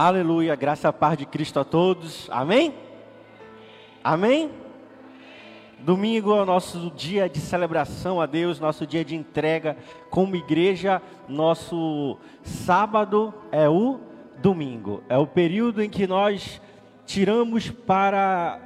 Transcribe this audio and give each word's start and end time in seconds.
Aleluia, 0.00 0.54
graça 0.54 0.90
e 0.90 0.92
paz 0.92 1.18
de 1.18 1.26
Cristo 1.26 1.58
a 1.58 1.64
todos. 1.64 2.28
Amém? 2.30 2.72
Amém? 4.04 4.48
Domingo 5.80 6.36
é 6.36 6.42
o 6.42 6.46
nosso 6.46 6.92
dia 6.94 7.28
de 7.28 7.40
celebração 7.40 8.20
a 8.20 8.26
Deus, 8.26 8.60
nosso 8.60 8.86
dia 8.86 9.04
de 9.04 9.16
entrega 9.16 9.76
como 10.08 10.36
igreja. 10.36 11.02
Nosso 11.28 12.16
sábado 12.44 13.34
é 13.50 13.68
o 13.68 13.98
domingo, 14.40 15.02
é 15.08 15.18
o 15.18 15.26
período 15.26 15.82
em 15.82 15.90
que 15.90 16.06
nós 16.06 16.62
tiramos 17.04 17.68
para 17.68 18.60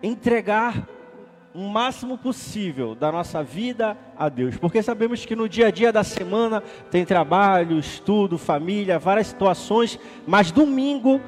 entregar 0.00 0.86
o 1.54 1.68
máximo 1.68 2.16
possível 2.16 2.94
da 2.94 3.10
nossa 3.10 3.42
vida 3.42 3.96
a 4.16 4.28
Deus, 4.28 4.56
porque 4.56 4.82
sabemos 4.82 5.26
que 5.26 5.34
no 5.34 5.48
dia 5.48 5.66
a 5.66 5.70
dia 5.70 5.92
da 5.92 6.04
semana 6.04 6.62
tem 6.90 7.04
trabalho, 7.04 7.78
estudo, 7.78 8.38
família, 8.38 8.98
várias 8.98 9.28
situações, 9.28 9.98
mas 10.26 10.52
domingo 10.52 11.20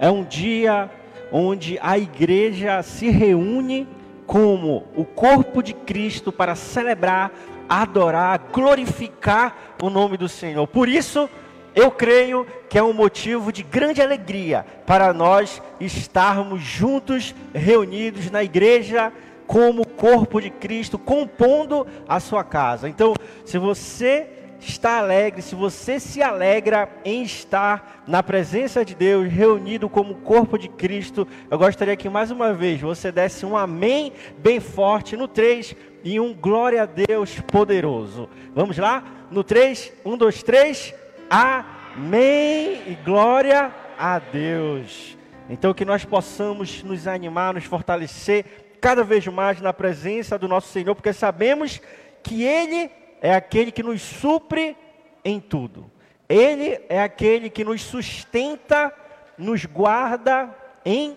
é 0.00 0.10
um 0.10 0.24
dia 0.24 0.90
onde 1.30 1.78
a 1.80 1.96
igreja 1.96 2.82
se 2.82 3.08
reúne 3.08 3.86
como 4.26 4.84
o 4.96 5.04
corpo 5.04 5.62
de 5.62 5.72
Cristo 5.72 6.32
para 6.32 6.54
celebrar, 6.54 7.32
adorar, 7.68 8.48
glorificar 8.52 9.76
o 9.82 9.88
nome 9.88 10.16
do 10.16 10.28
Senhor. 10.28 10.66
Por 10.66 10.88
isso, 10.88 11.30
eu 11.74 11.90
creio 11.90 12.46
que 12.68 12.76
é 12.76 12.82
um 12.82 12.92
motivo 12.92 13.52
de 13.52 13.62
grande 13.62 14.02
alegria 14.02 14.66
para 14.84 15.12
nós 15.12 15.62
estarmos 15.78 16.60
juntos, 16.60 17.34
reunidos 17.54 18.30
na 18.30 18.42
igreja 18.42 19.12
como 19.48 19.86
corpo 19.86 20.42
de 20.42 20.50
Cristo, 20.50 20.98
compondo 20.98 21.86
a 22.06 22.20
sua 22.20 22.44
casa. 22.44 22.86
Então, 22.86 23.14
se 23.46 23.56
você 23.56 24.28
está 24.60 24.98
alegre, 24.98 25.40
se 25.40 25.54
você 25.54 25.98
se 25.98 26.22
alegra 26.22 26.86
em 27.02 27.22
estar 27.22 28.04
na 28.06 28.22
presença 28.22 28.84
de 28.84 28.94
Deus, 28.94 29.32
reunido 29.32 29.88
como 29.88 30.16
corpo 30.16 30.58
de 30.58 30.68
Cristo, 30.68 31.26
eu 31.50 31.56
gostaria 31.56 31.96
que 31.96 32.10
mais 32.10 32.30
uma 32.30 32.52
vez 32.52 32.78
você 32.82 33.10
desse 33.10 33.46
um 33.46 33.56
amém 33.56 34.12
bem 34.36 34.60
forte 34.60 35.16
no 35.16 35.26
3 35.26 35.74
e 36.04 36.20
um 36.20 36.34
glória 36.34 36.82
a 36.82 36.86
Deus 36.86 37.40
poderoso. 37.40 38.28
Vamos 38.54 38.76
lá? 38.76 39.02
No 39.30 39.42
3, 39.42 39.94
1, 40.04 40.16
2, 40.16 40.42
3, 40.42 40.94
amém 41.30 42.82
e 42.86 42.98
glória 43.02 43.72
a 43.98 44.18
Deus. 44.18 45.16
Então 45.48 45.72
que 45.72 45.86
nós 45.86 46.04
possamos 46.04 46.82
nos 46.82 47.06
animar, 47.06 47.54
nos 47.54 47.64
fortalecer 47.64 48.67
cada 48.80 49.04
vez 49.04 49.26
mais 49.26 49.60
na 49.60 49.72
presença 49.72 50.38
do 50.38 50.48
nosso 50.48 50.68
Senhor, 50.68 50.94
porque 50.94 51.12
sabemos 51.12 51.80
que 52.22 52.42
Ele 52.42 52.90
é 53.20 53.34
aquele 53.34 53.72
que 53.72 53.82
nos 53.82 54.00
supre 54.00 54.76
em 55.24 55.40
tudo. 55.40 55.90
Ele 56.28 56.80
é 56.88 57.02
aquele 57.02 57.48
que 57.48 57.64
nos 57.64 57.82
sustenta, 57.82 58.92
nos 59.36 59.64
guarda 59.64 60.54
em 60.84 61.16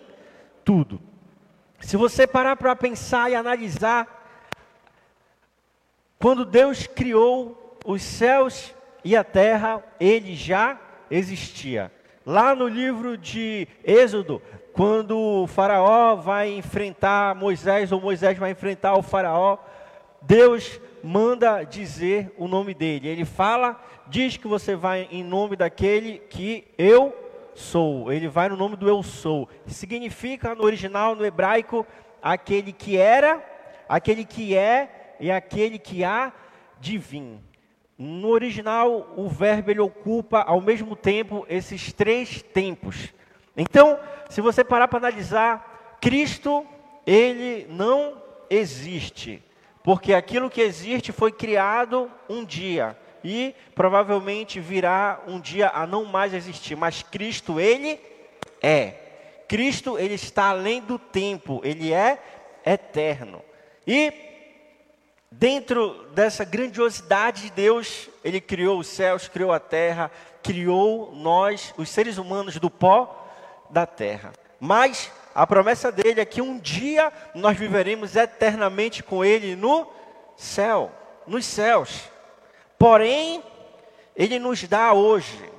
tudo. 0.64 1.02
Se 1.80 1.98
você 1.98 2.26
parar 2.26 2.56
para 2.56 2.76
pensar 2.76 3.30
e 3.30 3.36
analisar, 3.36 4.20
quando 6.20 6.46
Deus 6.46 6.88
criou 6.88 7.78
os 7.84 8.02
céus 8.02 8.74
e 9.04 9.16
a 9.16 9.24
terra, 9.24 9.84
ele 10.00 10.36
já 10.36 10.80
existia. 11.10 11.92
Lá 12.26 12.56
no 12.56 12.68
livro 12.68 13.18
de 13.18 13.68
Êxodo, 13.84 14.42
quando 14.82 15.16
o 15.16 15.46
Faraó 15.46 16.16
vai 16.16 16.56
enfrentar 16.56 17.36
Moisés, 17.36 17.92
ou 17.92 18.02
Moisés 18.02 18.36
vai 18.36 18.50
enfrentar 18.50 18.96
o 18.96 19.04
Faraó, 19.04 19.60
Deus 20.24 20.82
manda 21.04 21.64
dizer 21.64 22.34
o 22.36 22.48
nome 22.48 22.74
dele. 22.74 23.08
Ele 23.08 23.24
fala, 23.24 23.80
diz 24.08 24.38
que 24.38 24.48
você 24.48 24.76
vai 24.76 25.08
em 25.12 25.24
nome 25.24 25.56
daquele 25.56 26.18
que 26.18 26.66
eu 26.80 27.16
sou. 27.54 28.12
Ele 28.12 28.28
vai 28.28 28.50
no 28.50 28.58
nome 28.58 28.76
do 28.76 28.90
eu 28.90 29.04
sou. 29.04 29.48
Significa 29.68 30.56
no 30.56 30.64
original, 30.64 31.16
no 31.16 31.24
hebraico, 31.24 31.86
aquele 32.20 32.74
que 32.74 32.98
era, 32.98 33.40
aquele 33.88 34.26
que 34.26 34.58
é 34.58 35.16
e 35.20 35.30
aquele 35.30 35.78
que 35.78 36.04
há 36.04 36.34
de 36.80 36.98
vir. 36.98 37.38
No 38.00 38.30
original, 38.30 39.14
o 39.16 39.30
verbo 39.30 39.70
ele 39.70 39.80
ocupa 39.80 40.42
ao 40.42 40.60
mesmo 40.60 40.96
tempo 40.96 41.46
esses 41.48 41.94
três 41.94 42.42
tempos. 42.42 43.14
Então, 43.56 44.00
se 44.30 44.42
você 44.42 44.64
parar 44.64 44.88
para 44.88 45.00
analisar, 45.00 45.98
Cristo, 46.00 46.66
ele 47.06 47.68
não 47.70 48.22
existe, 48.50 49.44
porque 49.84 50.14
aquilo 50.14 50.50
que 50.50 50.62
existe 50.62 51.12
foi 51.12 51.32
criado 51.32 52.12
um 52.30 52.44
dia 52.44 52.98
e 53.24 53.56
provavelmente 53.76 54.60
virá 54.60 55.22
um 55.28 55.40
dia 55.40 55.70
a 55.74 55.86
não 55.86 56.06
mais 56.06 56.34
existir, 56.34 56.76
mas 56.76 57.04
Cristo, 57.04 57.60
ele 57.60 58.00
é. 58.62 58.96
Cristo, 59.48 59.98
ele 59.98 60.16
está 60.16 60.50
além 60.50 60.82
do 60.82 60.98
tempo, 60.98 61.62
ele 61.64 61.94
é 61.94 62.22
eterno. 62.66 63.42
E 63.86 64.14
dentro 65.30 66.06
dessa 66.14 66.44
grandiosidade 66.46 67.44
de 67.44 67.52
Deus, 67.52 68.10
ele 68.24 68.40
criou 68.40 68.80
os 68.80 68.88
céus, 68.88 69.28
criou 69.28 69.52
a 69.52 69.60
terra, 69.60 70.10
criou 70.42 71.14
nós, 71.14 71.74
os 71.78 71.90
seres 71.90 72.18
humanos 72.18 72.58
do 72.58 72.70
pó 72.70 73.21
da 73.72 73.86
terra. 73.86 74.34
Mas 74.60 75.12
a 75.34 75.48
promessa 75.48 75.92
dele 75.92 76.22
é 76.22 76.26
que 76.26 76.42
um 76.42 76.60
dia 76.60 77.12
nós 77.34 77.58
viveremos 77.58 78.16
eternamente 78.16 79.02
com 79.02 79.24
ele 79.24 79.56
no 79.56 79.88
céu, 80.36 80.92
nos 81.26 81.46
céus. 81.46 82.10
Porém, 82.78 83.44
ele 84.16 84.38
nos 84.38 84.64
dá 84.64 84.94
hoje 84.94 85.50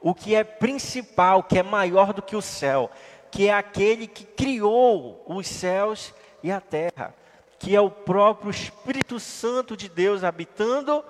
o 0.00 0.14
que 0.14 0.34
é 0.34 0.42
principal, 0.42 1.42
que 1.42 1.58
é 1.58 1.62
maior 1.62 2.12
do 2.12 2.22
que 2.22 2.34
o 2.34 2.42
céu, 2.42 2.90
que 3.30 3.48
é 3.48 3.52
aquele 3.52 4.06
que 4.06 4.24
criou 4.24 5.22
os 5.26 5.46
céus 5.46 6.14
e 6.42 6.50
a 6.50 6.60
terra, 6.60 7.14
que 7.58 7.76
é 7.76 7.80
o 7.80 7.90
próprio 7.90 8.50
Espírito 8.50 9.20
Santo 9.20 9.76
de 9.76 9.88
Deus 9.88 10.24
habitando 10.24 11.04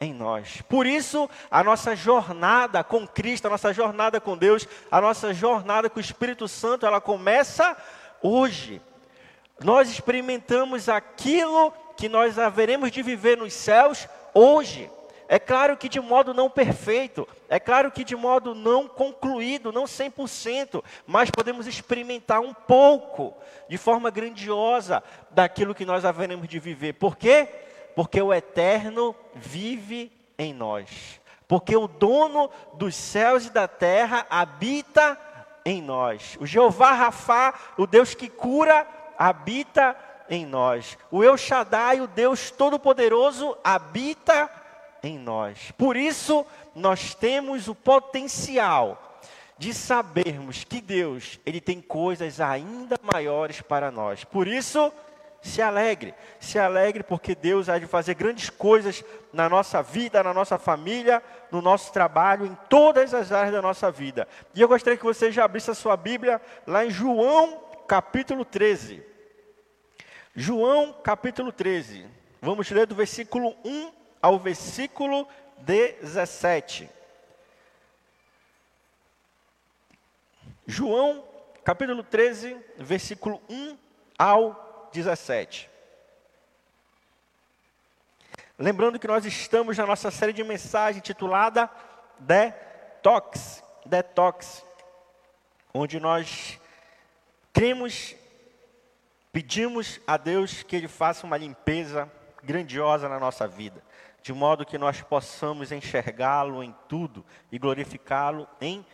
em 0.00 0.14
nós. 0.14 0.62
Por 0.62 0.86
isso, 0.86 1.28
a 1.50 1.62
nossa 1.62 1.94
jornada 1.94 2.82
com 2.82 3.06
Cristo, 3.06 3.46
a 3.46 3.50
nossa 3.50 3.72
jornada 3.72 4.18
com 4.18 4.36
Deus, 4.36 4.66
a 4.90 5.00
nossa 5.00 5.34
jornada 5.34 5.90
com 5.90 5.98
o 5.98 6.00
Espírito 6.00 6.48
Santo, 6.48 6.86
ela 6.86 7.00
começa 7.00 7.76
hoje. 8.22 8.80
Nós 9.62 9.90
experimentamos 9.90 10.88
aquilo 10.88 11.70
que 11.96 12.08
nós 12.08 12.38
haveremos 12.38 12.90
de 12.90 13.02
viver 13.02 13.36
nos 13.36 13.52
céus 13.52 14.08
hoje. 14.32 14.90
É 15.28 15.38
claro 15.38 15.76
que 15.76 15.88
de 15.88 16.00
modo 16.00 16.34
não 16.34 16.50
perfeito, 16.50 17.28
é 17.48 17.60
claro 17.60 17.92
que 17.92 18.02
de 18.02 18.16
modo 18.16 18.52
não 18.52 18.88
concluído, 18.88 19.70
não 19.70 19.84
100%, 19.84 20.82
mas 21.06 21.30
podemos 21.30 21.68
experimentar 21.68 22.40
um 22.40 22.52
pouco, 22.52 23.36
de 23.68 23.78
forma 23.78 24.10
grandiosa, 24.10 25.04
daquilo 25.30 25.72
que 25.72 25.84
nós 25.84 26.04
haveremos 26.04 26.48
de 26.48 26.58
viver. 26.58 26.94
Por 26.94 27.16
quê? 27.16 27.46
Porque 28.00 28.22
o 28.22 28.32
eterno 28.32 29.14
vive 29.34 30.10
em 30.38 30.54
nós. 30.54 31.20
Porque 31.46 31.76
o 31.76 31.86
dono 31.86 32.48
dos 32.72 32.94
céus 32.94 33.44
e 33.44 33.50
da 33.50 33.68
terra 33.68 34.26
habita 34.30 35.20
em 35.66 35.82
nós. 35.82 36.34
O 36.40 36.46
Jeová 36.46 36.94
Rafá, 36.94 37.52
o 37.76 37.86
Deus 37.86 38.14
que 38.14 38.30
cura, 38.30 38.86
habita 39.18 39.94
em 40.30 40.46
nós. 40.46 40.96
O 41.10 41.22
El 41.22 41.36
Shaddai, 41.36 42.00
o 42.00 42.06
Deus 42.06 42.50
Todo-Poderoso, 42.50 43.54
habita 43.62 44.50
em 45.02 45.18
nós. 45.18 45.70
Por 45.72 45.94
isso, 45.94 46.46
nós 46.74 47.14
temos 47.14 47.68
o 47.68 47.74
potencial 47.74 49.20
de 49.58 49.74
sabermos 49.74 50.64
que 50.64 50.80
Deus, 50.80 51.38
ele 51.44 51.60
tem 51.60 51.82
coisas 51.82 52.40
ainda 52.40 52.96
maiores 53.12 53.60
para 53.60 53.90
nós. 53.90 54.24
Por 54.24 54.48
isso, 54.48 54.90
se 55.42 55.62
alegre, 55.62 56.14
se 56.38 56.58
alegre 56.58 57.02
porque 57.02 57.34
Deus 57.34 57.68
há 57.68 57.78
de 57.78 57.86
fazer 57.86 58.14
grandes 58.14 58.50
coisas 58.50 59.02
na 59.32 59.48
nossa 59.48 59.82
vida, 59.82 60.22
na 60.22 60.34
nossa 60.34 60.58
família, 60.58 61.22
no 61.50 61.62
nosso 61.62 61.92
trabalho, 61.92 62.44
em 62.44 62.54
todas 62.68 63.14
as 63.14 63.32
áreas 63.32 63.54
da 63.54 63.62
nossa 63.62 63.90
vida. 63.90 64.28
E 64.54 64.60
eu 64.60 64.68
gostaria 64.68 64.98
que 64.98 65.04
você 65.04 65.32
já 65.32 65.44
abrisse 65.44 65.70
a 65.70 65.74
sua 65.74 65.96
Bíblia 65.96 66.40
lá 66.66 66.84
em 66.84 66.90
João 66.90 67.62
capítulo 67.88 68.44
13. 68.44 69.02
João 70.36 70.92
capítulo 70.92 71.50
13. 71.50 72.06
Vamos 72.40 72.70
ler 72.70 72.86
do 72.86 72.94
versículo 72.94 73.56
1 73.64 73.92
ao 74.20 74.38
versículo 74.38 75.26
17. 75.58 76.88
João 80.66 81.24
capítulo 81.64 82.02
13, 82.02 82.56
versículo 82.78 83.40
1 83.48 83.76
ao 84.18 84.52
17. 84.52 84.69
Lembrando 88.58 88.98
que 88.98 89.06
nós 89.06 89.24
estamos 89.24 89.78
na 89.78 89.86
nossa 89.86 90.10
série 90.10 90.32
de 90.32 90.44
mensagem 90.44 91.00
titulada 91.00 91.70
Detox, 92.18 93.62
Detox, 93.86 94.64
onde 95.72 95.98
nós 95.98 96.60
cremos, 97.52 98.14
pedimos 99.32 100.00
a 100.06 100.16
Deus 100.16 100.62
que 100.62 100.76
Ele 100.76 100.88
faça 100.88 101.26
uma 101.26 101.38
limpeza 101.38 102.10
grandiosa 102.42 103.08
na 103.08 103.18
nossa 103.18 103.46
vida, 103.48 103.82
de 104.22 104.32
modo 104.32 104.66
que 104.66 104.76
nós 104.76 105.00
possamos 105.00 105.72
enxergá-lo 105.72 106.62
em 106.62 106.74
tudo 106.88 107.24
e 107.50 107.58
glorificá-lo 107.58 108.46
em 108.60 108.84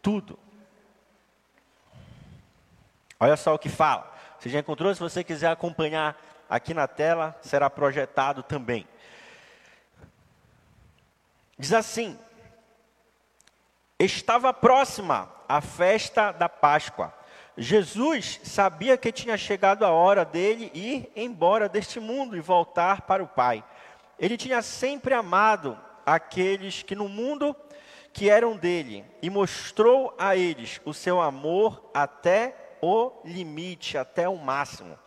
tudo. 0.00 0.38
Olha 3.20 3.36
só 3.36 3.54
o 3.54 3.58
que 3.58 3.68
fala. 3.68 4.12
Você 4.42 4.48
já 4.48 4.58
encontrou? 4.58 4.92
Se 4.92 4.98
você 4.98 5.22
quiser 5.22 5.52
acompanhar 5.52 6.20
aqui 6.50 6.74
na 6.74 6.88
tela, 6.88 7.38
será 7.42 7.70
projetado 7.70 8.42
também. 8.42 8.88
Diz 11.56 11.72
assim: 11.72 12.18
Estava 13.96 14.52
próxima 14.52 15.30
a 15.48 15.60
festa 15.60 16.32
da 16.32 16.48
Páscoa. 16.48 17.14
Jesus 17.56 18.40
sabia 18.42 18.96
que 18.96 19.12
tinha 19.12 19.36
chegado 19.36 19.84
a 19.84 19.90
hora 19.90 20.24
dele 20.24 20.72
ir 20.74 21.12
embora 21.14 21.68
deste 21.68 22.00
mundo 22.00 22.36
e 22.36 22.40
voltar 22.40 23.02
para 23.02 23.22
o 23.22 23.28
Pai. 23.28 23.62
Ele 24.18 24.36
tinha 24.36 24.60
sempre 24.60 25.14
amado 25.14 25.78
aqueles 26.04 26.82
que 26.82 26.96
no 26.96 27.08
mundo 27.08 27.54
que 28.12 28.28
eram 28.28 28.56
dele 28.56 29.04
e 29.22 29.30
mostrou 29.30 30.12
a 30.18 30.34
eles 30.34 30.80
o 30.84 30.92
seu 30.92 31.20
amor 31.20 31.88
até 31.94 32.61
o 32.82 33.12
limite, 33.24 33.96
até 33.96 34.28
o 34.28 34.36
máximo. 34.36 34.98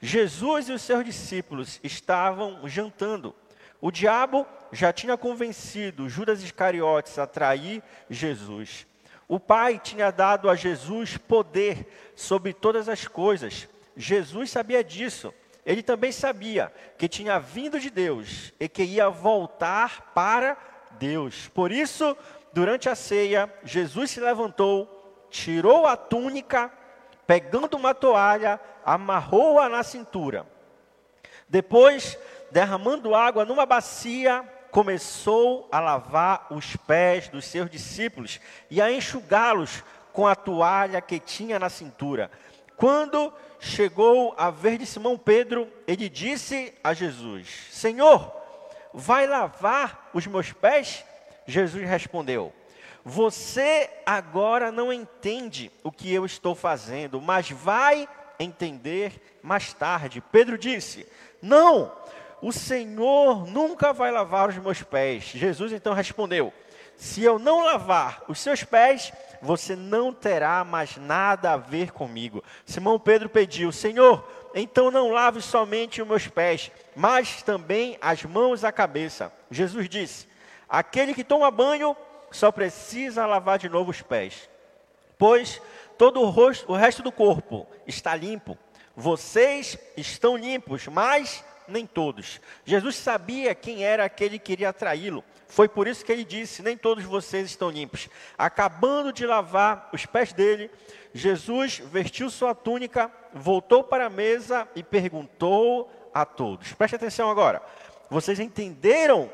Jesus 0.00 0.68
e 0.68 0.72
os 0.72 0.82
seus 0.82 1.04
discípulos 1.04 1.80
estavam 1.82 2.66
jantando. 2.68 3.34
O 3.80 3.90
diabo 3.90 4.46
já 4.72 4.92
tinha 4.92 5.16
convencido 5.16 6.08
Judas 6.08 6.42
Iscariotes 6.42 7.18
a 7.18 7.26
trair 7.26 7.82
Jesus. 8.08 8.86
O 9.26 9.40
Pai 9.40 9.80
tinha 9.82 10.10
dado 10.10 10.48
a 10.48 10.54
Jesus 10.54 11.16
poder 11.16 11.86
sobre 12.14 12.52
todas 12.52 12.88
as 12.88 13.08
coisas. 13.08 13.68
Jesus 13.96 14.50
sabia 14.50 14.84
disso. 14.84 15.34
Ele 15.66 15.82
também 15.82 16.12
sabia 16.12 16.72
que 16.98 17.08
tinha 17.08 17.38
vindo 17.38 17.80
de 17.80 17.90
Deus 17.90 18.52
e 18.60 18.68
que 18.68 18.82
ia 18.84 19.08
voltar 19.08 20.12
para 20.14 20.56
Deus. 20.98 21.48
Por 21.48 21.72
isso, 21.72 22.16
durante 22.52 22.88
a 22.88 22.94
ceia, 22.94 23.52
Jesus 23.64 24.10
se 24.10 24.20
levantou, 24.20 25.26
tirou 25.30 25.86
a 25.86 25.96
túnica, 25.96 26.70
pegando 27.26 27.76
uma 27.76 27.94
toalha, 27.94 28.60
amarrou-a 28.84 29.68
na 29.68 29.82
cintura. 29.82 30.46
Depois, 31.48 32.18
derramando 32.50 33.14
água 33.14 33.44
numa 33.44 33.66
bacia, 33.66 34.44
começou 34.70 35.68
a 35.70 35.78
lavar 35.78 36.46
os 36.50 36.74
pés 36.76 37.28
dos 37.28 37.44
seus 37.44 37.70
discípulos 37.70 38.40
e 38.70 38.80
a 38.80 38.90
enxugá-los 38.90 39.84
com 40.12 40.26
a 40.26 40.34
toalha 40.34 41.00
que 41.00 41.20
tinha 41.20 41.58
na 41.58 41.68
cintura. 41.68 42.30
Quando 42.76 43.32
chegou 43.60 44.34
a 44.36 44.50
ver 44.50 44.78
de 44.78 44.86
Simão 44.86 45.16
Pedro, 45.16 45.68
ele 45.86 46.08
disse 46.08 46.74
a 46.82 46.92
Jesus: 46.92 47.68
Senhor, 47.70 48.32
vai 48.92 49.26
lavar 49.26 50.10
os 50.12 50.26
meus 50.26 50.52
pés? 50.52 51.04
Jesus 51.46 51.88
respondeu: 51.88 52.52
Você 53.04 53.90
agora 54.06 54.72
não 54.72 54.90
entende 54.90 55.70
o 55.82 55.92
que 55.92 56.12
eu 56.12 56.24
estou 56.24 56.54
fazendo, 56.54 57.20
mas 57.20 57.50
vai 57.50 58.08
entender 58.38 59.38
mais 59.42 59.74
tarde. 59.74 60.22
Pedro 60.32 60.56
disse: 60.56 61.06
Não, 61.42 61.92
o 62.40 62.50
Senhor 62.50 63.46
nunca 63.46 63.92
vai 63.92 64.10
lavar 64.10 64.48
os 64.48 64.56
meus 64.56 64.82
pés. 64.82 65.24
Jesus 65.24 65.72
então 65.72 65.92
respondeu: 65.92 66.50
Se 66.96 67.22
eu 67.22 67.38
não 67.38 67.62
lavar 67.64 68.22
os 68.26 68.38
seus 68.38 68.64
pés, 68.64 69.12
você 69.42 69.76
não 69.76 70.10
terá 70.10 70.64
mais 70.64 70.96
nada 70.96 71.52
a 71.52 71.56
ver 71.58 71.92
comigo. 71.92 72.42
Simão 72.64 72.98
Pedro 72.98 73.28
pediu: 73.28 73.70
Senhor, 73.70 74.26
então 74.54 74.90
não 74.90 75.10
lave 75.10 75.42
somente 75.42 76.00
os 76.00 76.08
meus 76.08 76.26
pés, 76.26 76.70
mas 76.96 77.42
também 77.42 77.98
as 78.00 78.22
mãos 78.24 78.62
e 78.62 78.66
a 78.66 78.72
cabeça. 78.72 79.30
Jesus 79.50 79.90
disse: 79.90 80.26
Aquele 80.66 81.12
que 81.12 81.22
toma 81.22 81.50
banho 81.50 81.94
só 82.34 82.50
precisa 82.50 83.26
lavar 83.26 83.58
de 83.58 83.68
novo 83.68 83.90
os 83.90 84.02
pés, 84.02 84.48
pois 85.16 85.62
todo 85.96 86.20
o, 86.20 86.28
rosto, 86.28 86.72
o 86.72 86.76
resto 86.76 87.02
do 87.02 87.12
corpo 87.12 87.66
está 87.86 88.14
limpo. 88.16 88.58
Vocês 88.96 89.78
estão 89.96 90.36
limpos, 90.36 90.86
mas 90.88 91.44
nem 91.68 91.86
todos. 91.86 92.40
Jesus 92.64 92.96
sabia 92.96 93.54
quem 93.54 93.84
era 93.84 94.04
aquele 94.04 94.38
que 94.38 94.46
queria 94.46 94.72
traí-lo. 94.72 95.24
Foi 95.46 95.68
por 95.68 95.86
isso 95.86 96.04
que 96.04 96.10
ele 96.10 96.24
disse: 96.24 96.62
Nem 96.62 96.76
todos 96.76 97.04
vocês 97.04 97.46
estão 97.46 97.70
limpos. 97.70 98.08
Acabando 98.36 99.12
de 99.12 99.24
lavar 99.24 99.88
os 99.92 100.04
pés 100.04 100.32
dele, 100.32 100.70
Jesus 101.12 101.78
vestiu 101.78 102.28
sua 102.30 102.54
túnica, 102.54 103.10
voltou 103.32 103.84
para 103.84 104.06
a 104.06 104.10
mesa 104.10 104.68
e 104.74 104.82
perguntou 104.82 105.90
a 106.12 106.24
todos: 106.24 106.72
Preste 106.72 106.96
atenção 106.96 107.30
agora. 107.30 107.62
Vocês 108.10 108.40
entenderam 108.40 109.30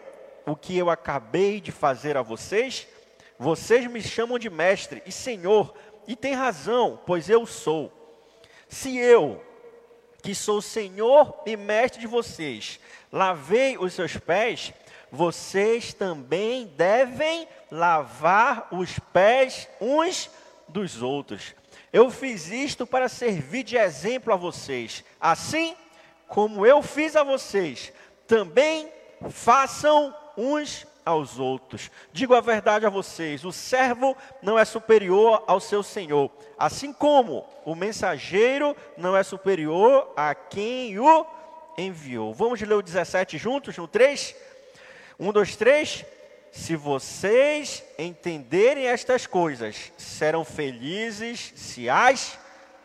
o 0.47 0.57
que 0.57 0.77
eu 0.77 0.91
acabei 0.91 1.61
de 1.61 1.73
fazer 1.73 2.17
a 2.17 2.23
vocês? 2.23 2.87
Vocês 3.39 3.87
me 3.87 4.03
chamam 4.03 4.39
de 4.39 4.51
mestre 4.51 5.03
e 5.07 5.13
senhor, 5.13 5.75
e 6.07 6.15
tem 6.15 6.35
razão, 6.35 7.01
pois 7.07 7.31
eu 7.31 7.47
sou. 7.47 7.93
Se 8.69 8.97
eu, 8.99 9.43
que 10.23 10.35
sou 10.35 10.61
Senhor 10.61 11.43
e 11.47 11.57
Mestre 11.57 12.01
de 12.01 12.07
vocês, 12.07 12.79
lavei 13.11 13.77
os 13.79 13.95
seus 13.95 14.17
pés, 14.17 14.73
vocês 15.11 15.93
também 15.93 16.67
devem 16.77 17.49
lavar 17.71 18.69
os 18.73 18.99
pés 19.13 19.69
uns 19.81 20.31
dos 20.69 21.03
outros. 21.03 21.55
Eu 21.93 22.11
fiz 22.11 22.49
isto 22.49 22.87
para 22.87 23.09
servir 23.09 23.65
de 23.65 23.77
exemplo 23.77 24.33
a 24.33 24.37
vocês. 24.37 25.05
Assim 25.21 25.75
como 26.29 26.65
eu 26.65 26.83
fiz 26.83 27.17
a 27.17 27.25
vocês, 27.25 27.93
também 28.27 28.89
façam 29.31 30.15
uns 30.41 30.87
aos 31.05 31.39
outros. 31.39 31.91
Digo 32.13 32.35
a 32.35 32.41
verdade 32.41 32.87
a 32.87 32.91
vocês: 32.91 33.45
o 33.45 33.53
servo 33.53 34.17
não 34.43 34.59
é 34.59 34.65
superior 34.65 35.45
ao 35.47 35.61
seu 35.61 35.83
senhor, 35.83 36.31
assim 36.59 36.93
como 36.93 37.47
o 37.65 37.75
mensageiro 37.75 38.77
não 38.97 39.17
é 39.17 39.23
superior 39.23 40.13
a 40.17 40.35
quem 40.35 40.99
o 40.99 41.27
enviou. 41.77 42.33
Vamos 42.33 42.61
ler 42.61 42.75
o 42.75 42.83
17 42.83 43.39
juntos, 43.39 43.77
no 43.77 43.87
3? 43.87 44.35
1, 45.19 45.33
2, 45.33 45.57
3. 45.57 46.05
Se 46.53 46.75
vocês 46.75 47.85
entenderem 47.97 48.89
estas 48.89 49.25
coisas, 49.25 49.93
serão 49.97 50.45
felizes 50.45 51.53
se 51.55 51.89
as 51.89 52.39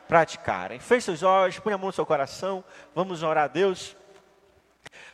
praticarem. 0.08 0.80
Feche 0.80 1.06
seus 1.06 1.24
olhos, 1.24 1.58
põe 1.58 1.74
a 1.74 1.78
mão 1.78 1.88
no 1.88 1.94
seu 1.94 2.06
coração, 2.06 2.63
vamos 2.94 3.24
orar 3.24 3.46
a 3.46 3.48
Deus. 3.48 3.98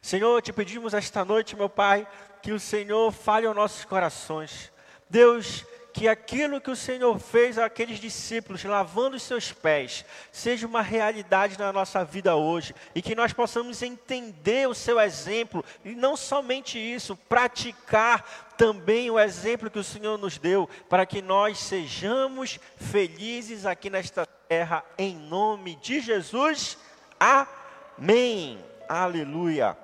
Senhor, 0.01 0.41
te 0.41 0.51
pedimos 0.51 0.93
esta 0.93 1.23
noite, 1.23 1.55
meu 1.55 1.69
Pai, 1.69 2.05
que 2.41 2.51
o 2.51 2.59
Senhor 2.59 3.11
fale 3.11 3.45
aos 3.45 3.55
nossos 3.55 3.85
corações. 3.85 4.71
Deus, 5.09 5.65
que 5.93 6.07
aquilo 6.07 6.61
que 6.61 6.71
o 6.71 6.75
Senhor 6.75 7.19
fez 7.19 7.57
àqueles 7.57 7.99
discípulos, 7.99 8.63
lavando 8.63 9.17
os 9.17 9.23
seus 9.23 9.51
pés, 9.51 10.05
seja 10.31 10.65
uma 10.65 10.81
realidade 10.81 11.59
na 11.59 11.71
nossa 11.71 12.03
vida 12.03 12.35
hoje 12.35 12.73
e 12.95 13.01
que 13.01 13.15
nós 13.15 13.33
possamos 13.33 13.81
entender 13.81 14.67
o 14.67 14.73
seu 14.73 14.99
exemplo 14.99 15.63
e 15.83 15.93
não 15.93 16.15
somente 16.15 16.79
isso, 16.79 17.15
praticar 17.15 18.53
também 18.57 19.09
o 19.09 19.19
exemplo 19.19 19.69
que 19.69 19.79
o 19.79 19.83
Senhor 19.83 20.17
nos 20.17 20.37
deu, 20.37 20.69
para 20.89 21.05
que 21.05 21.21
nós 21.21 21.59
sejamos 21.59 22.59
felizes 22.77 23.65
aqui 23.65 23.89
nesta 23.89 24.25
terra, 24.25 24.85
em 24.97 25.15
nome 25.15 25.75
de 25.75 25.99
Jesus. 25.99 26.77
Amém. 27.19 28.63
Aleluia. 28.87 29.77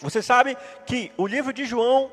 Você 0.00 0.22
sabe 0.22 0.56
que 0.86 1.12
o 1.16 1.26
livro 1.26 1.52
de 1.52 1.64
João, 1.64 2.10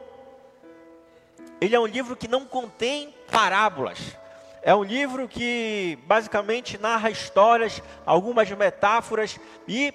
ele 1.62 1.76
é 1.76 1.80
um 1.80 1.86
livro 1.86 2.16
que 2.16 2.28
não 2.28 2.46
contém 2.46 3.14
parábolas. 3.32 4.18
É 4.62 4.74
um 4.74 4.84
livro 4.84 5.28
que 5.28 5.98
basicamente 6.06 6.78
narra 6.78 7.12
histórias, 7.12 7.82
algumas 8.06 8.50
metáforas 8.50 9.40
e 9.68 9.94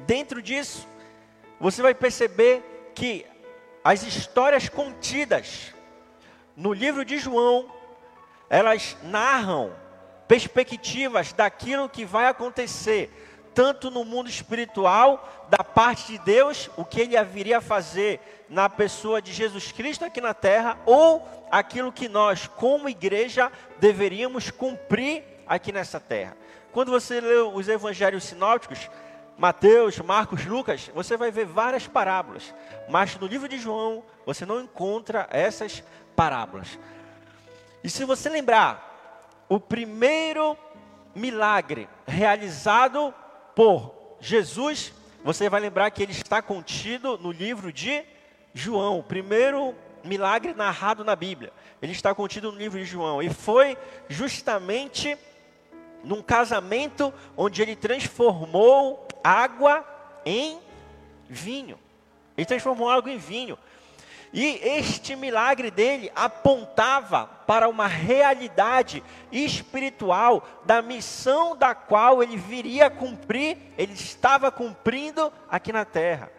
dentro 0.00 0.42
disso 0.42 0.86
você 1.58 1.80
vai 1.80 1.94
perceber 1.94 2.92
que 2.94 3.24
as 3.82 4.02
histórias 4.02 4.68
contidas 4.68 5.72
no 6.56 6.72
livro 6.72 7.04
de 7.04 7.18
João, 7.18 7.72
elas 8.50 8.96
narram 9.02 9.72
perspectivas 10.28 11.32
daquilo 11.32 11.88
que 11.88 12.04
vai 12.04 12.26
acontecer 12.26 13.10
tanto 13.54 13.90
no 13.90 14.04
mundo 14.04 14.28
espiritual, 14.28 15.46
da 15.48 15.62
parte 15.62 16.12
de 16.12 16.18
Deus, 16.18 16.70
o 16.76 16.84
que 16.84 17.00
ele 17.00 17.16
haveria 17.16 17.58
a 17.58 17.62
fazer 17.62 18.46
na 18.48 18.68
pessoa 18.68 19.20
de 19.20 19.32
Jesus 19.32 19.72
Cristo 19.72 20.04
aqui 20.04 20.20
na 20.20 20.34
terra, 20.34 20.78
ou 20.86 21.26
aquilo 21.50 21.92
que 21.92 22.08
nós, 22.08 22.46
como 22.46 22.88
igreja, 22.88 23.52
deveríamos 23.78 24.50
cumprir 24.50 25.24
aqui 25.46 25.72
nessa 25.72 26.00
terra. 26.00 26.36
Quando 26.72 26.90
você 26.90 27.20
lê 27.20 27.36
os 27.36 27.68
evangelhos 27.68 28.24
sinópticos, 28.24 28.88
Mateus, 29.36 29.98
Marcos, 29.98 30.44
Lucas, 30.46 30.90
você 30.94 31.16
vai 31.16 31.30
ver 31.30 31.46
várias 31.46 31.86
parábolas, 31.86 32.54
mas 32.88 33.16
no 33.16 33.26
livro 33.26 33.48
de 33.48 33.58
João 33.58 34.02
você 34.24 34.46
não 34.46 34.60
encontra 34.60 35.26
essas 35.30 35.82
parábolas. 36.14 36.78
E 37.82 37.90
se 37.90 38.04
você 38.04 38.28
lembrar, 38.28 39.44
o 39.48 39.58
primeiro 39.58 40.56
milagre 41.14 41.88
realizado 42.06 43.12
por 43.54 44.16
Jesus, 44.20 44.92
você 45.24 45.48
vai 45.48 45.60
lembrar 45.60 45.90
que 45.90 46.02
ele 46.02 46.12
está 46.12 46.40
contido 46.40 47.18
no 47.18 47.30
livro 47.30 47.72
de 47.72 48.04
João, 48.54 48.98
o 48.98 49.02
primeiro 49.02 49.74
milagre 50.04 50.54
narrado 50.54 51.04
na 51.04 51.14
Bíblia. 51.14 51.52
Ele 51.80 51.92
está 51.92 52.14
contido 52.14 52.52
no 52.52 52.58
livro 52.58 52.78
de 52.78 52.84
João 52.84 53.22
e 53.22 53.30
foi 53.30 53.76
justamente 54.08 55.16
num 56.04 56.22
casamento 56.22 57.12
onde 57.36 57.62
ele 57.62 57.76
transformou 57.76 59.06
água 59.22 59.84
em 60.24 60.58
vinho. 61.28 61.78
Ele 62.36 62.46
transformou 62.46 62.88
água 62.88 63.10
em 63.12 63.18
vinho. 63.18 63.58
E 64.32 64.60
este 64.62 65.14
milagre 65.14 65.70
dele 65.70 66.10
apontava 66.14 67.26
para 67.46 67.68
uma 67.68 67.86
realidade 67.86 69.04
espiritual 69.30 70.42
da 70.64 70.80
missão 70.80 71.54
da 71.54 71.74
qual 71.74 72.22
ele 72.22 72.38
viria 72.38 72.86
a 72.86 72.90
cumprir, 72.90 73.58
ele 73.76 73.92
estava 73.92 74.50
cumprindo 74.50 75.30
aqui 75.50 75.70
na 75.70 75.84
terra. 75.84 76.30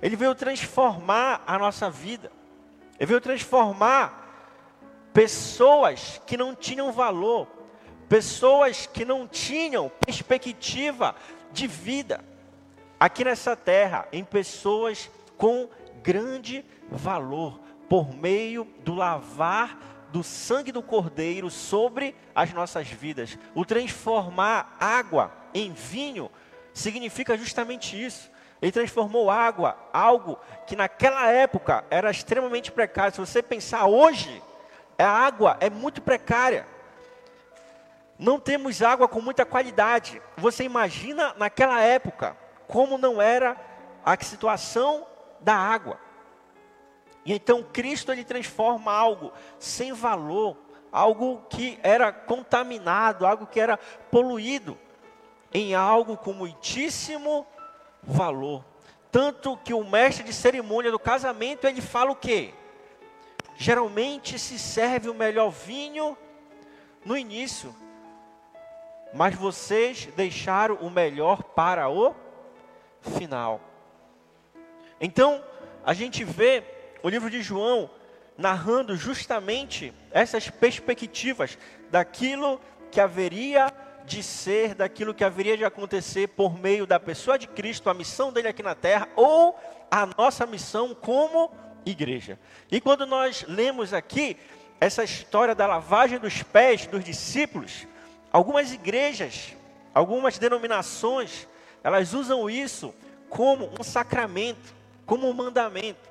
Ele 0.00 0.14
veio 0.14 0.36
transformar 0.36 1.42
a 1.44 1.58
nossa 1.58 1.90
vida. 1.90 2.30
Ele 2.98 3.06
veio 3.06 3.20
transformar 3.20 4.22
pessoas 5.12 6.20
que 6.24 6.36
não 6.36 6.54
tinham 6.54 6.92
valor, 6.92 7.48
pessoas 8.08 8.86
que 8.86 9.04
não 9.04 9.26
tinham 9.26 9.90
perspectiva 10.04 11.14
de 11.50 11.66
vida 11.66 12.24
aqui 13.00 13.24
nessa 13.24 13.56
terra, 13.56 14.06
em 14.12 14.22
pessoas 14.22 15.10
com 15.36 15.68
grande 16.02 16.64
valor, 16.90 17.60
por 17.88 18.14
meio 18.14 18.66
do 18.84 18.94
lavar 18.94 19.78
do 20.12 20.22
sangue 20.22 20.70
do 20.70 20.82
Cordeiro 20.82 21.50
sobre 21.50 22.14
as 22.34 22.52
nossas 22.52 22.86
vidas. 22.86 23.38
O 23.54 23.64
transformar 23.64 24.76
água 24.78 25.32
em 25.54 25.72
vinho 25.72 26.30
significa 26.74 27.36
justamente 27.36 28.00
isso. 28.00 28.30
Ele 28.60 28.70
transformou 28.70 29.30
água, 29.30 29.76
algo 29.92 30.38
que 30.66 30.76
naquela 30.76 31.30
época 31.30 31.84
era 31.90 32.10
extremamente 32.10 32.70
precário. 32.70 33.12
Se 33.12 33.20
você 33.20 33.42
pensar 33.42 33.86
hoje, 33.86 34.42
a 34.98 35.08
água 35.08 35.56
é 35.60 35.68
muito 35.68 36.00
precária. 36.00 36.66
Não 38.18 38.38
temos 38.38 38.82
água 38.82 39.08
com 39.08 39.20
muita 39.20 39.44
qualidade. 39.44 40.22
Você 40.36 40.62
imagina 40.62 41.34
naquela 41.36 41.80
época 41.80 42.36
como 42.68 42.96
não 42.96 43.20
era 43.20 43.56
a 44.04 44.16
situação 44.22 45.06
da 45.42 45.54
água. 45.54 45.98
E 47.24 47.32
então 47.32 47.62
Cristo 47.62 48.10
ele 48.10 48.24
transforma 48.24 48.92
algo 48.92 49.32
sem 49.58 49.92
valor, 49.92 50.56
algo 50.90 51.42
que 51.48 51.78
era 51.82 52.12
contaminado, 52.12 53.26
algo 53.26 53.46
que 53.46 53.60
era 53.60 53.76
poluído, 54.10 54.78
em 55.52 55.74
algo 55.74 56.16
com 56.16 56.32
muitíssimo 56.32 57.46
valor. 58.02 58.64
Tanto 59.10 59.56
que 59.58 59.74
o 59.74 59.84
mestre 59.84 60.24
de 60.24 60.32
cerimônia 60.32 60.90
do 60.90 60.98
casamento, 60.98 61.66
ele 61.66 61.80
fala 61.80 62.10
o 62.10 62.16
quê? 62.16 62.54
Geralmente 63.54 64.38
se 64.38 64.58
serve 64.58 65.08
o 65.08 65.14
melhor 65.14 65.50
vinho 65.50 66.16
no 67.04 67.16
início, 67.16 67.74
mas 69.12 69.34
vocês 69.34 70.06
deixaram 70.16 70.76
o 70.76 70.90
melhor 70.90 71.42
para 71.42 71.88
o 71.88 72.14
final. 73.02 73.60
Então, 75.02 75.42
a 75.84 75.92
gente 75.92 76.22
vê 76.22 76.62
o 77.02 77.08
livro 77.08 77.28
de 77.28 77.42
João 77.42 77.90
narrando 78.38 78.96
justamente 78.96 79.92
essas 80.12 80.48
perspectivas 80.48 81.58
daquilo 81.90 82.60
que 82.88 83.00
haveria 83.00 83.66
de 84.04 84.22
ser, 84.22 84.76
daquilo 84.76 85.12
que 85.12 85.24
haveria 85.24 85.56
de 85.56 85.64
acontecer 85.64 86.28
por 86.28 86.56
meio 86.56 86.86
da 86.86 87.00
pessoa 87.00 87.36
de 87.36 87.48
Cristo, 87.48 87.90
a 87.90 87.94
missão 87.94 88.32
dele 88.32 88.46
aqui 88.46 88.62
na 88.62 88.76
terra, 88.76 89.08
ou 89.16 89.58
a 89.90 90.06
nossa 90.06 90.46
missão 90.46 90.94
como 90.94 91.52
igreja. 91.84 92.38
E 92.70 92.80
quando 92.80 93.04
nós 93.04 93.44
lemos 93.48 93.92
aqui 93.92 94.36
essa 94.80 95.02
história 95.02 95.54
da 95.54 95.66
lavagem 95.66 96.20
dos 96.20 96.44
pés 96.44 96.86
dos 96.86 97.02
discípulos, 97.02 97.88
algumas 98.32 98.72
igrejas, 98.72 99.56
algumas 99.92 100.38
denominações, 100.38 101.48
elas 101.82 102.14
usam 102.14 102.48
isso 102.48 102.94
como 103.28 103.68
um 103.80 103.82
sacramento, 103.82 104.81
como 105.12 105.28
um 105.28 105.34
mandamento. 105.34 106.08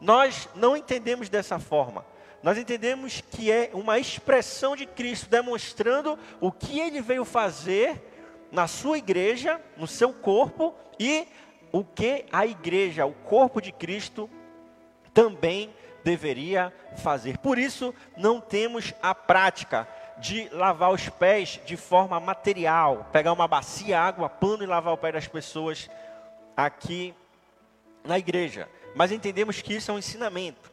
Nós 0.00 0.48
não 0.54 0.76
entendemos 0.76 1.28
dessa 1.28 1.58
forma. 1.58 2.06
Nós 2.44 2.56
entendemos 2.56 3.20
que 3.20 3.50
é 3.50 3.70
uma 3.72 3.98
expressão 3.98 4.76
de 4.76 4.86
Cristo 4.86 5.28
demonstrando 5.28 6.16
o 6.40 6.52
que 6.52 6.78
ele 6.78 7.00
veio 7.00 7.24
fazer 7.24 8.00
na 8.52 8.68
sua 8.68 8.98
igreja, 8.98 9.60
no 9.76 9.88
seu 9.88 10.12
corpo 10.12 10.72
e 10.96 11.26
o 11.72 11.82
que 11.82 12.24
a 12.30 12.46
igreja, 12.46 13.04
o 13.04 13.12
corpo 13.12 13.60
de 13.60 13.72
Cristo, 13.72 14.30
também 15.12 15.74
deveria 16.04 16.72
fazer. 16.98 17.38
Por 17.38 17.58
isso, 17.58 17.92
não 18.16 18.40
temos 18.40 18.94
a 19.02 19.12
prática 19.12 19.88
de 20.18 20.48
lavar 20.50 20.92
os 20.92 21.08
pés 21.08 21.60
de 21.66 21.76
forma 21.76 22.20
material, 22.20 23.08
pegar 23.10 23.32
uma 23.32 23.48
bacia, 23.48 24.00
água, 24.00 24.28
pano 24.28 24.62
e 24.62 24.66
lavar 24.68 24.94
o 24.94 24.98
pé 24.98 25.10
das 25.10 25.26
pessoas 25.26 25.90
aqui 26.56 27.12
na 28.06 28.18
igreja 28.18 28.68
mas 28.96 29.12
entendemos 29.12 29.60
que 29.60 29.74
isso 29.74 29.90
é 29.90 29.94
um 29.94 29.98
ensinamento, 29.98 30.72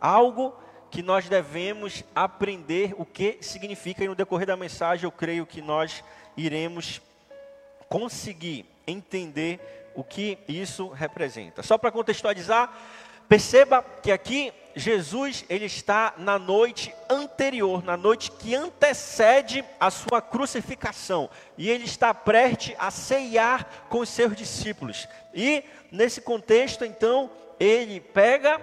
algo 0.00 0.56
que 0.90 1.02
nós 1.02 1.28
devemos 1.28 2.02
aprender 2.14 2.94
o 2.96 3.04
que 3.04 3.36
significa, 3.42 4.02
e 4.02 4.08
no 4.08 4.14
decorrer 4.14 4.46
da 4.46 4.56
mensagem 4.56 5.04
eu 5.04 5.12
creio 5.12 5.44
que 5.44 5.60
nós 5.60 6.02
iremos 6.34 7.02
conseguir 7.86 8.64
entender 8.86 9.60
o 9.94 10.02
que 10.02 10.38
isso 10.48 10.88
representa. 10.88 11.62
Só 11.62 11.76
para 11.76 11.92
contextualizar, 11.92 12.72
perceba 13.28 13.82
que 14.02 14.10
aqui 14.10 14.50
Jesus 14.78 15.44
ele 15.48 15.64
está 15.64 16.14
na 16.16 16.38
noite 16.38 16.94
anterior, 17.10 17.82
na 17.82 17.96
noite 17.96 18.30
que 18.30 18.54
antecede 18.54 19.64
a 19.80 19.90
sua 19.90 20.22
crucificação, 20.22 21.28
e 21.56 21.68
ele 21.68 21.84
está 21.84 22.14
prestes 22.14 22.76
a 22.78 22.90
ceiar 22.90 23.66
com 23.88 23.98
os 23.98 24.08
seus 24.08 24.36
discípulos. 24.36 25.08
E 25.34 25.64
nesse 25.90 26.20
contexto, 26.20 26.84
então, 26.84 27.30
ele 27.58 28.00
pega 28.00 28.60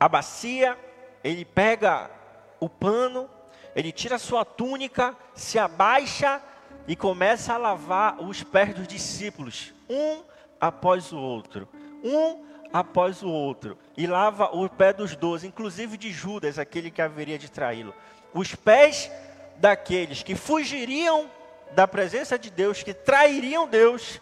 a 0.00 0.08
bacia, 0.08 0.78
ele 1.22 1.44
pega 1.44 2.10
o 2.58 2.68
pano, 2.68 3.28
ele 3.76 3.92
tira 3.92 4.16
a 4.16 4.18
sua 4.18 4.44
túnica, 4.44 5.14
se 5.34 5.58
abaixa 5.58 6.40
e 6.86 6.96
começa 6.96 7.52
a 7.52 7.58
lavar 7.58 8.22
os 8.22 8.42
pés 8.42 8.74
dos 8.74 8.88
discípulos, 8.88 9.74
um 9.88 10.22
após 10.60 11.12
o 11.12 11.18
outro, 11.18 11.68
um 12.02 12.47
após 12.72 13.22
o 13.22 13.28
outro, 13.28 13.78
e 13.96 14.06
lava 14.06 14.50
o 14.56 14.68
pé 14.68 14.92
dos 14.92 15.16
doze, 15.16 15.46
inclusive 15.46 15.96
de 15.96 16.10
Judas, 16.10 16.58
aquele 16.58 16.90
que 16.90 17.02
haveria 17.02 17.38
de 17.38 17.50
traí-lo. 17.50 17.94
Os 18.34 18.54
pés 18.54 19.10
daqueles 19.56 20.22
que 20.22 20.34
fugiriam 20.34 21.30
da 21.72 21.88
presença 21.88 22.38
de 22.38 22.50
Deus, 22.50 22.82
que 22.82 22.94
trairiam 22.94 23.66
Deus, 23.66 24.20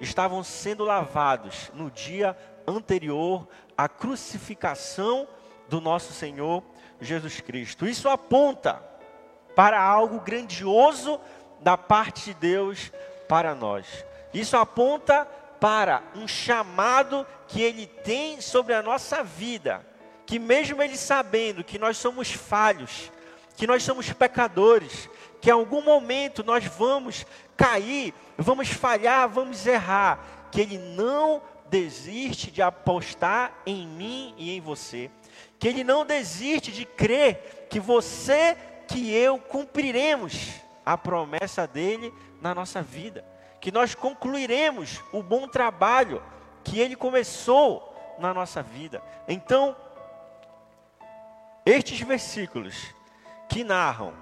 estavam 0.00 0.42
sendo 0.44 0.84
lavados 0.84 1.70
no 1.74 1.90
dia 1.90 2.36
anterior 2.66 3.46
à 3.76 3.88
crucificação 3.88 5.26
do 5.68 5.80
nosso 5.80 6.12
Senhor 6.12 6.62
Jesus 7.00 7.40
Cristo. 7.40 7.86
Isso 7.86 8.08
aponta 8.08 8.82
para 9.54 9.80
algo 9.80 10.20
grandioso 10.20 11.20
da 11.60 11.76
parte 11.76 12.26
de 12.26 12.34
Deus 12.34 12.92
para 13.28 13.54
nós. 13.54 14.04
Isso 14.32 14.56
aponta 14.56 15.26
para 15.60 16.02
um 16.14 16.28
chamado 16.28 17.26
que 17.48 17.62
Ele 17.62 17.86
tem 17.86 18.40
sobre 18.40 18.74
a 18.74 18.82
nossa 18.82 19.24
vida, 19.24 19.84
que 20.26 20.38
mesmo 20.38 20.82
Ele 20.82 20.96
sabendo 20.96 21.64
que 21.64 21.78
nós 21.78 21.96
somos 21.96 22.30
falhos, 22.30 23.10
que 23.56 23.66
nós 23.66 23.82
somos 23.82 24.12
pecadores, 24.12 25.08
que 25.40 25.48
em 25.48 25.52
algum 25.52 25.82
momento 25.82 26.44
nós 26.44 26.64
vamos 26.64 27.26
cair, 27.56 28.14
vamos 28.36 28.68
falhar, 28.68 29.28
vamos 29.28 29.66
errar, 29.66 30.48
que 30.52 30.60
Ele 30.60 30.78
não 30.78 31.42
desiste 31.70 32.50
de 32.50 32.62
apostar 32.62 33.52
em 33.66 33.86
mim 33.86 34.34
e 34.36 34.52
em 34.56 34.60
você, 34.60 35.10
que 35.58 35.66
Ele 35.66 35.82
não 35.82 36.04
desiste 36.04 36.70
de 36.70 36.84
crer 36.84 37.66
que 37.70 37.80
você, 37.80 38.56
que 38.86 39.12
eu 39.12 39.38
cumpriremos 39.38 40.50
a 40.84 40.96
promessa 40.96 41.66
dele 41.66 42.12
na 42.40 42.54
nossa 42.54 42.82
vida, 42.82 43.24
que 43.60 43.72
nós 43.72 43.94
concluiremos 43.94 45.02
o 45.12 45.22
bom 45.22 45.48
trabalho 45.48 46.22
que 46.68 46.78
Ele 46.78 46.94
começou 46.94 47.94
na 48.18 48.34
nossa 48.34 48.62
vida. 48.62 49.02
Então, 49.26 49.74
estes 51.64 52.00
versículos 52.00 52.94
que 53.48 53.64
narram 53.64 54.12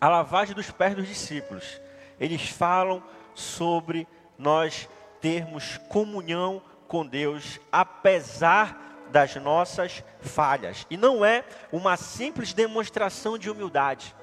a 0.00 0.08
lavagem 0.08 0.54
dos 0.54 0.70
pés 0.70 0.94
dos 0.94 1.08
discípulos, 1.08 1.80
eles 2.20 2.48
falam 2.50 3.02
sobre 3.34 4.06
nós 4.36 4.88
termos 5.20 5.78
comunhão 5.88 6.62
com 6.88 7.06
Deus, 7.06 7.58
apesar 7.70 9.06
das 9.10 9.36
nossas 9.36 10.02
falhas. 10.20 10.86
E 10.90 10.96
não 10.96 11.24
é 11.24 11.44
uma 11.70 11.96
simples 11.96 12.52
demonstração 12.52 13.38
de 13.38 13.48
humildade. 13.48 14.14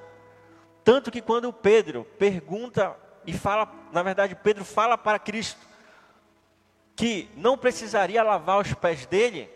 Tanto 0.84 1.10
que 1.10 1.20
quando 1.20 1.52
Pedro 1.52 2.04
pergunta 2.18 2.96
e 3.26 3.32
fala, 3.32 3.72
na 3.92 4.02
verdade, 4.02 4.34
Pedro 4.34 4.64
fala 4.64 4.96
para 4.96 5.18
Cristo 5.18 5.69
que 7.00 7.30
não 7.34 7.56
precisaria 7.56 8.22
lavar 8.22 8.60
os 8.60 8.74
pés 8.74 9.06
dele, 9.06 9.48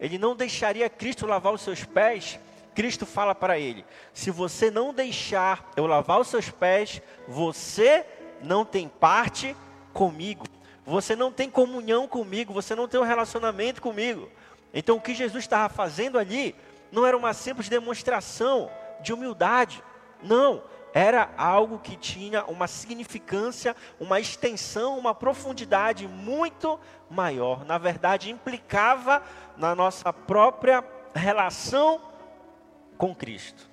ele 0.00 0.18
não 0.18 0.34
deixaria 0.34 0.90
Cristo 0.90 1.28
lavar 1.28 1.54
os 1.54 1.60
seus 1.60 1.84
pés. 1.84 2.40
Cristo 2.74 3.06
fala 3.06 3.36
para 3.36 3.56
ele: 3.56 3.86
se 4.12 4.32
você 4.32 4.68
não 4.68 4.92
deixar 4.92 5.70
eu 5.76 5.86
lavar 5.86 6.20
os 6.20 6.26
seus 6.26 6.50
pés, 6.50 7.00
você 7.28 8.04
não 8.42 8.64
tem 8.64 8.88
parte 8.88 9.54
comigo. 9.92 10.44
Você 10.84 11.14
não 11.14 11.30
tem 11.30 11.48
comunhão 11.48 12.08
comigo, 12.08 12.52
você 12.52 12.74
não 12.74 12.88
tem 12.88 12.98
um 12.98 13.04
relacionamento 13.04 13.80
comigo. 13.80 14.28
Então 14.74 14.96
o 14.96 15.00
que 15.00 15.14
Jesus 15.14 15.44
estava 15.44 15.72
fazendo 15.72 16.18
ali 16.18 16.52
não 16.90 17.06
era 17.06 17.16
uma 17.16 17.32
simples 17.32 17.68
demonstração 17.68 18.68
de 19.02 19.12
humildade. 19.12 19.84
Não, 20.20 20.64
era 20.92 21.30
algo 21.36 21.78
que 21.78 21.96
tinha 21.96 22.44
uma 22.44 22.66
significância, 22.66 23.76
uma 24.00 24.18
extensão, 24.18 24.98
uma 24.98 25.14
profundidade 25.14 26.06
muito 26.06 26.78
maior. 27.10 27.64
Na 27.64 27.78
verdade, 27.78 28.30
implicava 28.30 29.22
na 29.56 29.74
nossa 29.74 30.12
própria 30.12 30.84
relação 31.14 32.00
com 32.96 33.14
Cristo. 33.14 33.68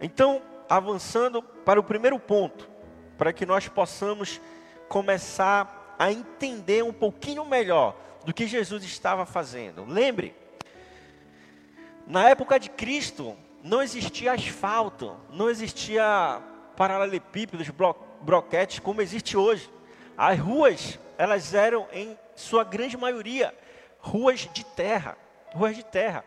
Então, 0.00 0.42
avançando 0.68 1.42
para 1.42 1.80
o 1.80 1.84
primeiro 1.84 2.18
ponto, 2.18 2.68
para 3.16 3.32
que 3.32 3.46
nós 3.46 3.68
possamos 3.68 4.40
começar 4.88 5.94
a 5.98 6.12
entender 6.12 6.84
um 6.84 6.92
pouquinho 6.92 7.44
melhor 7.44 7.96
do 8.24 8.34
que 8.34 8.46
Jesus 8.46 8.84
estava 8.84 9.24
fazendo. 9.24 9.84
Lembre, 9.84 10.34
na 12.06 12.28
época 12.28 12.58
de 12.58 12.70
Cristo, 12.70 13.36
não 13.66 13.82
existia 13.82 14.32
asfalto, 14.32 15.16
não 15.28 15.50
existia 15.50 16.40
paralelepípedos, 16.76 17.68
blo 17.68 17.96
broquetes 18.20 18.78
como 18.78 19.02
existe 19.02 19.36
hoje. 19.36 19.70
As 20.16 20.38
ruas, 20.38 20.98
elas 21.18 21.52
eram 21.52 21.86
em 21.92 22.16
sua 22.34 22.64
grande 22.64 22.96
maioria 22.96 23.52
ruas 23.98 24.48
de 24.52 24.64
terra, 24.64 25.18
ruas 25.52 25.76
de 25.76 25.84
terra. 25.84 26.24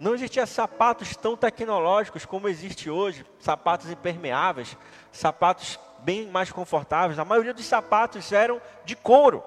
Não 0.00 0.14
existia 0.14 0.46
sapatos 0.46 1.16
tão 1.16 1.36
tecnológicos 1.36 2.26
como 2.26 2.48
existe 2.48 2.90
hoje, 2.90 3.24
sapatos 3.38 3.90
impermeáveis, 3.90 4.76
sapatos 5.12 5.78
bem 6.00 6.26
mais 6.26 6.50
confortáveis. 6.50 7.18
A 7.18 7.24
maioria 7.24 7.54
dos 7.54 7.66
sapatos 7.66 8.32
eram 8.32 8.60
de 8.84 8.96
couro. 8.96 9.44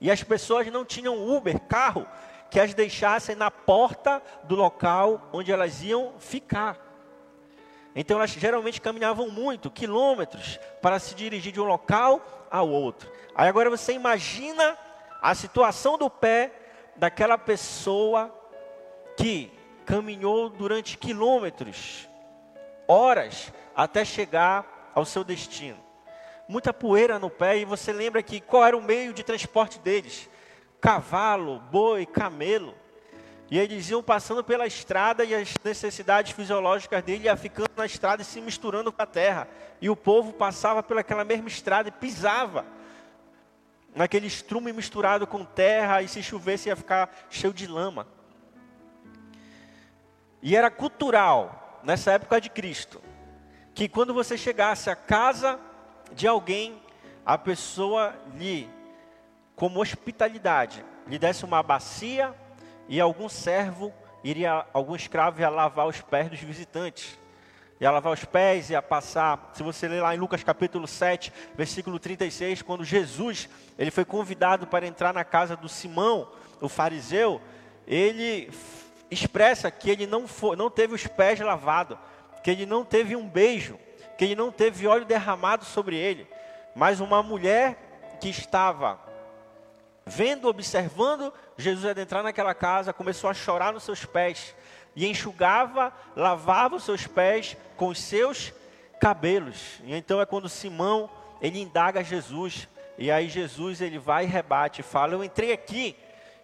E 0.00 0.10
as 0.10 0.22
pessoas 0.22 0.66
não 0.68 0.84
tinham 0.84 1.28
Uber, 1.28 1.60
carro, 1.60 2.06
que 2.52 2.60
as 2.60 2.74
deixassem 2.74 3.34
na 3.34 3.50
porta 3.50 4.22
do 4.44 4.54
local 4.54 5.26
onde 5.32 5.50
elas 5.50 5.82
iam 5.82 6.12
ficar. 6.18 6.78
Então 7.96 8.18
elas 8.18 8.30
geralmente 8.32 8.78
caminhavam 8.78 9.30
muito, 9.30 9.70
quilômetros, 9.70 10.60
para 10.82 10.98
se 10.98 11.14
dirigir 11.14 11.50
de 11.50 11.58
um 11.62 11.64
local 11.64 12.20
ao 12.50 12.68
outro. 12.68 13.10
Aí 13.34 13.48
agora 13.48 13.70
você 13.70 13.94
imagina 13.94 14.76
a 15.22 15.34
situação 15.34 15.96
do 15.96 16.10
pé 16.10 16.52
daquela 16.94 17.38
pessoa 17.38 18.30
que 19.16 19.50
caminhou 19.86 20.50
durante 20.50 20.98
quilômetros, 20.98 22.06
horas, 22.86 23.50
até 23.74 24.04
chegar 24.04 24.92
ao 24.94 25.06
seu 25.06 25.24
destino. 25.24 25.82
Muita 26.46 26.74
poeira 26.74 27.18
no 27.18 27.30
pé, 27.30 27.56
e 27.56 27.64
você 27.64 27.94
lembra 27.94 28.22
que 28.22 28.42
qual 28.42 28.66
era 28.66 28.76
o 28.76 28.82
meio 28.82 29.14
de 29.14 29.22
transporte 29.22 29.78
deles? 29.78 30.28
Cavalo, 30.82 31.60
boi, 31.70 32.04
camelo. 32.04 32.74
E 33.48 33.58
eles 33.58 33.88
iam 33.88 34.02
passando 34.02 34.42
pela 34.42 34.66
estrada 34.66 35.24
e 35.24 35.32
as 35.34 35.54
necessidades 35.62 36.32
fisiológicas 36.32 37.04
dele 37.04 37.26
iam 37.26 37.36
ficando 37.36 37.70
na 37.76 37.86
estrada 37.86 38.22
e 38.22 38.24
se 38.24 38.40
misturando 38.40 38.90
com 38.90 39.00
a 39.00 39.06
terra. 39.06 39.46
E 39.80 39.88
o 39.88 39.94
povo 39.94 40.32
passava 40.32 40.82
pelaquela 40.82 41.24
mesma 41.24 41.46
estrada 41.46 41.88
e 41.88 41.92
pisava 41.92 42.66
naquele 43.94 44.26
estrume 44.26 44.72
misturado 44.72 45.26
com 45.26 45.44
terra 45.44 46.02
e 46.02 46.08
se 46.08 46.22
chovesse 46.22 46.68
ia 46.68 46.74
ficar 46.74 47.26
cheio 47.30 47.54
de 47.54 47.66
lama. 47.66 48.06
E 50.42 50.56
era 50.56 50.70
cultural, 50.70 51.80
nessa 51.84 52.10
época 52.10 52.40
de 52.40 52.50
Cristo, 52.50 53.00
que 53.72 53.88
quando 53.88 54.12
você 54.12 54.36
chegasse 54.36 54.90
à 54.90 54.96
casa 54.96 55.60
de 56.12 56.26
alguém, 56.26 56.82
a 57.24 57.38
pessoa 57.38 58.14
lhe 58.34 58.68
como 59.62 59.80
hospitalidade, 59.80 60.84
lhe 61.06 61.20
desse 61.20 61.44
uma 61.44 61.62
bacia 61.62 62.34
e 62.88 63.00
algum 63.00 63.28
servo 63.28 63.94
iria, 64.24 64.66
algum 64.72 64.96
escravo 64.96 65.40
ia 65.40 65.48
lavar 65.48 65.86
os 65.86 66.00
pés 66.00 66.28
dos 66.28 66.40
visitantes. 66.40 67.16
Ia 67.80 67.92
lavar 67.92 68.12
os 68.12 68.24
pés, 68.24 68.70
ia 68.70 68.82
passar. 68.82 69.52
Se 69.54 69.62
você 69.62 69.86
ler 69.86 70.02
lá 70.02 70.16
em 70.16 70.18
Lucas 70.18 70.42
capítulo 70.42 70.88
7, 70.88 71.32
versículo 71.54 72.00
36, 72.00 72.60
quando 72.62 72.84
Jesus 72.84 73.48
ele 73.78 73.92
foi 73.92 74.04
convidado 74.04 74.66
para 74.66 74.84
entrar 74.84 75.14
na 75.14 75.22
casa 75.22 75.56
do 75.56 75.68
Simão, 75.68 76.28
o 76.60 76.68
fariseu, 76.68 77.40
ele 77.86 78.50
expressa 79.12 79.70
que 79.70 79.88
ele 79.90 80.08
não, 80.08 80.26
foi, 80.26 80.56
não 80.56 80.70
teve 80.70 80.92
os 80.92 81.06
pés 81.06 81.38
lavados, 81.38 81.96
que 82.42 82.50
ele 82.50 82.66
não 82.66 82.84
teve 82.84 83.14
um 83.14 83.28
beijo, 83.28 83.78
que 84.18 84.24
ele 84.24 84.34
não 84.34 84.50
teve 84.50 84.88
óleo 84.88 85.04
derramado 85.04 85.64
sobre 85.64 85.94
ele, 85.94 86.26
mas 86.74 86.98
uma 86.98 87.22
mulher 87.22 88.18
que 88.20 88.28
estava 88.28 89.11
vendo, 90.04 90.48
observando 90.48 91.32
Jesus 91.56 91.86
adentrar 91.86 92.22
naquela 92.22 92.54
casa, 92.54 92.92
começou 92.92 93.30
a 93.30 93.34
chorar 93.34 93.72
nos 93.72 93.84
seus 93.84 94.04
pés 94.04 94.54
e 94.94 95.06
enxugava, 95.06 95.92
lavava 96.14 96.76
os 96.76 96.84
seus 96.84 97.06
pés 97.06 97.56
com 97.76 97.88
os 97.88 97.98
seus 97.98 98.52
cabelos. 99.00 99.80
E 99.84 99.94
então 99.94 100.20
é 100.20 100.26
quando 100.26 100.48
Simão 100.48 101.10
ele 101.40 101.60
indaga 101.60 102.04
Jesus 102.04 102.68
e 102.98 103.10
aí 103.10 103.28
Jesus 103.28 103.80
ele 103.80 103.98
vai 103.98 104.24
e 104.24 104.28
rebate 104.28 104.82
fala: 104.82 105.14
Eu 105.14 105.24
entrei 105.24 105.52
aqui, 105.52 105.96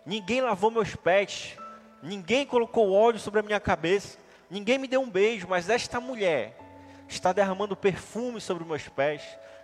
ninguém 0.04 0.40
lavou 0.40 0.70
meus 0.70 0.94
pés, 0.94 1.56
ninguém 2.02 2.46
colocou 2.46 2.92
óleo 2.92 3.18
sobre 3.18 3.40
a 3.40 3.42
minha 3.42 3.60
cabeça, 3.60 4.18
ninguém 4.50 4.78
me 4.78 4.88
deu 4.88 5.00
um 5.00 5.10
beijo, 5.10 5.46
mas 5.48 5.68
esta 5.68 6.00
mulher 6.00 6.56
está 7.06 7.32
derramando 7.32 7.76
perfume 7.76 8.40
sobre 8.40 8.64
meus 8.64 8.88
pés 8.88 9.22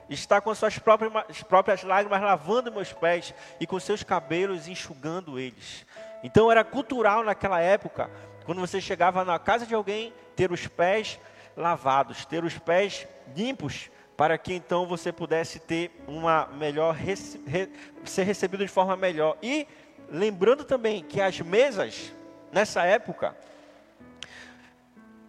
está 0.08 0.40
com 0.40 0.54
suas 0.54 0.78
próprias, 0.78 1.42
próprias 1.42 1.82
lágrimas 1.82 2.20
lavando 2.20 2.72
meus 2.72 2.92
pés 2.92 3.34
e 3.58 3.66
com 3.66 3.78
seus 3.80 4.02
cabelos 4.02 4.68
enxugando 4.68 5.38
eles. 5.38 5.86
Então 6.22 6.50
era 6.50 6.64
cultural 6.64 7.22
naquela 7.22 7.60
época, 7.60 8.10
quando 8.44 8.60
você 8.60 8.80
chegava 8.80 9.24
na 9.24 9.38
casa 9.38 9.66
de 9.66 9.74
alguém, 9.74 10.12
ter 10.36 10.52
os 10.52 10.66
pés 10.66 11.18
lavados, 11.56 12.24
ter 12.24 12.44
os 12.44 12.58
pés 12.58 13.06
limpos, 13.34 13.90
para 14.16 14.38
que 14.38 14.54
então 14.54 14.86
você 14.86 15.12
pudesse 15.12 15.58
ter 15.58 15.90
uma 16.06 16.46
melhor 16.46 16.96
ser 18.04 18.22
recebido 18.22 18.64
de 18.64 18.70
forma 18.70 18.96
melhor. 18.96 19.36
E 19.42 19.66
lembrando 20.08 20.64
também 20.64 21.02
que 21.02 21.20
as 21.20 21.40
mesas 21.40 22.12
nessa 22.52 22.84
época 22.84 23.36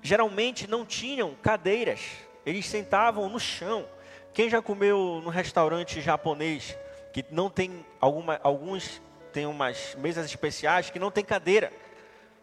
geralmente 0.02 0.68
não 0.68 0.86
tinham 0.86 1.34
cadeiras, 1.42 2.00
eles 2.46 2.68
sentavam 2.68 3.28
no 3.28 3.40
chão. 3.40 3.88
Quem 4.36 4.50
já 4.50 4.62
comeu 4.62 5.22
no 5.24 5.30
restaurante 5.30 6.02
japonês 6.02 6.78
que 7.14 7.24
não 7.32 7.50
tem 7.50 7.86
alguma, 8.02 8.38
alguns 8.44 9.02
tem 9.32 9.46
umas 9.46 9.96
mesas 9.96 10.26
especiais 10.26 10.90
que 10.90 11.00
não 11.00 11.10
tem 11.10 11.24
cadeira. 11.24 11.72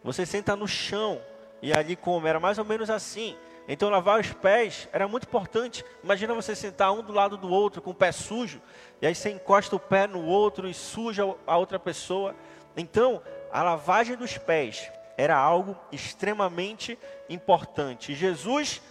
Você 0.03 0.25
senta 0.25 0.55
no 0.55 0.67
chão 0.67 1.21
e 1.61 1.71
ali 1.71 1.95
come. 1.95 2.27
Era 2.27 2.39
mais 2.39 2.57
ou 2.57 2.65
menos 2.65 2.89
assim. 2.89 3.37
Então 3.67 3.91
lavar 3.91 4.19
os 4.19 4.33
pés 4.33 4.89
era 4.91 5.07
muito 5.07 5.25
importante. 5.25 5.85
Imagina 6.03 6.33
você 6.33 6.55
sentar 6.55 6.91
um 6.91 7.03
do 7.03 7.13
lado 7.13 7.37
do 7.37 7.47
outro 7.47 7.79
com 7.79 7.91
o 7.91 7.95
pé 7.95 8.11
sujo 8.11 8.59
e 8.99 9.05
aí 9.05 9.13
você 9.13 9.29
encosta 9.29 9.75
o 9.75 9.79
pé 9.79 10.07
no 10.07 10.25
outro 10.25 10.67
e 10.67 10.73
suja 10.73 11.21
a 11.45 11.57
outra 11.57 11.77
pessoa. 11.77 12.35
Então 12.75 13.21
a 13.51 13.61
lavagem 13.61 14.17
dos 14.17 14.35
pés 14.35 14.91
era 15.15 15.37
algo 15.37 15.77
extremamente 15.91 16.97
importante. 17.29 18.15
Jesus 18.15 18.81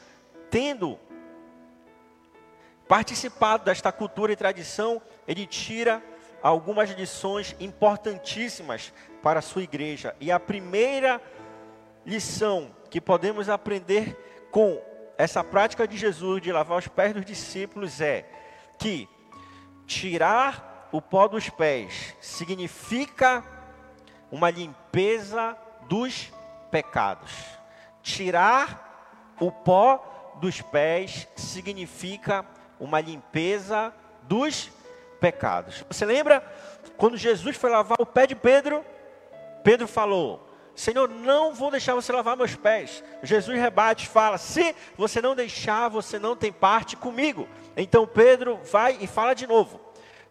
tendo 0.49 1.01
participado 2.93 3.65
desta 3.65 3.91
cultura 3.91 4.35
e 4.35 4.37
tradição, 4.37 5.01
ele 5.27 5.47
tira 5.47 6.03
algumas 6.43 6.91
lições 6.91 7.57
importantíssimas 7.59 8.93
para 9.23 9.39
a 9.39 9.43
sua 9.43 9.63
igreja. 9.63 10.15
E 10.21 10.31
a 10.31 10.39
primeira 10.39 11.19
lição 12.05 12.71
que 12.91 13.01
podemos 13.01 13.49
aprender 13.49 14.47
com 14.51 14.79
essa 15.17 15.43
prática 15.43 15.89
de 15.89 15.97
Jesus 15.97 16.43
de 16.43 16.53
lavar 16.53 16.77
os 16.77 16.87
pés 16.87 17.15
dos 17.15 17.25
discípulos 17.25 17.99
é 17.99 18.29
que 18.79 19.09
tirar 19.87 20.91
o 20.93 21.01
pó 21.01 21.27
dos 21.29 21.49
pés 21.49 22.15
significa 22.21 23.43
uma 24.31 24.51
limpeza 24.51 25.57
dos 25.89 26.31
pecados. 26.71 27.33
Tirar 28.03 29.33
o 29.41 29.51
pó 29.51 30.35
dos 30.43 30.61
pés 30.61 31.27
significa 31.35 32.45
uma 32.79 33.01
limpeza 33.01 33.93
dos 34.23 34.71
pecados. 35.21 35.85
Você 35.89 36.05
lembra 36.05 36.43
quando 36.97 37.17
Jesus 37.17 37.57
foi 37.57 37.71
lavar 37.71 37.97
o 38.01 38.07
pé 38.07 38.27
de 38.27 38.35
Pedro? 38.35 38.85
Pedro 39.63 39.87
falou: 39.87 40.49
Senhor, 40.75 41.09
não 41.09 41.55
vou 41.55 41.71
deixar 41.71 41.95
você 41.95 42.13
lavar 42.13 42.37
meus 42.37 42.57
pés. 42.57 43.05
Jesus 43.23 43.59
rebate, 43.59 44.09
fala: 44.09 44.39
Se 44.39 44.75
você 44.97 45.21
não 45.21 45.35
deixar, 45.35 45.89
você 45.89 46.19
não 46.19 46.35
tem 46.35 46.53
parte 46.53 46.97
comigo. 46.97 47.49
Então 47.77 48.07
Pedro 48.07 48.59
vai 48.71 48.97
e 49.01 49.07
fala 49.07 49.35
de 49.35 49.47
novo: 49.47 49.81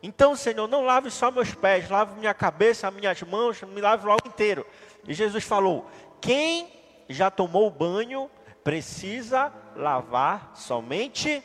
Então, 0.02 0.36
Senhor, 0.36 0.68
não 0.68 0.84
lave 0.84 1.12
só 1.12 1.32
meus 1.32 1.54
pés, 1.54 1.90
lave 1.90 2.20
minha 2.20 2.34
cabeça, 2.34 2.90
minhas 2.92 3.22
mãos, 3.22 3.62
me 3.62 3.82
lave 3.82 4.06
logo 4.06 4.28
inteiro. 4.28 4.66
E 5.08 5.14
Jesus 5.14 5.44
falou: 5.44 5.90
Quem 6.20 6.68
já 7.08 7.30
tomou 7.30 7.70
banho 7.70 8.30
precisa 8.64 9.52
lavar 9.76 10.52
somente 10.56 11.44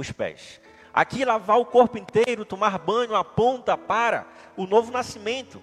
os 0.00 0.10
pés. 0.10 0.60
Aqui, 0.92 1.24
lavar 1.24 1.58
o 1.58 1.64
corpo 1.64 1.98
inteiro, 1.98 2.44
tomar 2.44 2.78
banho, 2.78 3.14
aponta 3.14 3.76
para 3.78 4.26
o 4.56 4.66
novo 4.66 4.90
nascimento, 4.90 5.62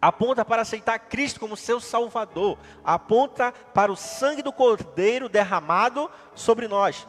aponta 0.00 0.44
para 0.44 0.62
aceitar 0.62 0.98
Cristo 0.98 1.38
como 1.38 1.56
seu 1.56 1.78
Salvador, 1.80 2.58
aponta 2.82 3.52
para 3.52 3.92
o 3.92 3.96
sangue 3.96 4.42
do 4.42 4.52
Cordeiro 4.52 5.28
derramado 5.28 6.10
sobre 6.34 6.66
nós. 6.66 7.06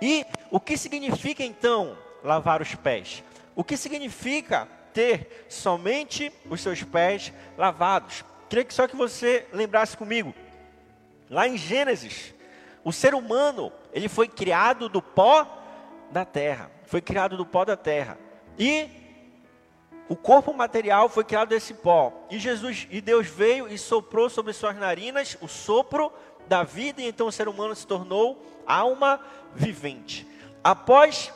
E 0.00 0.26
o 0.50 0.58
que 0.58 0.76
significa 0.76 1.44
então 1.44 1.96
lavar 2.24 2.60
os 2.60 2.74
pés? 2.74 3.22
O 3.54 3.62
que 3.62 3.76
significa 3.76 4.68
ter 4.92 5.46
somente 5.48 6.32
os 6.48 6.60
seus 6.60 6.82
pés 6.82 7.32
lavados? 7.56 8.24
Queria 8.48 8.64
que 8.64 8.74
só 8.74 8.88
que 8.88 8.96
você 8.96 9.46
lembrasse 9.52 9.96
comigo. 9.96 10.34
Lá 11.28 11.46
em 11.46 11.56
Gênesis, 11.56 12.34
o 12.82 12.92
ser 12.92 13.14
humano, 13.14 13.72
ele 13.92 14.08
foi 14.08 14.26
criado 14.28 14.88
do 14.88 15.02
pó 15.02 15.57
da 16.10 16.24
terra. 16.24 16.70
Foi 16.84 17.00
criado 17.00 17.36
do 17.36 17.46
pó 17.46 17.64
da 17.64 17.76
terra. 17.76 18.18
E 18.58 18.88
o 20.08 20.16
corpo 20.16 20.54
material 20.54 21.08
foi 21.08 21.24
criado 21.24 21.50
desse 21.50 21.74
pó. 21.74 22.12
E 22.30 22.38
Jesus 22.38 22.86
e 22.90 23.00
Deus 23.00 23.26
veio 23.26 23.68
e 23.68 23.76
soprou 23.76 24.30
sobre 24.30 24.52
suas 24.52 24.76
narinas 24.76 25.36
o 25.40 25.48
sopro 25.48 26.12
da 26.46 26.62
vida, 26.62 27.02
e 27.02 27.06
então 27.06 27.26
o 27.26 27.32
ser 27.32 27.46
humano 27.46 27.74
se 27.74 27.86
tornou 27.86 28.42
alma 28.66 29.20
vivente. 29.54 30.26
Após 30.64 31.32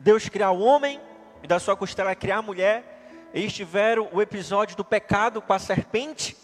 Deus 0.00 0.28
criar 0.28 0.50
o 0.50 0.60
homem 0.60 1.00
e 1.42 1.46
da 1.46 1.60
sua 1.60 1.76
costela 1.76 2.14
criar 2.14 2.38
a 2.38 2.42
mulher, 2.42 3.28
eles 3.32 3.52
tiveram 3.52 4.08
o 4.12 4.20
episódio 4.20 4.76
do 4.76 4.84
pecado 4.84 5.40
com 5.40 5.52
a 5.52 5.58
serpente. 5.58 6.36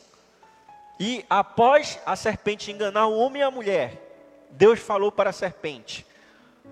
E 1.01 1.25
após 1.29 1.99
a 2.07 2.15
serpente 2.15 2.71
enganar 2.71 3.07
o 3.07 3.17
homem 3.17 3.41
e 3.41 3.45
a 3.45 3.51
mulher, 3.51 4.47
Deus 4.51 4.79
falou 4.79 5.11
para 5.11 5.31
a 5.31 5.33
serpente: 5.33 6.07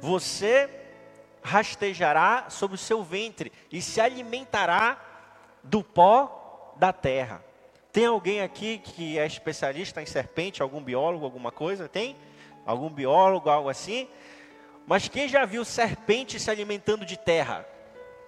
Você 0.01 0.69
rastejará 1.43 2.47
sobre 2.49 2.75
o 2.75 2.79
seu 2.79 3.03
ventre 3.03 3.53
e 3.71 3.81
se 3.81 4.01
alimentará 4.01 4.99
do 5.63 5.83
pó 5.83 6.75
da 6.77 6.93
terra. 6.93 7.45
Tem 7.93 8.07
alguém 8.07 8.41
aqui 8.41 8.79
que 8.79 9.19
é 9.19 9.27
especialista 9.27 10.01
em 10.01 10.07
serpente, 10.07 10.63
algum 10.63 10.83
biólogo, 10.83 11.25
alguma 11.25 11.51
coisa? 11.51 11.89
Tem? 11.89 12.17
Algum 12.65 12.89
biólogo, 12.89 13.51
algo 13.51 13.69
assim? 13.69 14.09
Mas 14.87 15.09
quem 15.09 15.29
já 15.29 15.45
viu 15.45 15.65
serpente 15.65 16.39
se 16.39 16.51
alimentando 16.51 17.05
de 17.05 17.17
terra? 17.17 17.67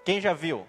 Quem 0.05 0.21
já 0.21 0.33
viu? 0.33 0.67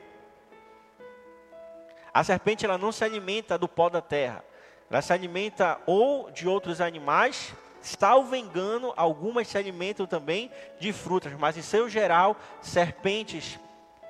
A 2.13 2.23
serpente 2.23 2.65
ela 2.65 2.77
não 2.77 2.91
se 2.91 3.03
alimenta 3.03 3.57
do 3.57 3.67
pó 3.67 3.89
da 3.89 4.01
terra. 4.01 4.43
Ela 4.89 5.01
se 5.01 5.11
alimenta 5.11 5.81
ou 5.87 6.29
de 6.29 6.47
outros 6.47 6.79
animais, 6.79 7.53
salvo 7.83 8.35
engano, 8.35 8.93
algumas 8.95 9.47
se 9.47 9.57
alimentam 9.57 10.05
também 10.05 10.49
de 10.79 10.91
frutas, 10.93 11.33
mas 11.33 11.57
em 11.57 11.61
seu 11.61 11.89
geral, 11.89 12.35
serpentes, 12.61 13.59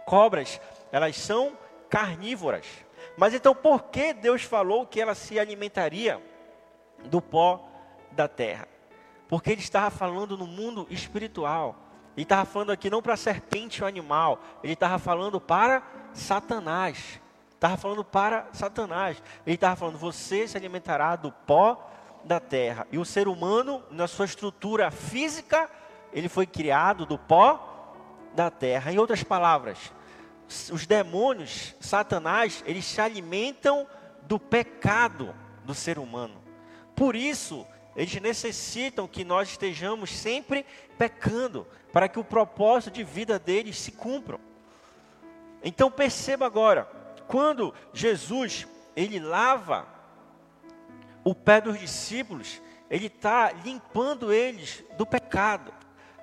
cobras, 0.06 0.62
elas 0.92 1.18
são 1.18 1.58
carnívoras. 1.90 2.66
Mas 3.18 3.34
então 3.34 3.54
por 3.54 3.86
que 3.86 4.14
Deus 4.14 4.44
falou 4.44 4.86
que 4.86 5.02
ela 5.02 5.16
se 5.16 5.40
alimentaria 5.40 6.22
do 7.06 7.22
pó 7.22 7.68
da 8.12 8.28
terra? 8.28 8.68
Porque 9.28 9.52
ele 9.52 9.62
estava 9.62 9.90
falando 9.90 10.38
no 10.38 10.46
mundo 10.46 10.88
espiritual. 10.90 11.76
Ele 12.16 12.24
estava 12.24 12.46
falando 12.46 12.72
aqui 12.72 12.90
não 12.90 13.02
para 13.02 13.18
serpente 13.18 13.82
ou 13.82 13.88
animal, 13.88 14.40
ele 14.64 14.74
estava 14.74 15.00
falando 15.00 15.42
para 15.42 15.82
Satanás. 16.14 17.20
Estava 17.50 17.78
falando 17.78 18.04
para 18.04 18.48
Satanás. 18.52 19.24
Ele 19.46 19.56
estava 19.56 19.76
falando: 19.76 19.98
você 19.98 20.48
se 20.48 20.58
alimentará 20.58 21.16
do 21.16 21.32
pó 21.32 21.90
da 22.24 22.40
terra. 22.40 22.88
E 22.92 22.98
o 22.98 23.06
ser 23.06 23.28
humano, 23.28 23.84
na 23.92 24.08
sua 24.08 24.26
estrutura 24.26 24.90
física, 24.92 25.70
ele 26.12 26.30
foi 26.30 26.46
criado 26.46 27.06
do 27.06 27.18
pó 27.18 27.96
da 28.34 28.50
terra. 28.50 28.92
Em 28.92 28.98
outras 28.98 29.24
palavras, 29.24 29.78
os 30.72 30.86
demônios, 30.86 31.76
Satanás, 31.80 32.64
eles 32.66 32.86
se 32.86 33.02
alimentam 33.02 33.88
do 34.24 34.40
pecado 34.40 35.34
do 35.66 35.74
ser 35.74 35.98
humano. 36.00 36.42
Por 36.96 37.16
isso, 37.16 37.66
eles 37.96 38.14
necessitam 38.22 39.08
que 39.08 39.24
nós 39.24 39.50
estejamos 39.50 40.12
sempre 40.12 40.66
pecando, 40.98 41.68
para 41.92 42.08
que 42.08 42.20
o 42.20 42.24
propósito 42.24 42.94
de 42.94 43.04
vida 43.04 43.38
deles 43.38 43.78
se 43.78 43.92
cumpra. 43.92 44.40
Então 45.64 45.92
perceba 45.92 46.46
agora, 46.46 46.90
quando 47.28 47.74
Jesus 47.94 48.68
ele 48.96 49.20
lava 49.20 49.88
o 51.24 51.34
pé 51.34 51.62
dos 51.62 51.80
discípulos, 51.80 52.62
ele 52.90 53.08
está 53.08 53.52
limpando 53.52 54.32
eles 54.32 54.84
do 54.98 55.06
pecado. 55.06 55.74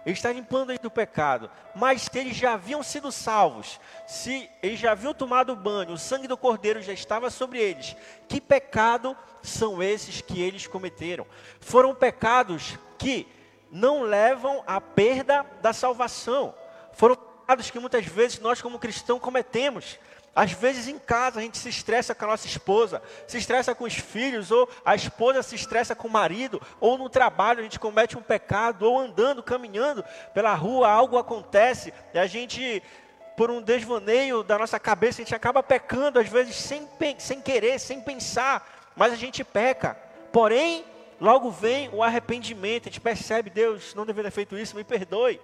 Ele 0.04 0.14
está 0.14 0.32
limpando 0.32 0.70
eles 0.70 0.80
do 0.80 0.90
pecado. 0.90 1.50
Mas 1.74 2.02
se 2.02 2.18
eles 2.18 2.36
já 2.36 2.54
haviam 2.54 2.82
sido 2.82 3.12
salvos, 3.12 3.78
se 4.06 4.48
eles 4.62 4.78
já 4.78 4.92
haviam 4.92 5.12
tomado 5.12 5.54
banho, 5.54 5.92
o 5.92 5.98
sangue 5.98 6.26
do 6.26 6.36
cordeiro 6.36 6.80
já 6.80 6.92
estava 6.92 7.28
sobre 7.30 7.58
eles, 7.58 7.94
que 8.28 8.40
pecado 8.40 9.16
são 9.42 9.82
esses 9.82 10.20
que 10.20 10.40
eles 10.40 10.66
cometeram? 10.66 11.26
Foram 11.60 11.94
pecados 11.94 12.78
que 12.98 13.26
não 13.70 14.02
levam 14.02 14.62
à 14.66 14.80
perda 14.80 15.44
da 15.60 15.72
salvação. 15.72 16.54
Foram 16.92 17.16
pecados 17.16 17.70
que 17.70 17.78
muitas 17.78 18.06
vezes 18.06 18.38
nós, 18.40 18.62
como 18.62 18.78
cristãos, 18.78 19.20
cometemos. 19.20 19.98
Às 20.34 20.52
vezes 20.52 20.86
em 20.86 20.98
casa 20.98 21.40
a 21.40 21.42
gente 21.42 21.58
se 21.58 21.68
estressa 21.68 22.14
com 22.14 22.24
a 22.24 22.28
nossa 22.28 22.46
esposa, 22.46 23.02
se 23.26 23.36
estressa 23.36 23.74
com 23.74 23.84
os 23.84 23.94
filhos, 23.94 24.50
ou 24.50 24.68
a 24.84 24.94
esposa 24.94 25.42
se 25.42 25.56
estressa 25.56 25.94
com 25.94 26.06
o 26.06 26.10
marido, 26.10 26.62
ou 26.78 26.96
no 26.96 27.08
trabalho 27.08 27.60
a 27.60 27.62
gente 27.62 27.80
comete 27.80 28.16
um 28.16 28.22
pecado, 28.22 28.84
ou 28.84 28.98
andando, 28.98 29.42
caminhando 29.42 30.04
pela 30.32 30.54
rua, 30.54 30.88
algo 30.88 31.18
acontece, 31.18 31.92
e 32.14 32.18
a 32.18 32.26
gente, 32.26 32.80
por 33.36 33.50
um 33.50 33.60
desvaneio 33.60 34.44
da 34.44 34.56
nossa 34.56 34.78
cabeça, 34.78 35.20
a 35.20 35.24
gente 35.24 35.34
acaba 35.34 35.64
pecando, 35.64 36.20
às 36.20 36.28
vezes 36.28 36.54
sem, 36.54 36.88
sem 37.18 37.40
querer, 37.40 37.80
sem 37.80 38.00
pensar, 38.00 38.92
mas 38.94 39.12
a 39.12 39.16
gente 39.16 39.42
peca. 39.42 39.96
Porém, 40.32 40.84
logo 41.20 41.50
vem 41.50 41.88
o 41.92 42.04
arrependimento, 42.04 42.84
a 42.88 42.90
gente 42.90 43.00
percebe, 43.00 43.50
Deus, 43.50 43.96
não 43.96 44.06
deveria 44.06 44.30
ter 44.30 44.34
feito 44.36 44.56
isso, 44.56 44.76
me 44.76 44.84
perdoe. 44.84 45.40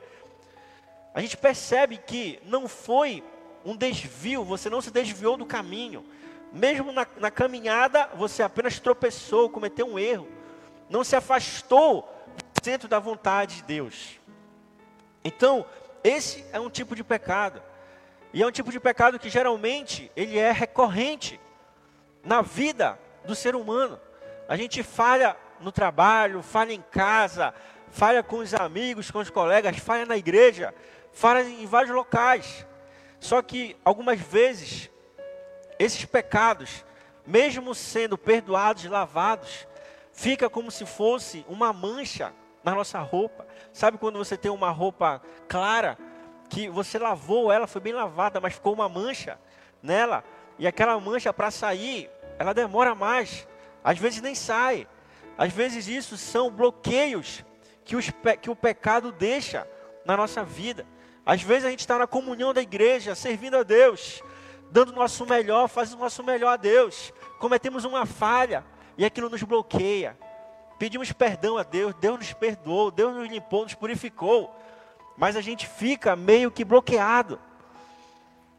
A 1.12 1.20
gente 1.20 1.36
percebe 1.36 1.96
que 1.96 2.38
não 2.44 2.68
foi 2.68 3.24
um 3.66 3.76
desvio, 3.76 4.44
você 4.44 4.70
não 4.70 4.80
se 4.80 4.92
desviou 4.92 5.36
do 5.36 5.44
caminho. 5.44 6.06
Mesmo 6.52 6.92
na, 6.92 7.04
na 7.18 7.30
caminhada, 7.32 8.08
você 8.14 8.42
apenas 8.42 8.78
tropeçou, 8.78 9.50
cometeu 9.50 9.86
um 9.86 9.98
erro. 9.98 10.28
Não 10.88 11.02
se 11.02 11.16
afastou 11.16 12.02
do 12.54 12.64
centro 12.64 12.88
da 12.88 13.00
vontade 13.00 13.56
de 13.56 13.62
Deus. 13.64 14.20
Então, 15.24 15.66
esse 16.04 16.46
é 16.52 16.60
um 16.60 16.70
tipo 16.70 16.94
de 16.94 17.02
pecado. 17.02 17.60
E 18.32 18.40
é 18.40 18.46
um 18.46 18.52
tipo 18.52 18.70
de 18.70 18.78
pecado 18.78 19.18
que 19.18 19.28
geralmente 19.28 20.12
ele 20.14 20.38
é 20.38 20.52
recorrente 20.52 21.40
na 22.22 22.42
vida 22.42 22.96
do 23.24 23.34
ser 23.34 23.56
humano. 23.56 24.00
A 24.48 24.56
gente 24.56 24.84
falha 24.84 25.36
no 25.60 25.72
trabalho, 25.72 26.40
falha 26.40 26.72
em 26.72 26.82
casa, 26.82 27.52
falha 27.90 28.22
com 28.22 28.36
os 28.36 28.54
amigos, 28.54 29.10
com 29.10 29.18
os 29.18 29.30
colegas, 29.30 29.76
falha 29.78 30.06
na 30.06 30.16
igreja, 30.16 30.72
falha 31.12 31.42
em 31.42 31.66
vários 31.66 31.92
locais. 31.92 32.64
Só 33.26 33.42
que 33.42 33.76
algumas 33.84 34.20
vezes 34.20 34.88
esses 35.80 36.04
pecados, 36.04 36.84
mesmo 37.26 37.74
sendo 37.74 38.16
perdoados 38.16 38.84
lavados, 38.84 39.66
fica 40.12 40.48
como 40.48 40.70
se 40.70 40.86
fosse 40.86 41.44
uma 41.48 41.72
mancha 41.72 42.32
na 42.62 42.72
nossa 42.72 43.00
roupa. 43.00 43.44
Sabe 43.72 43.98
quando 43.98 44.16
você 44.16 44.36
tem 44.36 44.48
uma 44.48 44.70
roupa 44.70 45.20
clara 45.48 45.98
que 46.48 46.68
você 46.68 47.00
lavou 47.00 47.50
ela, 47.50 47.66
foi 47.66 47.80
bem 47.80 47.92
lavada, 47.92 48.40
mas 48.40 48.54
ficou 48.54 48.72
uma 48.72 48.88
mancha 48.88 49.40
nela, 49.82 50.22
e 50.56 50.64
aquela 50.64 50.96
mancha 51.00 51.32
para 51.32 51.50
sair, 51.50 52.08
ela 52.38 52.54
demora 52.54 52.94
mais. 52.94 53.48
Às 53.82 53.98
vezes 53.98 54.22
nem 54.22 54.36
sai. 54.36 54.86
Às 55.36 55.52
vezes 55.52 55.88
isso 55.88 56.16
são 56.16 56.48
bloqueios 56.48 57.44
que, 57.84 57.96
os, 57.96 58.08
que 58.40 58.50
o 58.50 58.54
pecado 58.54 59.10
deixa 59.10 59.66
na 60.04 60.16
nossa 60.16 60.44
vida. 60.44 60.86
Às 61.26 61.42
vezes 61.42 61.64
a 61.64 61.70
gente 61.70 61.80
está 61.80 61.98
na 61.98 62.06
comunhão 62.06 62.54
da 62.54 62.62
igreja, 62.62 63.16
servindo 63.16 63.56
a 63.56 63.64
Deus, 63.64 64.22
dando 64.70 64.92
o 64.92 64.94
nosso 64.94 65.26
melhor, 65.26 65.66
fazendo 65.66 65.98
o 65.98 66.02
nosso 66.02 66.22
melhor 66.22 66.52
a 66.52 66.56
Deus. 66.56 67.12
Cometemos 67.40 67.84
uma 67.84 68.06
falha 68.06 68.64
e 68.96 69.04
aquilo 69.04 69.28
nos 69.28 69.42
bloqueia. 69.42 70.16
Pedimos 70.78 71.10
perdão 71.10 71.58
a 71.58 71.64
Deus, 71.64 71.92
Deus 71.94 72.18
nos 72.18 72.32
perdoou, 72.32 72.92
Deus 72.92 73.12
nos 73.12 73.28
limpou, 73.28 73.64
nos 73.64 73.74
purificou. 73.74 74.54
Mas 75.16 75.34
a 75.34 75.40
gente 75.40 75.66
fica 75.66 76.14
meio 76.14 76.48
que 76.48 76.64
bloqueado. 76.64 77.40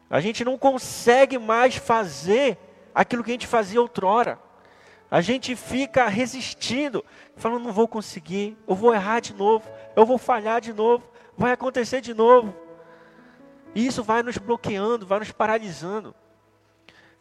A 0.10 0.20
gente 0.20 0.44
não 0.44 0.58
consegue 0.58 1.38
mais 1.38 1.78
fazer 1.78 2.58
aquilo 2.94 3.24
que 3.24 3.32
a 3.32 3.34
gente 3.36 3.48
fazia 3.48 3.80
outrora. 3.80 4.38
A 5.10 5.22
gente 5.22 5.56
fica 5.56 6.08
resistindo, 6.08 7.06
falando: 7.38 7.64
não 7.64 7.72
vou 7.72 7.88
conseguir, 7.88 8.58
eu 8.68 8.76
vou 8.76 8.94
errar 8.94 9.22
de 9.22 9.34
novo, 9.34 9.70
eu 9.96 10.06
vou 10.06 10.18
falhar 10.18 10.60
de 10.60 10.74
novo 10.74 11.16
vai 11.38 11.52
acontecer 11.52 12.02
de 12.02 12.14
novo. 12.14 12.54
E 13.76 13.86
isso 13.86 14.04
vai 14.04 14.24
nos 14.24 14.38
bloqueando, 14.38 15.06
vai 15.06 15.20
nos 15.20 15.32
paralisando. 15.32 16.16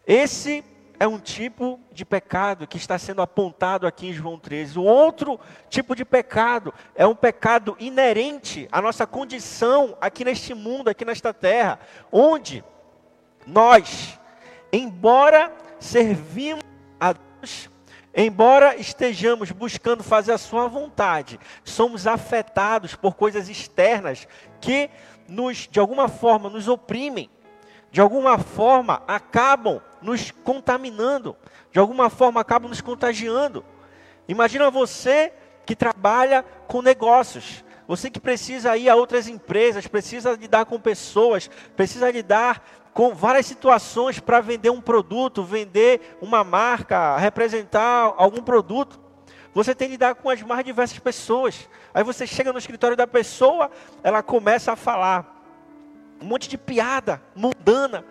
Esse 0.07 0.65
é 0.99 1.07
um 1.07 1.19
tipo 1.19 1.79
de 1.93 2.05
pecado 2.05 2.67
que 2.67 2.79
está 2.79 2.99
sendo 2.99 3.21
apontado 3.21 3.87
aqui 3.87 4.09
em 4.09 4.13
João 4.13 4.39
13. 4.39 4.79
O 4.79 4.83
outro 4.83 5.39
tipo 5.69 5.95
de 5.95 6.05
pecado 6.05 6.73
é 6.95 7.07
um 7.07 7.15
pecado 7.15 7.77
inerente 7.79 8.67
à 8.73 8.81
nossa 8.81 9.07
condição 9.07 9.97
aqui 10.01 10.25
neste 10.25 10.55
mundo, 10.55 10.89
aqui 10.89 11.05
nesta 11.05 11.35
terra, 11.35 11.79
onde 12.11 12.65
nós, 13.47 14.19
embora 14.73 15.53
servimos 15.79 16.63
a 16.99 17.13
Deus, 17.13 17.69
embora 18.17 18.77
estejamos 18.77 19.51
buscando 19.53 20.03
fazer 20.03 20.33
a 20.33 20.39
sua 20.39 20.67
vontade, 20.67 21.39
somos 21.63 22.07
afetados 22.07 22.95
por 22.95 23.15
coisas 23.15 23.49
externas 23.49 24.27
que 24.61 24.91
nos 25.29 25.69
de 25.71 25.79
alguma 25.79 26.09
forma 26.09 26.49
nos 26.49 26.67
oprimem 26.67 27.31
de 27.97 28.01
alguma 28.03 28.37
forma 28.37 29.03
acabam 29.09 29.81
nos 30.03 30.31
contaminando, 30.31 31.35
de 31.73 31.79
alguma 31.79 32.11
forma 32.11 32.41
acabam 32.41 32.69
nos 32.69 32.83
contagiando. 32.83 33.65
Imagina 34.29 34.71
você 34.71 35.33
que 35.65 35.75
trabalha 35.75 36.43
com 36.67 36.83
negócios, 36.83 37.65
você 37.89 38.11
que 38.11 38.21
precisa 38.21 38.77
ir 38.77 38.91
a 38.91 38.97
outras 38.97 39.29
empresas, 39.29 39.87
precisa 39.87 40.33
lidar 40.33 40.67
com 40.67 40.79
pessoas, 40.79 41.49
precisa 41.75 42.11
lidar 42.11 42.63
com 42.97 43.15
várias 43.15 43.45
situações 43.45 44.19
para 44.19 44.41
vender 44.41 44.71
um 44.71 44.81
produto, 44.81 45.45
vender 45.45 46.17
uma 46.19 46.43
marca, 46.43 47.19
representar 47.19 48.15
algum 48.17 48.43
produto. 48.43 48.99
Você 49.53 49.75
tem 49.75 49.89
que 49.89 49.93
lidar 49.93 50.15
com 50.15 50.31
as 50.31 50.41
mais 50.41 50.65
diversas 50.65 50.99
pessoas. 50.99 51.69
Aí 51.93 52.03
você 52.03 52.27
chega 52.27 52.55
no 52.55 52.59
escritório 52.59 52.97
da 52.97 53.07
pessoa, 53.07 53.71
ela 54.03 54.23
começa 54.23 54.73
a 54.73 54.77
falar 54.77 55.45
um 56.23 56.25
monte 56.25 56.49
de 56.49 56.57
piada 56.57 57.21
mundana, 57.35 58.03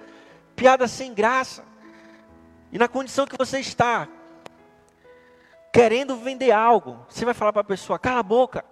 piada 0.55 0.87
sem 0.87 1.15
graça. 1.15 1.65
E 2.71 2.77
na 2.77 2.87
condição 2.87 3.25
que 3.25 3.35
você 3.35 3.59
está, 3.59 4.07
querendo 5.73 6.15
vender 6.15 6.51
algo, 6.51 7.03
você 7.09 7.25
vai 7.25 7.33
falar 7.33 7.53
para 7.53 7.61
a 7.61 7.65
pessoa: 7.65 7.97
cala 7.97 8.19
a 8.19 8.23
boca, 8.23 8.63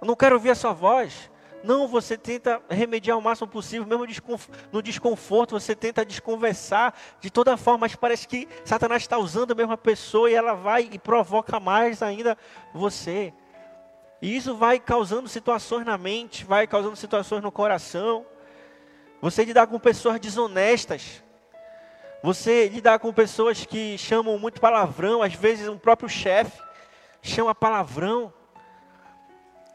eu 0.00 0.08
não 0.08 0.16
quero 0.16 0.34
ouvir 0.34 0.50
a 0.50 0.56
sua 0.56 0.72
voz. 0.72 1.29
Não, 1.62 1.86
você 1.86 2.16
tenta 2.16 2.60
remediar 2.70 3.18
o 3.18 3.22
máximo 3.22 3.46
possível, 3.48 3.86
mesmo 3.86 4.06
no 4.72 4.82
desconforto, 4.82 5.58
você 5.58 5.74
tenta 5.74 6.04
desconversar 6.04 6.94
de 7.20 7.30
toda 7.30 7.56
forma, 7.56 7.80
mas 7.80 7.94
parece 7.94 8.26
que 8.26 8.48
Satanás 8.64 9.02
está 9.02 9.18
usando 9.18 9.50
a 9.52 9.54
mesma 9.54 9.76
pessoa 9.76 10.30
e 10.30 10.34
ela 10.34 10.54
vai 10.54 10.88
e 10.90 10.98
provoca 10.98 11.60
mais 11.60 12.02
ainda 12.02 12.36
você. 12.72 13.34
E 14.22 14.34
isso 14.34 14.54
vai 14.54 14.78
causando 14.78 15.28
situações 15.28 15.84
na 15.84 15.98
mente, 15.98 16.44
vai 16.44 16.66
causando 16.66 16.96
situações 16.96 17.42
no 17.42 17.52
coração. 17.52 18.24
Você 19.20 19.44
lidar 19.44 19.66
com 19.66 19.78
pessoas 19.78 20.18
desonestas. 20.18 21.22
Você 22.22 22.68
lidar 22.68 22.98
com 22.98 23.12
pessoas 23.12 23.64
que 23.64 23.96
chamam 23.96 24.38
muito 24.38 24.60
palavrão, 24.60 25.22
às 25.22 25.32
vezes 25.34 25.68
o 25.68 25.78
próprio 25.78 26.08
chefe 26.08 26.58
chama 27.22 27.54
palavrão. 27.54 28.32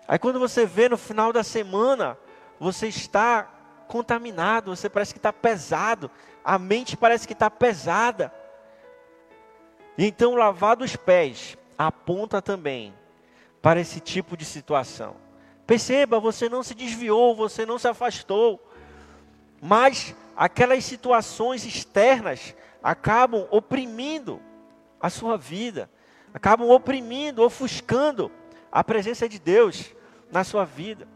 Aí 0.07 0.19
quando 0.19 0.39
você 0.39 0.65
vê 0.65 0.87
no 0.87 0.97
final 0.97 1.33
da 1.33 1.43
semana, 1.43 2.17
você 2.59 2.87
está 2.87 3.49
contaminado, 3.87 4.75
você 4.75 4.89
parece 4.89 5.13
que 5.13 5.19
está 5.19 5.33
pesado, 5.33 6.09
a 6.43 6.59
mente 6.59 6.95
parece 6.95 7.27
que 7.27 7.33
está 7.33 7.49
pesada. 7.49 8.33
Então 9.97 10.35
lavar 10.35 10.81
os 10.81 10.95
pés 10.95 11.57
aponta 11.77 12.41
também 12.41 12.93
para 13.61 13.79
esse 13.79 13.99
tipo 13.99 14.37
de 14.37 14.45
situação. 14.45 15.15
Perceba, 15.65 16.19
você 16.19 16.47
não 16.47 16.61
se 16.61 16.75
desviou, 16.75 17.35
você 17.35 17.65
não 17.65 17.79
se 17.79 17.87
afastou. 17.87 18.61
Mas 19.61 20.15
aquelas 20.35 20.85
situações 20.85 21.65
externas 21.65 22.53
acabam 22.83 23.47
oprimindo 23.49 24.39
a 25.01 25.09
sua 25.09 25.37
vida, 25.37 25.89
acabam 26.33 26.69
oprimindo, 26.69 27.41
ofuscando 27.41 28.31
a 28.75 28.83
presença 28.83 29.29
de 29.29 29.39
Deus 29.39 29.95
na 30.29 30.43
sua 30.43 30.65
vida. 30.65 31.07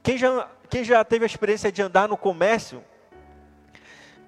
Quem 0.00 0.16
já, 0.16 0.48
quem 0.70 0.84
já 0.84 1.02
teve 1.02 1.24
a 1.24 1.26
experiência 1.26 1.72
de 1.72 1.82
andar 1.82 2.08
no 2.08 2.16
comércio 2.16 2.84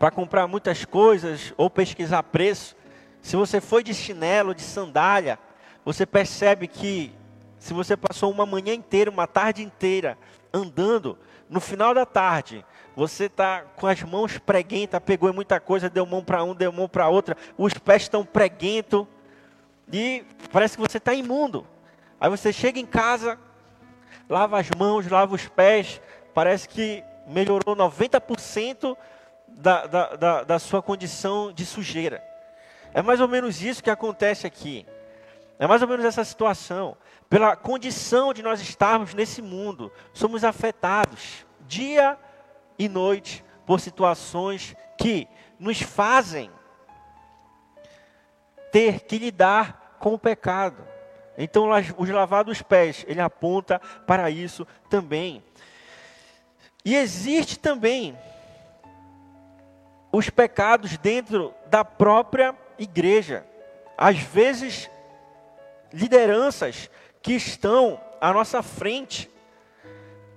para 0.00 0.10
comprar 0.10 0.48
muitas 0.48 0.84
coisas 0.84 1.54
ou 1.56 1.70
pesquisar 1.70 2.24
preço, 2.24 2.74
se 3.20 3.36
você 3.36 3.60
foi 3.60 3.84
de 3.84 3.94
chinelo, 3.94 4.52
de 4.52 4.62
sandália, 4.62 5.38
você 5.84 6.04
percebe 6.04 6.66
que 6.66 7.14
se 7.56 7.72
você 7.72 7.96
passou 7.96 8.32
uma 8.32 8.44
manhã 8.44 8.74
inteira, 8.74 9.08
uma 9.08 9.28
tarde 9.28 9.62
inteira 9.62 10.18
andando, 10.52 11.16
no 11.48 11.60
final 11.60 11.94
da 11.94 12.04
tarde, 12.04 12.66
você 12.96 13.26
está 13.26 13.60
com 13.76 13.86
as 13.86 14.02
mãos 14.02 14.38
preguentas, 14.38 15.00
pegou 15.06 15.32
muita 15.32 15.60
coisa, 15.60 15.88
deu 15.88 16.04
mão 16.04 16.24
para 16.24 16.42
um, 16.42 16.52
deu 16.52 16.72
mão 16.72 16.88
para 16.88 17.08
outra, 17.08 17.36
os 17.56 17.74
pés 17.74 18.02
estão 18.02 18.24
preguentos 18.24 19.06
e 19.92 20.24
parece 20.50 20.76
que 20.76 20.82
você 20.82 20.98
está 20.98 21.14
imundo. 21.14 21.64
Aí 22.22 22.30
você 22.30 22.52
chega 22.52 22.78
em 22.78 22.86
casa, 22.86 23.36
lava 24.28 24.56
as 24.56 24.70
mãos, 24.78 25.08
lava 25.08 25.34
os 25.34 25.48
pés, 25.48 26.00
parece 26.32 26.68
que 26.68 27.02
melhorou 27.26 27.74
90% 27.74 28.96
da, 29.48 29.88
da, 29.88 30.14
da, 30.14 30.44
da 30.44 30.58
sua 30.60 30.80
condição 30.80 31.52
de 31.52 31.66
sujeira. 31.66 32.22
É 32.94 33.02
mais 33.02 33.20
ou 33.20 33.26
menos 33.26 33.60
isso 33.60 33.82
que 33.82 33.90
acontece 33.90 34.46
aqui. 34.46 34.86
É 35.58 35.66
mais 35.66 35.82
ou 35.82 35.88
menos 35.88 36.04
essa 36.04 36.22
situação. 36.22 36.96
Pela 37.28 37.56
condição 37.56 38.32
de 38.32 38.40
nós 38.40 38.60
estarmos 38.60 39.14
nesse 39.14 39.42
mundo, 39.42 39.90
somos 40.14 40.44
afetados 40.44 41.44
dia 41.66 42.16
e 42.78 42.88
noite 42.88 43.44
por 43.66 43.80
situações 43.80 44.76
que 44.96 45.26
nos 45.58 45.82
fazem 45.82 46.52
ter 48.70 49.00
que 49.00 49.18
lidar 49.18 49.96
com 49.98 50.14
o 50.14 50.18
pecado. 50.20 50.91
Então, 51.42 51.68
os 51.98 52.08
lavados 52.08 52.62
pés, 52.62 53.04
ele 53.08 53.20
aponta 53.20 53.80
para 54.06 54.30
isso 54.30 54.64
também. 54.88 55.42
E 56.84 56.94
existe 56.94 57.58
também 57.58 58.16
os 60.12 60.30
pecados 60.30 60.96
dentro 60.98 61.52
da 61.66 61.84
própria 61.84 62.54
igreja. 62.78 63.44
Às 63.98 64.18
vezes, 64.18 64.88
lideranças 65.92 66.88
que 67.20 67.32
estão 67.32 68.00
à 68.20 68.32
nossa 68.32 68.62
frente 68.62 69.28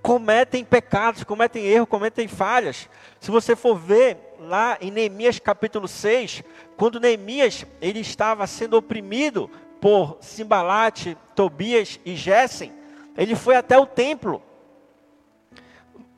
cometem 0.01 0.65
pecados, 0.65 1.23
cometem 1.23 1.65
erros, 1.65 1.87
cometem 1.87 2.27
falhas. 2.27 2.89
Se 3.19 3.29
você 3.29 3.55
for 3.55 3.75
ver 3.75 4.17
lá 4.39 4.75
em 4.81 4.89
Neemias 4.89 5.37
capítulo 5.37 5.87
6, 5.87 6.43
quando 6.75 6.99
Neemias 6.99 7.63
ele 7.79 7.99
estava 7.99 8.47
sendo 8.47 8.75
oprimido 8.75 9.51
por 9.85 10.17
Simbalate, 10.19 11.15
Tobias 11.35 11.99
e 12.03 12.15
Gessen, 12.15 12.73
ele 13.15 13.35
foi 13.35 13.55
até 13.55 13.77
o 13.77 13.85
templo, 13.85 14.41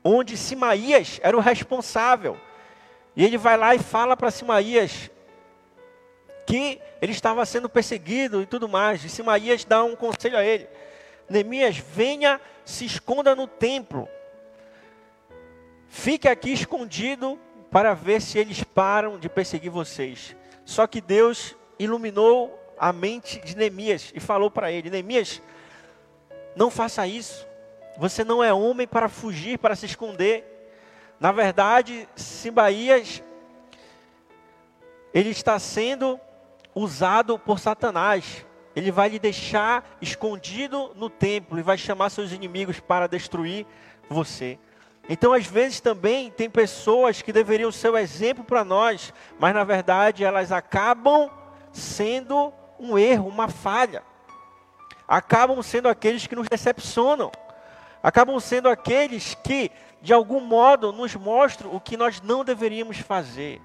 onde 0.01 0.37
Simaías 0.37 1.19
era 1.21 1.35
o 1.35 1.41
responsável. 1.41 2.37
E 3.13 3.25
ele 3.25 3.37
vai 3.37 3.57
lá 3.57 3.75
e 3.75 3.79
fala 3.79 4.15
para 4.15 4.31
Simaías 4.31 5.11
que 6.45 6.79
ele 7.01 7.11
estava 7.11 7.45
sendo 7.45 7.67
perseguido 7.67 8.41
e 8.41 8.45
tudo 8.45 8.69
mais. 8.69 9.03
E 9.03 9.09
Simaías 9.09 9.65
dá 9.65 9.83
um 9.83 9.97
conselho 9.97 10.37
a 10.37 10.45
ele: 10.45 10.65
Neemias, 11.29 11.75
venha, 11.75 12.39
se 12.63 12.85
esconda 12.85 13.35
no 13.35 13.47
templo. 13.47 14.07
Fique 15.89 16.29
aqui 16.29 16.53
escondido 16.53 17.37
para 17.69 17.93
ver 17.93 18.21
se 18.21 18.39
eles 18.39 18.63
param 18.63 19.19
de 19.19 19.27
perseguir 19.27 19.71
vocês. 19.71 20.37
Só 20.63 20.87
que 20.87 21.01
Deus 21.01 21.53
iluminou 21.77 22.63
a 22.79 22.93
mente 22.93 23.39
de 23.39 23.55
Neemias 23.55 24.11
e 24.13 24.19
falou 24.19 24.49
para 24.49 24.71
ele: 24.71 24.89
Neemias, 24.89 25.41
não 26.55 26.69
faça 26.69 27.05
isso. 27.07 27.47
Você 27.97 28.23
não 28.23 28.43
é 28.43 28.53
homem 28.53 28.87
para 28.87 29.09
fugir, 29.09 29.57
para 29.57 29.75
se 29.75 29.85
esconder. 29.85 30.45
Na 31.19 31.31
verdade, 31.31 32.07
Simbaías, 32.15 33.23
ele 35.13 35.29
está 35.29 35.57
sendo 35.57 36.19
usado 36.75 37.39
por 37.39 37.59
Satanás 37.59 38.45
ele 38.77 38.91
vai 38.91 39.09
lhe 39.09 39.17
deixar 39.17 39.97
escondido 39.99 40.91
no 40.95 41.09
templo 41.09 41.57
e 41.57 41.63
vai 41.63 41.79
chamar 41.79 42.11
seus 42.11 42.31
inimigos 42.31 42.79
para 42.79 43.07
destruir 43.07 43.65
você. 44.07 44.59
Então, 45.09 45.33
às 45.33 45.47
vezes 45.47 45.81
também 45.81 46.29
tem 46.29 46.47
pessoas 46.47 47.23
que 47.23 47.33
deveriam 47.33 47.71
ser 47.71 47.89
o 47.89 47.97
exemplo 47.97 48.43
para 48.43 48.63
nós, 48.63 49.11
mas 49.39 49.51
na 49.55 49.63
verdade 49.63 50.23
elas 50.23 50.51
acabam 50.51 51.27
sendo 51.71 52.53
um 52.79 52.97
erro, 52.97 53.27
uma 53.27 53.47
falha. 53.47 54.03
Acabam 55.07 55.61
sendo 55.61 55.87
aqueles 55.87 56.27
que 56.27 56.35
nos 56.35 56.47
decepcionam. 56.47 57.31
Acabam 58.03 58.39
sendo 58.39 58.69
aqueles 58.69 59.35
que, 59.43 59.71
de 60.01 60.13
algum 60.13 60.39
modo, 60.39 60.91
nos 60.91 61.15
mostram 61.15 61.73
o 61.73 61.79
que 61.79 61.97
nós 61.97 62.21
não 62.21 62.43
deveríamos 62.43 62.97
fazer. 62.99 63.61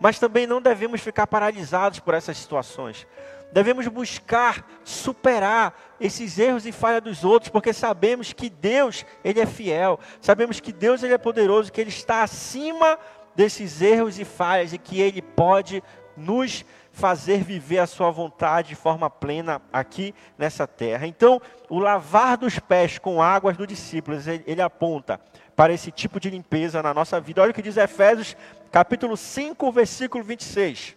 Mas 0.00 0.18
também 0.18 0.46
não 0.46 0.60
devemos 0.60 1.00
ficar 1.00 1.26
paralisados 1.26 2.00
por 2.00 2.14
essas 2.14 2.36
situações. 2.36 3.06
Devemos 3.52 3.86
buscar 3.86 4.66
superar 4.84 5.96
esses 6.00 6.38
erros 6.38 6.66
e 6.66 6.72
falhas 6.72 7.02
dos 7.02 7.24
outros, 7.24 7.50
porque 7.50 7.72
sabemos 7.72 8.32
que 8.32 8.50
Deus, 8.50 9.06
ele 9.24 9.40
é 9.40 9.46
fiel. 9.46 9.98
Sabemos 10.20 10.60
que 10.60 10.72
Deus 10.72 11.02
ele 11.02 11.14
é 11.14 11.18
poderoso, 11.18 11.72
que 11.72 11.80
ele 11.80 11.90
está 11.90 12.22
acima 12.22 12.98
desses 13.34 13.80
erros 13.80 14.18
e 14.18 14.24
falhas 14.24 14.72
e 14.72 14.78
que 14.78 15.00
ele 15.00 15.22
pode 15.22 15.82
nos 16.16 16.64
fazer 16.96 17.44
viver 17.44 17.78
a 17.78 17.86
sua 17.86 18.10
vontade 18.10 18.70
de 18.70 18.74
forma 18.74 19.10
plena 19.10 19.60
aqui 19.70 20.14
nessa 20.38 20.66
terra. 20.66 21.06
Então, 21.06 21.42
o 21.68 21.78
lavar 21.78 22.38
dos 22.38 22.58
pés 22.58 22.96
com 22.96 23.20
águas 23.20 23.54
dos 23.54 23.68
discípulos, 23.68 24.26
ele, 24.26 24.42
ele 24.46 24.62
aponta 24.62 25.20
para 25.54 25.74
esse 25.74 25.92
tipo 25.92 26.18
de 26.18 26.30
limpeza 26.30 26.82
na 26.82 26.94
nossa 26.94 27.20
vida. 27.20 27.42
Olha 27.42 27.50
o 27.50 27.54
que 27.54 27.60
diz 27.60 27.76
Efésios, 27.76 28.34
capítulo 28.72 29.14
5, 29.14 29.70
versículo 29.70 30.24
26. 30.24 30.96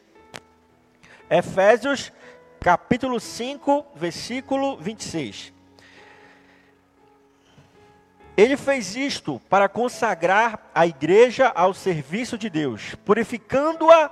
Efésios, 1.30 2.14
capítulo 2.62 3.20
5, 3.20 3.88
versículo 3.94 4.78
26. 4.78 5.52
Ele 8.38 8.56
fez 8.56 8.96
isto 8.96 9.42
para 9.50 9.68
consagrar 9.68 10.72
a 10.74 10.88
igreja 10.88 11.52
ao 11.54 11.74
serviço 11.74 12.38
de 12.38 12.50
Deus, 12.50 12.96
purificando-a 13.04 14.08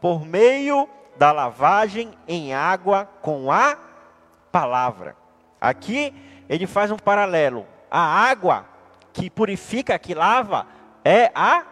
por 0.00 0.24
meio 0.24 0.88
da 1.18 1.32
lavagem 1.32 2.12
em 2.26 2.54
água 2.54 3.08
com 3.22 3.50
a 3.50 3.76
palavra. 4.52 5.16
Aqui 5.60 6.14
ele 6.48 6.66
faz 6.66 6.90
um 6.90 6.96
paralelo. 6.96 7.66
A 7.90 8.00
água 8.00 8.66
que 9.12 9.30
purifica, 9.30 9.98
que 9.98 10.14
lava, 10.14 10.66
é 11.04 11.30
a 11.34 11.64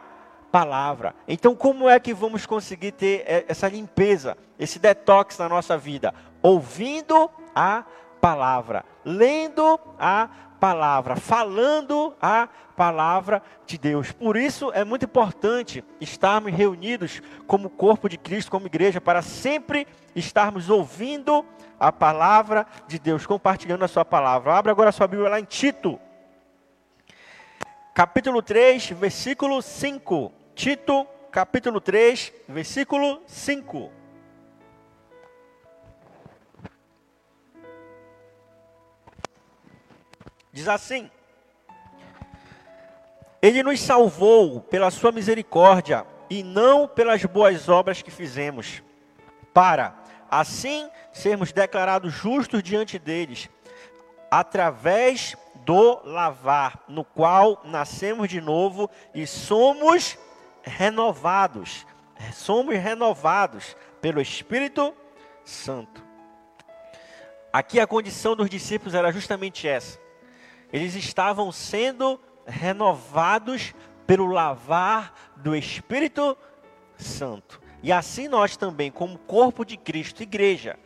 palavra. 0.51 1.15
Então, 1.27 1.55
como 1.55 1.89
é 1.89 1.99
que 1.99 2.15
vamos 2.15 2.47
conseguir 2.47 2.93
ter 2.93 3.45
essa 3.49 3.69
limpeza, 3.69 4.37
esse 4.59 4.79
detox 4.79 5.39
na 5.39 5.49
nossa 5.49 5.77
vida? 5.77 6.15
Ouvindo 6.41 7.31
a 7.55 7.85
palavra, 8.21 8.85
lendo 9.05 9.79
a 9.99 10.29
palavra, 10.61 11.17
falando 11.17 12.15
a 12.21 12.49
palavra 12.77 13.43
de 13.67 13.79
Deus. 13.79 14.13
Por 14.13 14.37
isso 14.37 14.73
é 14.73 14.85
muito 14.85 15.05
importante 15.05 15.85
estarmos 16.01 16.53
reunidos 16.53 17.23
como 17.47 17.71
corpo 17.71 18.09
de 18.09 18.17
Cristo, 18.19 18.51
como 18.51 18.67
igreja, 18.67 19.01
para 19.01 19.23
sempre 19.23 19.87
estarmos 20.15 20.71
ouvindo 20.71 21.45
a 21.79 21.93
palavra 21.93 22.67
de 22.87 22.99
Deus, 22.99 23.27
compartilhando 23.27 23.85
a 23.85 23.89
sua 23.89 24.05
palavra. 24.05 24.55
Abra 24.55 24.73
agora 24.73 24.89
a 24.91 24.93
sua 24.93 25.07
Bíblia 25.07 25.31
lá 25.31 25.41
em 25.41 25.45
Tito, 25.45 25.99
capítulo 27.93 28.43
3, 28.43 28.91
versículo 28.91 29.61
5. 29.63 30.33
Tito, 30.55 31.07
capítulo 31.31 31.81
3, 31.81 32.33
versículo 32.49 33.23
5. 33.27 34.04
Diz 40.55 40.69
assim: 40.69 41.11
Ele 43.43 43.61
nos 43.65 43.81
salvou 43.81 44.61
pela 44.61 44.89
sua 44.89 45.11
misericórdia 45.11 46.07
e 46.31 46.45
não 46.45 46.87
pelas 46.87 47.25
boas 47.25 47.69
obras 47.69 48.01
que 48.01 48.11
fizemos, 48.11 48.81
para 49.53 49.97
assim 50.31 50.89
sermos 51.13 51.51
declarados 51.51 52.13
justos 52.15 52.63
diante 52.63 53.01
deles, 53.01 53.51
através 54.31 55.37
do 55.65 56.01
lavar, 56.05 56.85
no 56.87 57.05
qual 57.05 57.61
nascemos 57.65 58.29
de 58.29 58.41
novo 58.41 58.89
e 59.13 59.27
somos 59.27 60.17
renovados. 60.63 61.85
Somos 62.33 62.77
renovados 62.77 63.77
pelo 64.01 64.21
Espírito 64.21 64.95
Santo. 65.45 66.01
Aqui 67.53 67.81
a 67.81 67.89
condição 67.89 68.37
dos 68.37 68.49
discípulos 68.49 68.95
era 68.95 69.11
justamente 69.11 69.67
essa. 69.67 70.04
Eles 70.75 70.97
estavam 70.97 71.53
sendo 71.53 72.21
renovados 72.45 73.73
pelo 74.09 74.27
lavar 74.27 75.15
do 75.37 75.55
Espírito 75.55 76.37
Santo. 76.97 77.63
E 77.81 77.93
assim 77.93 78.27
nós 78.27 78.57
também, 78.57 78.91
como 78.91 79.17
corpo 79.17 79.65
de 79.65 79.77
Cristo, 79.77 80.25
igreja, 80.25 80.77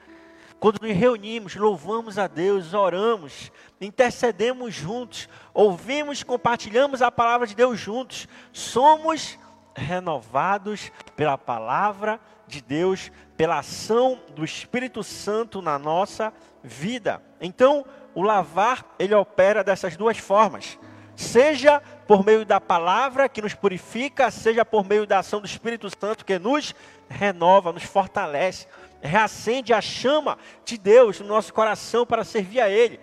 quando 0.61 0.83
nos 0.83 0.95
reunimos, 0.95 1.57
louvamos 1.57 2.19
a 2.19 2.27
Deus, 2.27 2.75
oramos, 2.75 3.51
intercedemos 3.81 4.75
juntos, 4.75 5.27
ouvimos, 5.55 6.23
compartilhamos 6.23 7.01
a 7.01 7.11
palavra 7.11 7.47
de 7.47 7.55
Deus 7.55 7.81
juntos, 7.81 8.29
somos 8.53 9.39
renovados 9.75 10.93
pela 11.17 11.39
palavra 11.39 12.21
de 12.47 12.61
Deus, 12.61 13.11
pela 13.39 13.61
ação 13.61 14.21
do 14.35 14.45
Espírito 14.45 15.03
Santo 15.03 15.63
na 15.63 15.79
nossa 15.79 16.31
vida. 16.63 17.23
Então, 17.41 17.87
o 18.19 18.23
lavar, 18.23 18.85
ele 18.99 19.15
opera 19.15 19.63
dessas 19.63 19.97
duas 19.97 20.19
formas. 20.19 20.79
Seja 21.15 21.81
por 22.07 22.25
meio 22.25 22.45
da 22.45 22.61
palavra 22.61 23.29
que 23.29 23.43
nos 23.43 23.55
purifica, 23.55 24.31
seja 24.31 24.65
por 24.65 24.85
meio 24.85 25.07
da 25.07 25.19
ação 25.19 25.41
do 25.41 25.47
Espírito 25.47 25.91
Santo 25.91 26.25
que 26.25 26.39
nos 26.39 26.75
renova, 27.09 27.73
nos 27.73 27.83
fortalece 27.83 28.67
reacende 29.01 29.73
a 29.73 29.81
chama 29.81 30.39
de 30.65 30.77
Deus 30.77 31.21
no 31.21 31.27
nosso 31.27 31.53
coração 31.53 32.05
para 32.05 32.25
servir 32.25 32.61
a 32.61 32.69
Ele. 32.69 32.99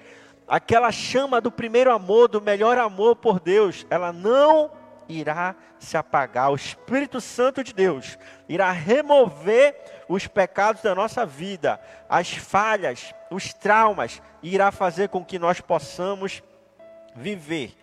Aquela 0.48 0.92
chama 0.92 1.42
do 1.42 1.52
primeiro 1.52 1.92
amor, 1.92 2.28
do 2.28 2.42
melhor 2.42 2.78
amor 2.78 3.16
por 3.16 3.40
Deus, 3.40 3.86
ela 3.90 4.14
não 4.14 4.72
irá 5.08 5.56
se 5.80 5.98
apagar. 5.98 6.52
O 6.52 6.56
Espírito 6.56 7.20
Santo 7.20 7.64
de 7.64 7.74
Deus 7.74 8.18
irá 8.48 8.72
remover 8.72 9.76
os 10.08 10.28
pecados 10.28 10.82
da 10.82 10.94
nossa 10.94 11.26
vida, 11.26 11.80
as 12.08 12.32
falhas, 12.32 13.14
os 13.36 13.54
traumas, 13.54 14.22
irá 14.42 14.72
fazer 14.72 15.10
com 15.10 15.24
que 15.24 15.38
nós 15.38 15.62
possamos 15.62 16.42
viver 17.16 17.76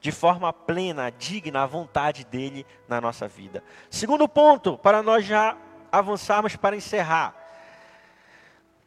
de 0.00 0.12
forma 0.12 0.52
plena, 0.52 1.10
digna 1.10 1.62
à 1.62 1.66
vontade 1.66 2.24
dele 2.24 2.66
na 2.86 3.00
nossa 3.00 3.26
vida. 3.26 3.64
Segundo 3.88 4.28
ponto, 4.28 4.76
para 4.76 5.02
nós 5.02 5.24
já 5.24 5.56
avançarmos 5.90 6.56
para 6.56 6.76
encerrar. 6.76 7.34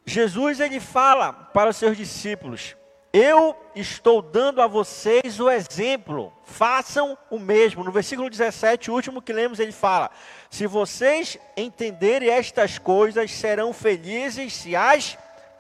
Jesus 0.06 0.60
ele 0.60 0.80
fala 0.80 1.34
para 1.34 1.72
os 1.72 1.76
seus 1.76 1.98
discípulos: 1.98 2.78
Eu 3.12 3.56
estou 3.76 4.22
dando 4.22 4.62
a 4.62 4.68
vocês 4.68 5.40
o 5.40 5.50
exemplo, 5.50 6.32
façam 6.46 7.18
o 7.32 7.40
mesmo. 7.40 7.84
No 7.84 7.92
versículo 7.92 8.30
17, 8.30 8.92
o 8.92 8.94
último 8.94 9.22
que 9.22 9.34
lemos, 9.34 9.60
ele 9.60 9.72
fala: 9.72 10.12
Se 10.52 10.68
vocês 10.68 11.38
entenderem 11.58 12.30
estas 12.30 12.78
coisas, 12.78 13.32
serão 13.32 13.74
felizes 13.74 14.54
se 14.54 14.76
as 14.76 15.18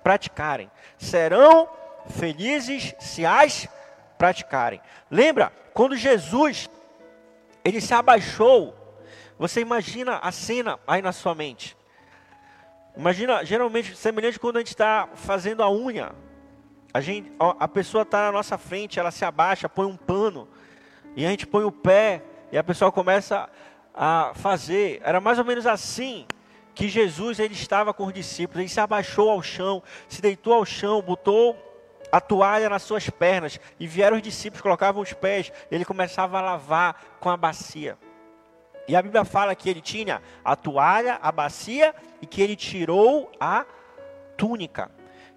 praticarem. 0.08 0.72
Serão 0.98 1.68
felizes 2.08 2.96
se 2.98 3.26
as 3.26 3.68
praticarem. 4.18 4.80
Lembra, 5.12 5.52
quando 5.74 5.98
Jesus 5.98 6.70
ele 7.62 7.82
se 7.82 7.94
abaixou, 7.94 8.74
você 9.38 9.60
imagina 9.60 10.18
a 10.20 10.32
cena 10.32 10.80
aí 10.88 11.02
na 11.02 11.12
sua 11.12 11.36
mente. 11.36 11.76
Imagina, 12.96 13.44
geralmente, 13.44 13.98
semelhante 13.98 14.40
quando 14.40 14.56
a 14.56 14.60
gente 14.60 14.70
está 14.70 15.10
fazendo 15.14 15.62
a 15.62 15.70
unha. 15.70 16.14
A, 16.94 17.02
gente, 17.02 17.30
a 17.38 17.68
pessoa 17.68 18.04
está 18.04 18.28
na 18.28 18.32
nossa 18.32 18.58
frente, 18.58 19.02
ela 19.02 19.12
se 19.12 19.26
abaixa, 19.26 19.68
põe 19.68 19.86
um 19.86 19.98
pano, 19.98 20.48
e 21.18 21.26
a 21.26 21.30
gente 21.30 21.46
põe 21.46 21.66
o 21.66 21.72
pé, 21.72 22.24
e 22.50 22.58
a 22.58 22.64
pessoa 22.64 22.94
começa 22.94 23.50
a 23.94 24.32
fazer. 24.36 25.02
Era 25.04 25.20
mais 25.20 25.38
ou 25.38 25.44
menos 25.44 25.68
assim 25.68 26.26
que 26.78 26.88
Jesus 26.88 27.40
ele 27.40 27.56
estava 27.56 27.92
com 27.92 28.06
os 28.06 28.14
discípulos. 28.14 28.60
Ele 28.60 28.70
se 28.70 28.80
abaixou 28.80 29.32
ao 29.32 29.42
chão, 29.42 29.82
se 30.08 30.22
deitou 30.22 30.54
ao 30.54 30.64
chão, 30.64 31.02
botou 31.02 31.58
a 32.12 32.22
toalha 32.22 32.70
nas 32.70 32.84
suas 32.84 33.10
pernas, 33.10 33.60
e 33.80 33.88
vieram 33.88 34.16
os 34.16 34.24
discípulos, 34.24 34.62
colocavam 34.62 35.02
os 35.02 35.12
pés, 35.12 35.52
ele 35.70 35.84
começava 35.84 36.38
a 36.38 36.42
lavar 36.42 37.18
com 37.20 37.30
a 37.30 37.36
bacia. 37.36 37.98
E 38.88 38.96
a 38.96 39.02
Bíblia 39.02 39.26
fala 39.26 39.56
que 39.56 39.68
ele 39.70 39.82
tinha 39.82 40.22
a 40.46 40.56
toalha, 40.56 41.20
a 41.22 41.32
bacia 41.32 41.94
e 42.22 42.28
que 42.28 42.42
ele 42.42 42.56
tirou 42.56 43.30
a 43.40 43.66
túnica. 44.38 44.90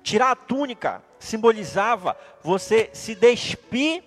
Tirar 0.02 0.30
a 0.30 0.36
túnica 0.36 1.02
simbolizava 1.18 2.16
você 2.42 2.90
se 2.92 3.14
despir 3.14 4.04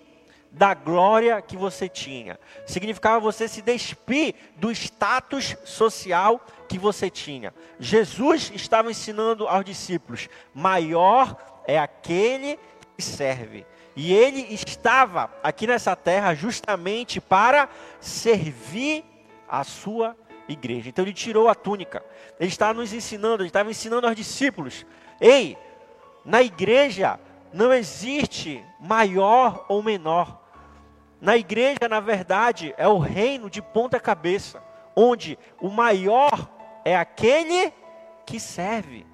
da 0.54 0.72
glória 0.72 1.42
que 1.42 1.56
você 1.56 1.88
tinha. 1.88 2.38
Significava 2.64 3.18
você 3.18 3.48
se 3.48 3.60
despir 3.60 4.34
do 4.56 4.70
status 4.70 5.56
social 5.64 6.40
que 6.68 6.78
você 6.78 7.10
tinha. 7.10 7.52
Jesus 7.78 8.52
estava 8.54 8.90
ensinando 8.90 9.48
aos 9.48 9.64
discípulos: 9.64 10.28
maior 10.54 11.36
é 11.66 11.78
aquele 11.78 12.58
que 12.96 13.02
serve. 13.02 13.66
E 13.96 14.12
ele 14.12 14.46
estava 14.52 15.30
aqui 15.42 15.66
nessa 15.66 15.94
terra 15.94 16.34
justamente 16.34 17.20
para 17.20 17.68
servir 18.00 19.04
a 19.48 19.62
sua 19.62 20.16
igreja. 20.48 20.88
Então 20.88 21.04
ele 21.04 21.12
tirou 21.12 21.48
a 21.48 21.54
túnica. 21.54 22.04
Ele 22.38 22.48
estava 22.48 22.74
nos 22.74 22.92
ensinando, 22.92 23.42
ele 23.42 23.48
estava 23.48 23.70
ensinando 23.70 24.06
aos 24.06 24.16
discípulos: 24.16 24.86
ei, 25.20 25.58
na 26.24 26.42
igreja 26.42 27.18
não 27.52 27.72
existe 27.72 28.64
maior 28.80 29.66
ou 29.68 29.82
menor. 29.82 30.43
Na 31.24 31.38
igreja, 31.38 31.88
na 31.88 32.00
verdade, 32.00 32.74
é 32.76 32.86
o 32.86 32.98
reino 32.98 33.48
de 33.48 33.62
ponta 33.62 33.98
cabeça, 33.98 34.62
onde 34.94 35.38
o 35.58 35.70
maior 35.70 36.50
é 36.84 36.94
aquele 36.94 37.72
que 38.26 38.38
serve. 38.38 39.06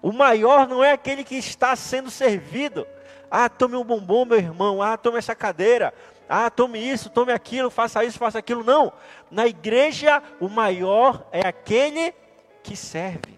O 0.00 0.12
maior 0.12 0.68
não 0.68 0.84
é 0.84 0.92
aquele 0.92 1.24
que 1.24 1.34
está 1.34 1.74
sendo 1.74 2.12
servido. 2.12 2.86
Ah, 3.28 3.48
tome 3.48 3.74
um 3.74 3.82
bombom, 3.82 4.24
meu 4.24 4.38
irmão. 4.38 4.80
Ah, 4.80 4.96
tome 4.96 5.18
essa 5.18 5.34
cadeira. 5.34 5.92
Ah, 6.28 6.48
tome 6.48 6.78
isso, 6.78 7.10
tome 7.10 7.32
aquilo, 7.32 7.72
faça 7.72 8.04
isso, 8.04 8.20
faça 8.20 8.38
aquilo. 8.38 8.62
Não. 8.62 8.92
Na 9.28 9.44
igreja, 9.44 10.22
o 10.38 10.48
maior 10.48 11.26
é 11.32 11.44
aquele 11.44 12.14
que 12.62 12.76
serve. 12.76 13.36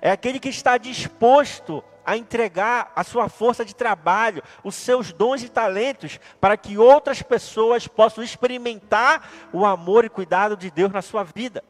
é 0.00 0.12
aquele 0.12 0.38
que 0.38 0.50
está 0.50 0.78
disposto 0.78 1.82
a 2.04 2.16
entregar 2.16 2.92
a 2.94 3.04
sua 3.04 3.28
força 3.28 3.64
de 3.64 3.74
trabalho, 3.74 4.42
os 4.62 4.74
seus 4.74 5.12
dons 5.12 5.42
e 5.42 5.48
talentos, 5.48 6.18
para 6.40 6.56
que 6.56 6.78
outras 6.78 7.22
pessoas 7.22 7.86
possam 7.86 8.22
experimentar 8.22 9.28
o 9.52 9.64
amor 9.64 10.04
e 10.04 10.08
cuidado 10.08 10.56
de 10.56 10.70
Deus 10.70 10.92
na 10.92 11.02
sua 11.02 11.24
vida. 11.24 11.64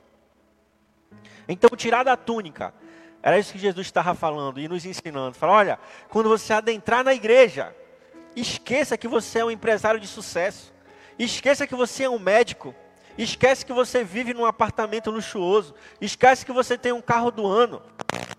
Então, 1.48 1.70
tirar 1.76 2.04
da 2.04 2.16
túnica, 2.16 2.72
era 3.22 3.38
isso 3.38 3.52
que 3.52 3.58
Jesus 3.58 3.86
estava 3.86 4.14
falando 4.14 4.60
e 4.60 4.68
nos 4.68 4.86
ensinando. 4.86 5.36
Fala, 5.36 5.52
olha, 5.52 5.78
quando 6.08 6.28
você 6.28 6.52
adentrar 6.52 7.04
na 7.04 7.12
igreja, 7.12 7.74
esqueça 8.36 8.96
que 8.96 9.08
você 9.08 9.40
é 9.40 9.44
um 9.44 9.50
empresário 9.50 10.00
de 10.00 10.06
sucesso, 10.06 10.72
esqueça 11.18 11.66
que 11.66 11.74
você 11.74 12.04
é 12.04 12.10
um 12.10 12.18
médico, 12.18 12.74
Esquece 13.18 13.66
que 13.66 13.72
você 13.72 14.02
vive 14.02 14.32
num 14.32 14.46
apartamento 14.46 15.10
luxuoso. 15.10 15.74
Esquece 16.00 16.46
que 16.46 16.52
você 16.52 16.78
tem 16.78 16.92
um 16.92 17.02
carro 17.02 17.30
do 17.30 17.46
ano. 17.46 17.82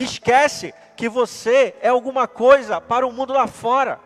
Esquece 0.04 0.74
que 0.96 1.08
você 1.08 1.76
é 1.82 1.90
alguma 1.90 2.28
coisa 2.28 2.82
para 2.82 3.06
o 3.06 3.12
mundo 3.12 3.34
lá 3.34 3.48
fora. 3.48 4.00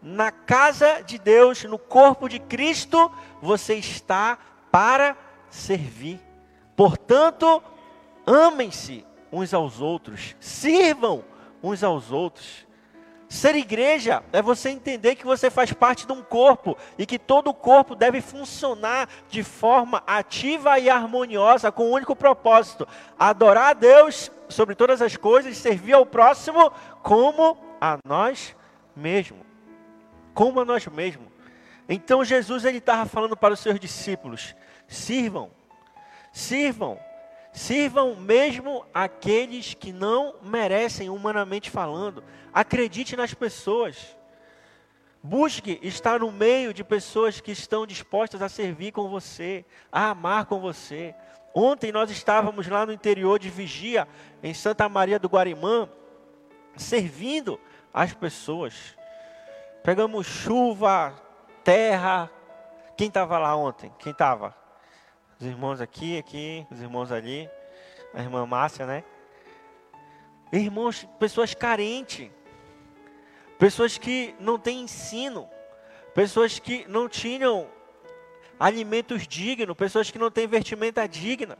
Na 0.00 0.30
casa 0.30 1.02
de 1.02 1.18
Deus, 1.18 1.64
no 1.64 1.78
corpo 1.78 2.28
de 2.28 2.38
Cristo, 2.38 3.10
você 3.40 3.74
está 3.74 4.38
para 4.70 5.16
servir. 5.50 6.20
Portanto, 6.76 7.62
amem-se 8.26 9.04
uns 9.30 9.52
aos 9.52 9.80
outros, 9.80 10.34
sirvam 10.40 11.24
uns 11.62 11.82
aos 11.82 12.10
outros. 12.10 12.66
Ser 13.28 13.56
igreja 13.56 14.22
é 14.32 14.40
você 14.40 14.70
entender 14.70 15.16
que 15.16 15.26
você 15.26 15.50
faz 15.50 15.72
parte 15.72 16.06
de 16.06 16.12
um 16.12 16.22
corpo 16.22 16.76
e 16.96 17.04
que 17.04 17.18
todo 17.18 17.48
o 17.48 17.54
corpo 17.54 17.94
deve 17.94 18.20
funcionar 18.20 19.08
de 19.28 19.42
forma 19.42 20.02
ativa 20.06 20.78
e 20.78 20.88
harmoniosa 20.88 21.72
com 21.72 21.84
o 21.84 21.88
um 21.88 21.92
único 21.92 22.14
propósito: 22.14 22.86
adorar 23.18 23.70
a 23.70 23.72
Deus 23.72 24.30
sobre 24.48 24.74
todas 24.74 25.02
as 25.02 25.16
coisas, 25.16 25.56
servir 25.56 25.92
ao 25.92 26.06
próximo 26.06 26.70
como 27.02 27.58
a 27.80 27.98
nós 28.04 28.54
mesmos. 28.94 29.40
Como 30.32 30.60
a 30.60 30.64
nós 30.64 30.86
mesmos. 30.86 31.28
Então 31.88 32.24
Jesus 32.24 32.64
ele 32.64 32.78
estava 32.78 33.06
falando 33.06 33.36
para 33.36 33.54
os 33.54 33.60
seus 33.60 33.78
discípulos: 33.78 34.54
sirvam, 34.88 35.50
sirvam 36.32 36.98
Sirvam 37.54 38.16
mesmo 38.16 38.84
aqueles 38.92 39.74
que 39.74 39.92
não 39.92 40.34
merecem, 40.42 41.08
humanamente 41.08 41.70
falando. 41.70 42.22
Acredite 42.52 43.14
nas 43.14 43.32
pessoas. 43.32 44.16
Busque 45.22 45.78
estar 45.80 46.18
no 46.18 46.32
meio 46.32 46.74
de 46.74 46.82
pessoas 46.82 47.40
que 47.40 47.52
estão 47.52 47.86
dispostas 47.86 48.42
a 48.42 48.48
servir 48.48 48.90
com 48.90 49.08
você, 49.08 49.64
a 49.90 50.10
amar 50.10 50.46
com 50.46 50.58
você. 50.58 51.14
Ontem 51.54 51.92
nós 51.92 52.10
estávamos 52.10 52.66
lá 52.66 52.84
no 52.84 52.92
interior 52.92 53.38
de 53.38 53.48
Vigia, 53.48 54.08
em 54.42 54.52
Santa 54.52 54.88
Maria 54.88 55.20
do 55.20 55.28
Guarimã, 55.28 55.88
servindo 56.76 57.60
as 57.92 58.12
pessoas. 58.12 58.96
Pegamos 59.84 60.26
chuva, 60.26 61.14
terra. 61.62 62.28
Quem 62.96 63.06
estava 63.06 63.38
lá 63.38 63.54
ontem? 63.54 63.92
Quem 64.00 64.10
estava? 64.10 64.52
Os 65.38 65.46
irmãos 65.46 65.80
aqui, 65.80 66.18
aqui, 66.18 66.66
os 66.72 66.80
irmãos 66.80 67.12
ali, 67.12 67.48
a 68.12 68.20
irmã 68.20 68.44
Márcia, 68.44 68.84
né? 68.84 69.04
Irmãos, 70.52 71.06
pessoas 71.20 71.54
carentes, 71.54 72.30
pessoas 73.60 73.96
que 73.96 74.34
não 74.40 74.58
têm 74.58 74.80
ensino, 74.80 75.48
pessoas 76.14 76.58
que 76.58 76.84
não 76.88 77.08
tinham 77.08 77.68
alimentos 78.58 79.26
dignos, 79.26 79.76
pessoas 79.76 80.10
que 80.10 80.18
não 80.18 80.30
têm 80.30 80.46
vestimenta 80.46 81.06
digna. 81.08 81.58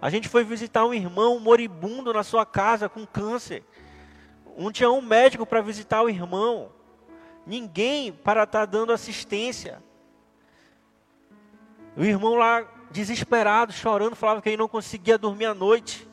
A 0.00 0.10
gente 0.10 0.28
foi 0.28 0.44
visitar 0.44 0.84
um 0.84 0.94
irmão 0.94 1.38
moribundo 1.40 2.12
na 2.12 2.22
sua 2.22 2.46
casa 2.46 2.88
com 2.88 3.04
câncer. 3.04 3.64
Não 4.56 4.70
tinha 4.70 4.90
um 4.90 5.02
médico 5.02 5.44
para 5.44 5.60
visitar 5.60 6.02
o 6.02 6.08
irmão. 6.08 6.70
Ninguém 7.46 8.12
para 8.12 8.44
estar 8.44 8.60
tá 8.60 8.66
dando 8.66 8.92
assistência. 8.92 9.82
O 11.96 12.04
irmão 12.04 12.34
lá 12.34 12.64
desesperado, 12.90 13.72
chorando, 13.72 14.14
falava 14.14 14.40
que 14.40 14.48
ele 14.48 14.56
não 14.56 14.68
conseguia 14.68 15.18
dormir 15.18 15.46
à 15.46 15.54
noite, 15.54 16.08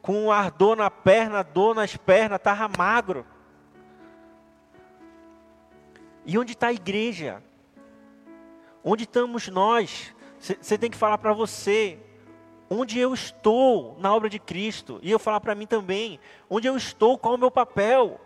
com 0.00 0.32
ardor 0.32 0.76
na 0.76 0.90
perna, 0.90 1.42
dor 1.42 1.74
nas 1.74 1.96
pernas, 1.96 2.38
estava 2.38 2.68
magro. 2.76 3.26
E 6.24 6.38
onde 6.38 6.52
está 6.52 6.68
a 6.68 6.72
igreja? 6.72 7.42
Onde 8.84 9.04
estamos 9.04 9.48
nós? 9.48 10.14
Você 10.38 10.78
tem 10.78 10.90
que 10.90 10.96
falar 10.96 11.18
para 11.18 11.32
você, 11.32 11.98
onde 12.70 12.98
eu 12.98 13.12
estou 13.12 13.96
na 13.98 14.14
obra 14.14 14.28
de 14.28 14.38
Cristo, 14.38 14.98
e 15.02 15.10
eu 15.10 15.18
falar 15.18 15.40
para 15.40 15.54
mim 15.54 15.66
também, 15.66 16.20
onde 16.48 16.68
eu 16.68 16.76
estou, 16.76 17.18
qual 17.18 17.34
o 17.34 17.38
meu 17.38 17.50
papel. 17.50 18.20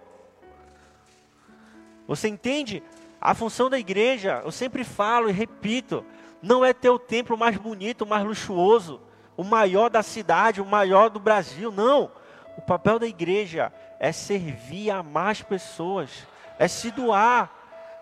Você 2.07 2.29
entende? 2.29 2.83
A 3.21 3.35
função 3.35 3.71
da 3.71 3.79
igreja, 3.79 4.43
eu 4.45 4.51
sempre 4.51 4.85
falo 4.85 5.31
e 5.31 5.33
repito, 5.33 6.05
não 6.43 6.65
é 6.65 6.73
ter 6.73 6.91
o 6.91 6.99
templo 6.99 7.39
mais 7.39 7.57
bonito, 7.57 8.05
mais 8.05 8.25
luxuoso, 8.25 9.01
o 9.37 9.45
maior 9.45 9.89
da 9.89 10.03
cidade, 10.03 10.61
o 10.61 10.67
maior 10.67 11.09
do 11.09 11.21
Brasil. 11.21 11.71
Não. 11.71 12.11
O 12.59 12.61
papel 12.61 12.99
da 12.99 13.07
igreja 13.07 13.73
é 13.99 14.13
servir 14.13 14.91
a 14.91 15.03
mais 15.03 15.41
pessoas, 15.41 16.27
é 16.59 16.69
se 16.69 16.91
doar, 16.91 17.51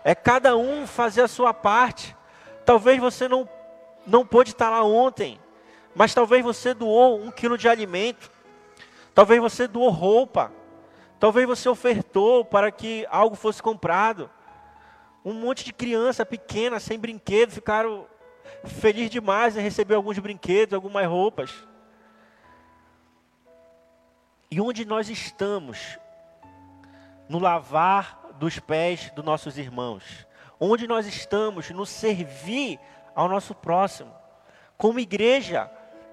é 0.03 0.13
cada 0.15 0.57
um 0.57 0.85
fazer 0.87 1.21
a 1.21 1.27
sua 1.27 1.53
parte. 1.53 2.15
Talvez 2.71 3.01
você 3.01 3.27
não, 3.27 3.49
não 4.07 4.25
pôde 4.25 4.51
estar 4.51 4.69
lá 4.69 4.81
ontem, 4.81 5.37
mas 5.93 6.13
talvez 6.13 6.41
você 6.41 6.73
doou 6.73 7.21
um 7.21 7.29
quilo 7.29 7.57
de 7.57 7.67
alimento, 7.67 8.31
talvez 9.13 9.41
você 9.41 9.67
doou 9.67 9.89
roupa, 9.89 10.53
talvez 11.19 11.45
você 11.45 11.67
ofertou 11.67 12.45
para 12.45 12.71
que 12.71 13.05
algo 13.11 13.35
fosse 13.35 13.61
comprado. 13.61 14.29
Um 15.25 15.33
monte 15.33 15.65
de 15.65 15.73
criança 15.73 16.25
pequena, 16.25 16.79
sem 16.79 16.97
brinquedo, 16.97 17.51
ficaram 17.51 18.07
feliz 18.63 19.09
demais 19.09 19.57
em 19.57 19.61
receber 19.61 19.95
alguns 19.95 20.17
brinquedos, 20.17 20.73
algumas 20.73 21.05
roupas. 21.05 21.51
E 24.49 24.61
onde 24.61 24.85
nós 24.85 25.09
estamos? 25.09 25.99
No 27.27 27.37
lavar 27.37 28.29
dos 28.39 28.59
pés 28.59 29.11
dos 29.13 29.25
nossos 29.25 29.57
irmãos. 29.57 30.25
Onde 30.63 30.85
nós 30.85 31.07
estamos? 31.07 31.71
No 31.71 31.87
servir 31.87 32.79
ao 33.15 33.27
nosso 33.27 33.55
próximo. 33.55 34.13
Como 34.77 34.99
igreja, 34.99 35.67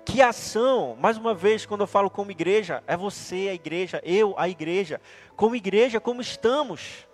que 0.06 0.22
ação, 0.22 0.96
mais 0.98 1.18
uma 1.18 1.34
vez, 1.34 1.66
quando 1.66 1.82
eu 1.82 1.86
falo 1.86 2.08
como 2.08 2.30
igreja, 2.30 2.82
é 2.86 2.96
você 2.96 3.48
a 3.50 3.54
igreja, 3.54 4.00
eu 4.02 4.34
a 4.38 4.48
igreja. 4.48 5.02
Como 5.36 5.54
igreja, 5.54 6.00
como 6.00 6.22
estamos? 6.22 7.06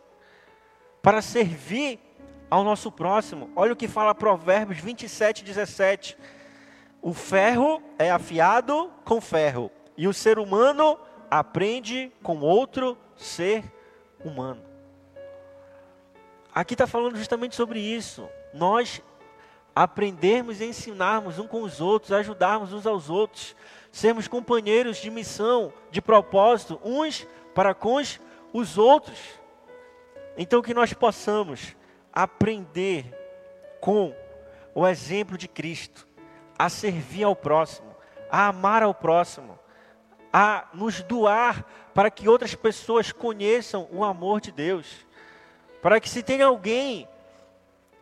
Para 1.03 1.21
servir 1.21 1.99
ao 2.49 2.63
nosso 2.63 2.93
próximo. 2.93 3.51
Olha 3.57 3.73
o 3.73 3.77
que 3.77 3.89
fala 3.89 4.15
Provérbios 4.15 4.79
27, 4.79 5.43
17. 5.43 6.17
O 7.03 7.13
ferro 7.13 7.83
é 7.99 8.13
afiado 8.13 8.93
com 9.05 9.21
ferro, 9.21 9.73
e 9.97 10.07
o 10.07 10.15
ser 10.15 10.39
humano 10.39 10.97
aprende 11.29 12.13
com 12.23 12.39
outro 12.39 12.97
ser 13.17 13.65
humano. 14.25 14.74
Aqui 16.55 16.75
está 16.75 16.87
falando 16.87 17.17
justamente 17.17 17.57
sobre 17.57 17.81
isso. 17.81 18.29
Nós 18.53 19.03
aprendermos 19.75 20.61
e 20.61 20.67
ensinarmos 20.67 21.39
uns 21.39 21.49
com 21.49 21.63
os 21.63 21.81
outros, 21.81 22.13
ajudarmos 22.13 22.73
uns 22.73 22.87
aos 22.87 23.11
outros, 23.11 23.57
sermos 23.91 24.29
companheiros 24.29 24.99
de 24.99 25.11
missão, 25.11 25.73
de 25.91 26.01
propósito, 26.01 26.81
uns 26.85 27.27
para 27.55 27.75
com 27.75 28.01
os 28.53 28.79
outros. 28.79 29.19
Então 30.37 30.63
que 30.63 30.73
nós 30.73 30.93
possamos 30.93 31.75
aprender 32.13 33.13
com 33.81 34.15
o 34.75 34.87
exemplo 34.87 35.37
de 35.37 35.49
Cristo, 35.49 36.07
a 36.57 36.69
servir 36.69 37.25
ao 37.25 37.35
próximo, 37.35 37.95
a 38.31 38.47
amar 38.47 38.83
ao 38.83 38.95
próximo, 38.95 39.59
a 40.33 40.69
nos 40.73 41.03
doar 41.03 41.65
para 41.93 42.11
que 42.11 42.29
outras 42.29 42.55
pessoas 42.55 43.11
conheçam 43.11 43.89
o 43.91 44.05
amor 44.05 44.41
de 44.41 44.53
Deus. 44.53 45.05
Para 45.85 46.01
que 46.01 46.09
se 46.09 46.23
tem 46.23 46.41
alguém 46.41 47.07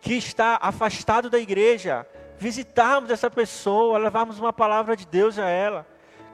que 0.00 0.14
está 0.14 0.56
afastado 0.62 1.28
da 1.28 1.36
igreja, 1.36 2.06
visitarmos 2.38 3.10
essa 3.10 3.28
pessoa, 3.28 3.98
levarmos 3.98 4.38
uma 4.38 4.52
palavra 4.52 4.96
de 4.96 5.04
Deus 5.04 5.36
a 5.36 5.48
ela. 5.48 5.84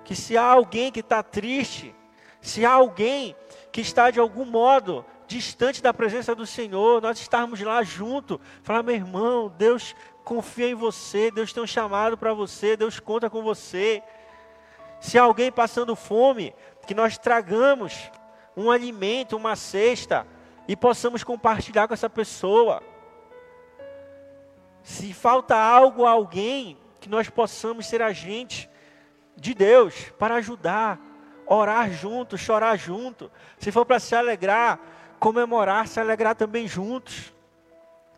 Que 0.04 0.14
se 0.14 0.36
há 0.36 0.44
alguém 0.44 0.92
que 0.92 1.00
está 1.00 1.22
triste, 1.22 1.94
se 2.42 2.66
há 2.66 2.72
alguém 2.72 3.34
que 3.72 3.80
está 3.80 4.10
de 4.10 4.20
algum 4.20 4.44
modo 4.44 5.06
distante 5.26 5.82
da 5.82 5.94
presença 5.94 6.34
do 6.34 6.44
Senhor, 6.44 7.00
nós 7.00 7.18
estarmos 7.18 7.62
lá 7.62 7.82
junto, 7.82 8.38
falar, 8.62 8.82
meu 8.82 8.94
irmão, 8.94 9.50
Deus 9.56 9.96
confia 10.24 10.68
em 10.68 10.74
você, 10.74 11.30
Deus 11.30 11.50
tem 11.50 11.62
um 11.62 11.66
chamado 11.66 12.18
para 12.18 12.34
você, 12.34 12.76
Deus 12.76 13.00
conta 13.00 13.30
com 13.30 13.42
você. 13.42 14.02
Se 15.00 15.16
alguém 15.16 15.50
passando 15.50 15.96
fome, 15.96 16.54
que 16.86 16.92
nós 16.92 17.16
tragamos 17.16 18.10
um 18.54 18.70
alimento, 18.70 19.34
uma 19.34 19.56
cesta, 19.56 20.26
e 20.68 20.76
possamos 20.76 21.24
compartilhar 21.24 21.88
com 21.88 21.94
essa 21.94 22.10
pessoa. 22.10 22.82
Se 24.82 25.14
falta 25.14 25.56
algo 25.56 26.04
a 26.04 26.10
alguém, 26.10 26.78
que 27.00 27.08
nós 27.08 27.30
possamos 27.30 27.86
ser 27.86 28.02
agentes 28.02 28.68
de 29.34 29.54
Deus 29.54 30.12
para 30.18 30.36
ajudar. 30.36 31.00
orar 31.50 31.90
junto, 31.90 32.36
chorar 32.36 32.76
junto. 32.76 33.32
Se 33.58 33.72
for 33.72 33.86
para 33.86 33.98
se 33.98 34.14
alegrar, 34.14 34.78
comemorar, 35.18 35.88
se 35.88 35.98
alegrar 35.98 36.34
também 36.34 36.68
juntos. 36.68 37.32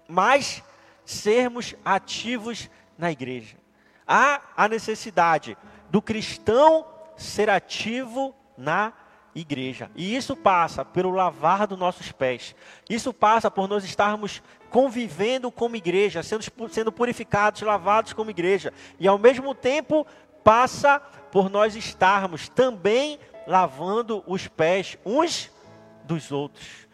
Mas 0.09 0.65
sermos 1.05 1.77
ativos 1.85 2.69
na 2.99 3.13
igreja. 3.13 3.57
Há 4.05 4.41
a 4.57 4.67
necessidade 4.67 5.57
do 5.89 6.03
cristão 6.03 6.85
ser 7.17 7.49
ativo 7.49 8.35
na 8.59 8.93
igreja. 9.35 9.91
E 9.95 10.15
isso 10.15 10.37
passa 10.37 10.85
pelo 10.85 11.11
lavar 11.11 11.67
dos 11.67 11.79
nossos 11.79 12.11
pés. 12.13 12.55
Isso 12.89 13.13
passa 13.13 13.51
por 13.51 13.69
nós 13.69 13.85
estarmos 13.85 14.43
convivendo 14.71 15.51
como 15.51 15.77
igreja, 15.77 16.23
sendo, 16.23 16.45
sendo 16.69 16.93
purificados, 16.93 17.63
lavados 17.63 18.13
como 18.13 18.31
igreja. 18.31 18.73
E 18.99 19.07
ao 19.07 19.19
mesmo 19.19 19.55
tempo 19.55 20.07
passa 20.43 21.01
por 21.31 21.51
nós 21.51 21.77
estarmos 21.77 22.49
também 22.49 23.19
lavando 23.47 24.23
os 24.27 24.47
pés 24.49 24.99
uns 25.05 25.51
dos 26.05 26.33
outros. 26.33 26.89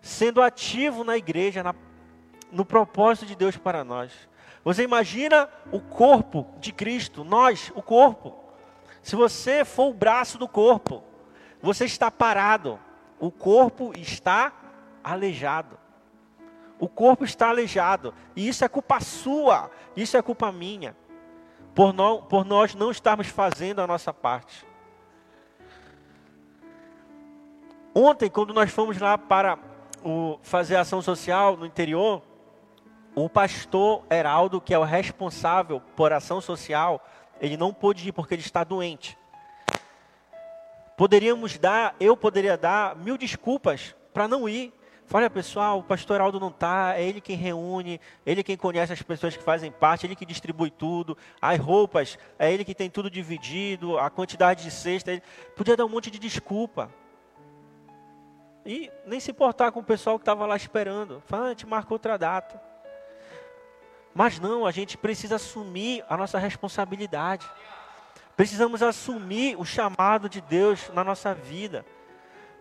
Sendo 0.00 0.42
ativo 0.42 1.04
na 1.04 1.16
igreja, 1.16 1.62
na, 1.62 1.74
no 2.50 2.64
propósito 2.64 3.26
de 3.26 3.34
Deus 3.34 3.56
para 3.56 3.84
nós. 3.84 4.12
Você 4.64 4.82
imagina 4.82 5.48
o 5.72 5.80
corpo 5.80 6.46
de 6.58 6.72
Cristo, 6.72 7.24
nós, 7.24 7.72
o 7.74 7.82
corpo. 7.82 8.34
Se 9.02 9.16
você 9.16 9.64
for 9.64 9.88
o 9.88 9.94
braço 9.94 10.36
do 10.36 10.48
corpo, 10.48 11.02
você 11.60 11.84
está 11.84 12.10
parado, 12.10 12.78
o 13.18 13.30
corpo 13.30 13.92
está 13.96 14.52
aleijado. 15.02 15.78
O 16.78 16.88
corpo 16.88 17.24
está 17.24 17.48
aleijado, 17.48 18.14
e 18.36 18.46
isso 18.46 18.64
é 18.64 18.68
culpa 18.68 19.00
sua, 19.00 19.68
isso 19.96 20.16
é 20.16 20.22
culpa 20.22 20.52
minha, 20.52 20.96
por, 21.74 21.92
por 22.28 22.44
nós 22.44 22.72
não 22.74 22.92
estarmos 22.92 23.26
fazendo 23.26 23.80
a 23.80 23.86
nossa 23.86 24.14
parte. 24.14 24.64
Ontem, 27.92 28.30
quando 28.30 28.54
nós 28.54 28.70
fomos 28.70 28.96
lá 28.98 29.18
para 29.18 29.58
o, 30.04 30.38
fazer 30.40 30.76
ação 30.76 31.02
social 31.02 31.56
no 31.56 31.66
interior, 31.66 32.22
o 33.12 33.28
pastor 33.28 34.04
Heraldo, 34.08 34.60
que 34.60 34.72
é 34.72 34.78
o 34.78 34.84
responsável 34.84 35.80
por 35.96 36.12
ação 36.12 36.40
social, 36.40 37.04
ele 37.40 37.56
não 37.56 37.72
pôde 37.72 38.08
ir 38.08 38.12
porque 38.12 38.34
ele 38.34 38.42
está 38.42 38.62
doente. 38.62 39.18
Poderíamos 40.98 41.56
dar, 41.56 41.94
eu 42.00 42.16
poderia 42.16 42.56
dar 42.56 42.96
mil 42.96 43.16
desculpas 43.16 43.94
para 44.12 44.26
não 44.26 44.48
ir. 44.48 44.74
Olha 45.12 45.30
pessoal, 45.30 45.78
o 45.78 45.82
pastor 45.82 46.16
Heraldo 46.16 46.40
não 46.40 46.48
está, 46.48 46.94
é 46.96 47.04
ele 47.04 47.20
quem 47.20 47.36
reúne, 47.36 48.00
ele 48.26 48.42
quem 48.42 48.56
conhece 48.56 48.92
as 48.92 49.00
pessoas 49.00 49.36
que 49.36 49.42
fazem 49.42 49.70
parte, 49.70 50.04
ele 50.04 50.16
que 50.16 50.26
distribui 50.26 50.72
tudo, 50.72 51.16
as 51.40 51.56
roupas, 51.56 52.18
é 52.36 52.52
ele 52.52 52.64
que 52.64 52.74
tem 52.74 52.90
tudo 52.90 53.08
dividido, 53.08 53.96
a 53.96 54.10
quantidade 54.10 54.64
de 54.64 54.72
cesta. 54.72 55.12
Ele... 55.12 55.22
Podia 55.54 55.76
dar 55.76 55.84
um 55.84 55.88
monte 55.88 56.10
de 56.10 56.18
desculpa. 56.18 56.90
E 58.66 58.90
nem 59.06 59.20
se 59.20 59.30
importar 59.30 59.70
com 59.70 59.78
o 59.78 59.84
pessoal 59.84 60.18
que 60.18 60.22
estava 60.22 60.46
lá 60.46 60.56
esperando. 60.56 61.22
Fala, 61.26 61.44
ah, 61.44 61.46
a 61.46 61.50
gente 61.50 61.64
marca 61.64 61.94
outra 61.94 62.18
data. 62.18 62.60
Mas 64.12 64.40
não, 64.40 64.66
a 64.66 64.72
gente 64.72 64.98
precisa 64.98 65.36
assumir 65.36 66.04
a 66.08 66.16
nossa 66.16 66.40
responsabilidade. 66.40 67.48
Precisamos 68.38 68.84
assumir 68.84 69.58
o 69.58 69.64
chamado 69.64 70.28
de 70.28 70.40
Deus 70.40 70.92
na 70.94 71.02
nossa 71.02 71.34
vida. 71.34 71.84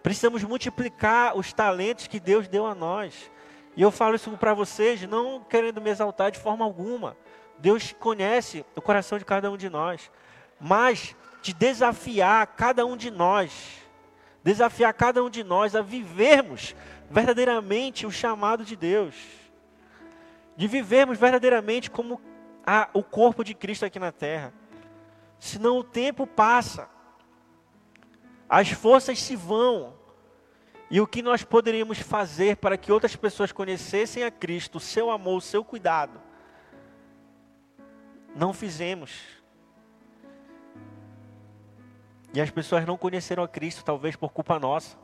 Precisamos 0.02 0.44
multiplicar 0.44 1.38
os 1.38 1.54
talentos 1.54 2.08
que 2.08 2.20
Deus 2.20 2.48
deu 2.48 2.66
a 2.66 2.74
nós. 2.74 3.30
E 3.76 3.84
eu 3.84 3.92
falo 3.92 4.16
isso 4.16 4.32
para 4.38 4.56
vocês, 4.56 5.04
não 5.04 5.40
querendo 5.40 5.80
me 5.80 5.92
exaltar 5.92 6.32
de 6.32 6.40
forma 6.40 6.66
alguma. 6.66 7.16
Deus 7.60 7.94
conhece 8.00 8.66
o 8.76 8.82
coração 8.82 9.20
de 9.20 9.26
cada 9.26 9.52
um 9.52 9.56
de 9.56 9.70
nós. 9.70 10.10
Mas 10.60 11.16
de 11.44 11.54
desafiar 11.54 12.48
cada 12.48 12.84
um 12.84 12.98
de 12.98 13.12
nós, 13.12 13.78
desafiar 14.44 14.92
cada 14.96 15.24
um 15.24 15.30
de 15.30 15.44
nós 15.44 15.76
a 15.76 15.84
vivermos 15.84 16.76
verdadeiramente 17.08 18.04
o 18.08 18.12
chamado 18.12 18.66
de 18.66 18.76
Deus. 18.76 19.14
De 20.56 20.68
vivermos 20.68 21.20
verdadeiramente 21.20 21.92
como 21.92 22.20
a, 22.66 22.90
o 22.96 23.04
corpo 23.04 23.44
de 23.44 23.54
Cristo 23.54 23.86
aqui 23.86 24.00
na 24.00 24.12
terra. 24.12 24.52
Senão 25.40 25.78
o 25.78 25.84
tempo 25.84 26.26
passa, 26.26 26.90
as 28.50 28.70
forças 28.70 29.20
se 29.20 29.36
vão, 29.36 29.94
e 30.90 31.02
o 31.02 31.08
que 31.08 31.22
nós 31.22 31.44
poderíamos 31.44 32.00
fazer 32.00 32.58
para 32.58 32.78
que 32.78 32.92
outras 32.92 33.16
pessoas 33.16 33.52
conhecessem 33.52 34.24
a 34.24 34.32
Cristo, 34.32 34.78
o 34.78 34.80
seu 34.80 35.12
amor, 35.12 35.38
o 35.38 35.42
seu 35.42 35.64
cuidado, 35.64 36.22
não 38.34 38.54
fizemos. 38.54 39.20
E 42.34 42.40
as 42.40 42.50
pessoas 42.50 42.86
não 42.86 42.98
conheceram 42.98 43.44
a 43.44 43.48
Cristo, 43.48 43.84
talvez 43.84 44.16
por 44.16 44.32
culpa 44.32 44.60
nossa, 44.60 44.98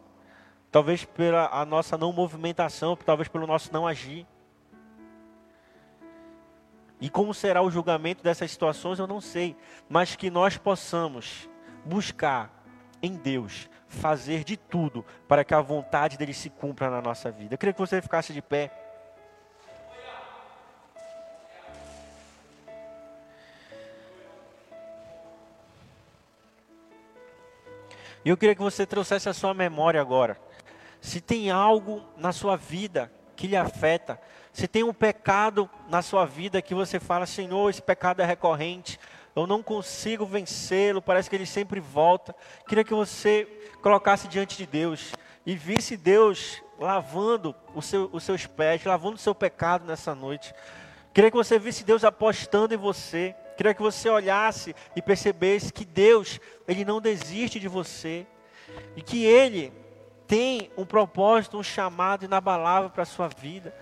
talvez 0.71 1.03
pela 1.03 1.47
a 1.47 1.65
nossa 1.65 1.97
não 1.97 2.13
movimentação, 2.13 2.95
talvez 2.95 3.27
pelo 3.27 3.47
nosso 3.47 3.71
não 3.73 3.85
agir. 3.85 4.25
E 7.03 7.09
como 7.09 7.33
será 7.33 7.61
o 7.61 7.69
julgamento 7.69 8.23
dessas 8.23 8.49
situações, 8.49 8.97
eu 8.97 9.05
não 9.05 9.19
sei, 9.19 9.57
mas 9.89 10.15
que 10.15 10.29
nós 10.29 10.55
possamos 10.55 11.49
buscar 11.83 12.63
em 13.01 13.17
Deus 13.17 13.69
fazer 13.89 14.45
de 14.45 14.55
tudo 14.55 15.05
para 15.27 15.43
que 15.43 15.53
a 15.53 15.59
vontade 15.59 16.17
dele 16.17 16.33
se 16.33 16.49
cumpra 16.49 16.89
na 16.89 17.01
nossa 17.01 17.29
vida. 17.29 17.55
Eu 17.55 17.57
queria 17.57 17.73
que 17.73 17.79
você 17.81 18.01
ficasse 18.01 18.31
de 18.31 18.41
pé. 18.41 18.71
E 28.23 28.29
eu 28.29 28.37
queria 28.37 28.55
que 28.55 28.61
você 28.61 28.85
trouxesse 28.85 29.27
a 29.27 29.33
sua 29.33 29.53
memória 29.53 29.99
agora. 29.99 30.39
Se 31.01 31.19
tem 31.19 31.51
algo 31.51 32.01
na 32.15 32.31
sua 32.31 32.55
vida 32.55 33.11
que 33.35 33.47
lhe 33.47 33.57
afeta, 33.57 34.17
se 34.53 34.67
tem 34.67 34.83
um 34.83 34.93
pecado 34.93 35.67
na 35.89 36.03
sua 36.03 36.25
vida 36.25 36.61
que 36.61 36.75
você 36.75 36.99
fala, 36.99 37.25
Senhor, 37.25 37.69
esse 37.69 37.81
pecado 37.81 38.21
é 38.21 38.25
recorrente, 38.25 38.99
eu 39.35 39.47
não 39.47 39.63
consigo 39.63 40.27
vencê-lo, 40.27 41.01
parece 41.01 41.27
que 41.27 41.35
ele 41.35 41.47
sempre 41.47 41.79
volta. 41.79 42.35
Queria 42.67 42.83
que 42.83 42.93
você 42.93 43.45
colocasse 43.81 44.27
diante 44.27 44.55
de 44.55 44.67
Deus 44.67 45.11
e 45.43 45.55
visse 45.55 45.97
Deus 45.97 46.61
lavando 46.79 47.55
seu, 47.81 48.09
os 48.13 48.23
seus 48.23 48.45
pés, 48.45 48.85
lavando 48.85 49.15
o 49.15 49.19
seu 49.19 49.33
pecado 49.33 49.85
nessa 49.85 50.13
noite. 50.13 50.53
Queria 51.11 51.31
que 51.31 51.37
você 51.37 51.57
visse 51.57 51.83
Deus 51.83 52.03
apostando 52.03 52.75
em 52.75 52.77
você. 52.77 53.35
Queria 53.57 53.73
que 53.73 53.81
você 53.81 54.07
olhasse 54.07 54.75
e 54.95 55.01
percebesse 55.01 55.73
que 55.73 55.85
Deus, 55.85 56.39
Ele 56.67 56.85
não 56.85 57.01
desiste 57.01 57.59
de 57.59 57.67
você. 57.67 58.27
E 58.95 59.01
que 59.01 59.25
Ele 59.25 59.73
tem 60.27 60.71
um 60.77 60.85
propósito, 60.85 61.57
um 61.57 61.63
chamado 61.63 62.25
inabalável 62.25 62.89
para 62.89 63.03
a 63.03 63.05
sua 63.05 63.27
vida. 63.27 63.73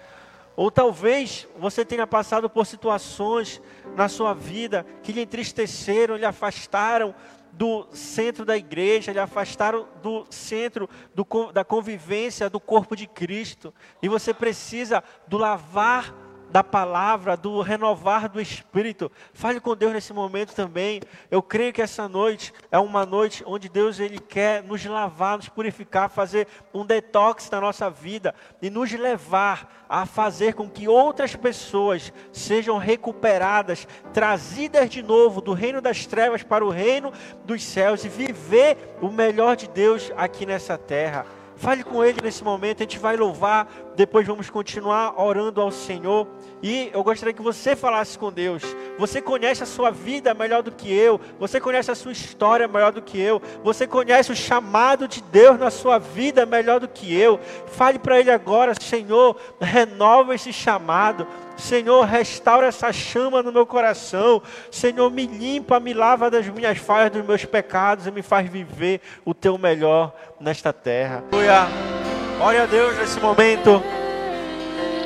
Ou 0.55 0.69
talvez 0.69 1.47
você 1.57 1.85
tenha 1.85 2.05
passado 2.05 2.49
por 2.49 2.65
situações 2.65 3.61
na 3.95 4.07
sua 4.09 4.33
vida 4.33 4.85
que 5.01 5.11
lhe 5.11 5.21
entristeceram, 5.21 6.15
lhe 6.15 6.25
afastaram 6.25 7.15
do 7.51 7.87
centro 7.91 8.45
da 8.45 8.55
igreja, 8.55 9.11
lhe 9.11 9.19
afastaram 9.19 9.87
do 10.01 10.25
centro 10.29 10.89
do, 11.13 11.25
da 11.51 11.63
convivência 11.63 12.49
do 12.49 12.59
corpo 12.59 12.95
de 12.95 13.07
Cristo. 13.07 13.73
E 14.01 14.07
você 14.07 14.33
precisa 14.33 15.03
do 15.27 15.37
lavar 15.37 16.13
da 16.51 16.63
palavra, 16.63 17.37
do 17.37 17.61
renovar 17.61 18.27
do 18.27 18.41
espírito. 18.41 19.11
Fale 19.33 19.59
com 19.59 19.75
Deus 19.75 19.93
nesse 19.93 20.13
momento 20.13 20.53
também. 20.53 21.01
Eu 21.29 21.41
creio 21.41 21.71
que 21.71 21.81
essa 21.81 22.07
noite 22.07 22.53
é 22.69 22.77
uma 22.77 23.05
noite 23.05 23.43
onde 23.47 23.69
Deus 23.69 23.99
ele 23.99 24.19
quer 24.19 24.61
nos 24.63 24.85
lavar, 24.85 25.37
nos 25.37 25.47
purificar, 25.47 26.09
fazer 26.09 26.47
um 26.73 26.85
detox 26.85 27.49
na 27.49 27.61
nossa 27.61 27.89
vida 27.89 28.35
e 28.61 28.69
nos 28.69 28.91
levar 28.91 29.85
a 29.87 30.05
fazer 30.05 30.53
com 30.53 30.69
que 30.69 30.87
outras 30.87 31.35
pessoas 31.35 32.11
sejam 32.31 32.77
recuperadas, 32.77 33.87
trazidas 34.13 34.89
de 34.89 35.01
novo 35.01 35.41
do 35.41 35.53
reino 35.53 35.81
das 35.81 36.05
trevas 36.05 36.43
para 36.43 36.65
o 36.65 36.69
reino 36.69 37.11
dos 37.45 37.63
céus 37.63 38.03
e 38.03 38.09
viver 38.09 38.95
o 39.01 39.09
melhor 39.09 39.55
de 39.55 39.67
Deus 39.67 40.11
aqui 40.17 40.45
nessa 40.45 40.77
terra. 40.77 41.25
Fale 41.61 41.83
com 41.83 42.03
Ele 42.03 42.19
nesse 42.23 42.43
momento, 42.43 42.77
a 42.77 42.83
gente 42.85 42.97
vai 42.97 43.15
louvar, 43.15 43.71
depois 44.01 44.25
vamos 44.25 44.49
continuar 44.49 45.21
orando 45.21 45.61
ao 45.61 45.71
Senhor. 45.71 46.27
E 46.63 46.89
eu 46.91 47.03
gostaria 47.03 47.33
que 47.33 47.41
você 47.41 47.75
falasse 47.75 48.17
com 48.17 48.31
Deus. 48.31 48.63
Você 48.97 49.21
conhece 49.21 49.61
a 49.61 49.65
sua 49.67 49.91
vida 49.91 50.33
melhor 50.33 50.63
do 50.63 50.71
que 50.71 50.91
eu, 50.91 51.21
você 51.39 51.61
conhece 51.61 51.91
a 51.91 51.95
sua 51.95 52.11
história 52.11 52.67
melhor 52.67 52.91
do 52.91 53.01
que 53.01 53.21
eu, 53.21 53.39
você 53.63 53.85
conhece 53.85 54.31
o 54.31 54.35
chamado 54.35 55.07
de 55.07 55.21
Deus 55.21 55.59
na 55.59 55.69
sua 55.69 55.99
vida 55.99 56.47
melhor 56.47 56.79
do 56.79 56.87
que 56.87 57.15
eu. 57.15 57.39
Fale 57.67 57.99
para 57.99 58.19
Ele 58.19 58.31
agora, 58.31 58.73
Senhor, 58.81 59.37
renova 59.59 60.33
esse 60.33 60.51
chamado. 60.51 61.27
Senhor, 61.55 62.03
restaura 62.03 62.65
essa 62.65 62.91
chama 62.91 63.43
no 63.43 63.51
meu 63.51 63.67
coração. 63.67 64.41
Senhor, 64.71 65.11
me 65.11 65.27
limpa, 65.27 65.79
me 65.79 65.93
lava 65.93 66.31
das 66.31 66.47
minhas 66.47 66.79
falhas, 66.79 67.11
dos 67.11 67.23
meus 67.23 67.45
pecados 67.45 68.07
e 68.07 68.11
me 68.11 68.23
faz 68.23 68.49
viver 68.49 68.99
o 69.23 69.35
teu 69.35 69.59
melhor 69.59 70.11
nesta 70.39 70.73
terra. 70.73 71.23
Aleluia. 71.31 72.00
Ore 72.43 72.57
a 72.57 72.65
Deus 72.65 72.97
nesse 72.97 73.19
momento. 73.19 73.83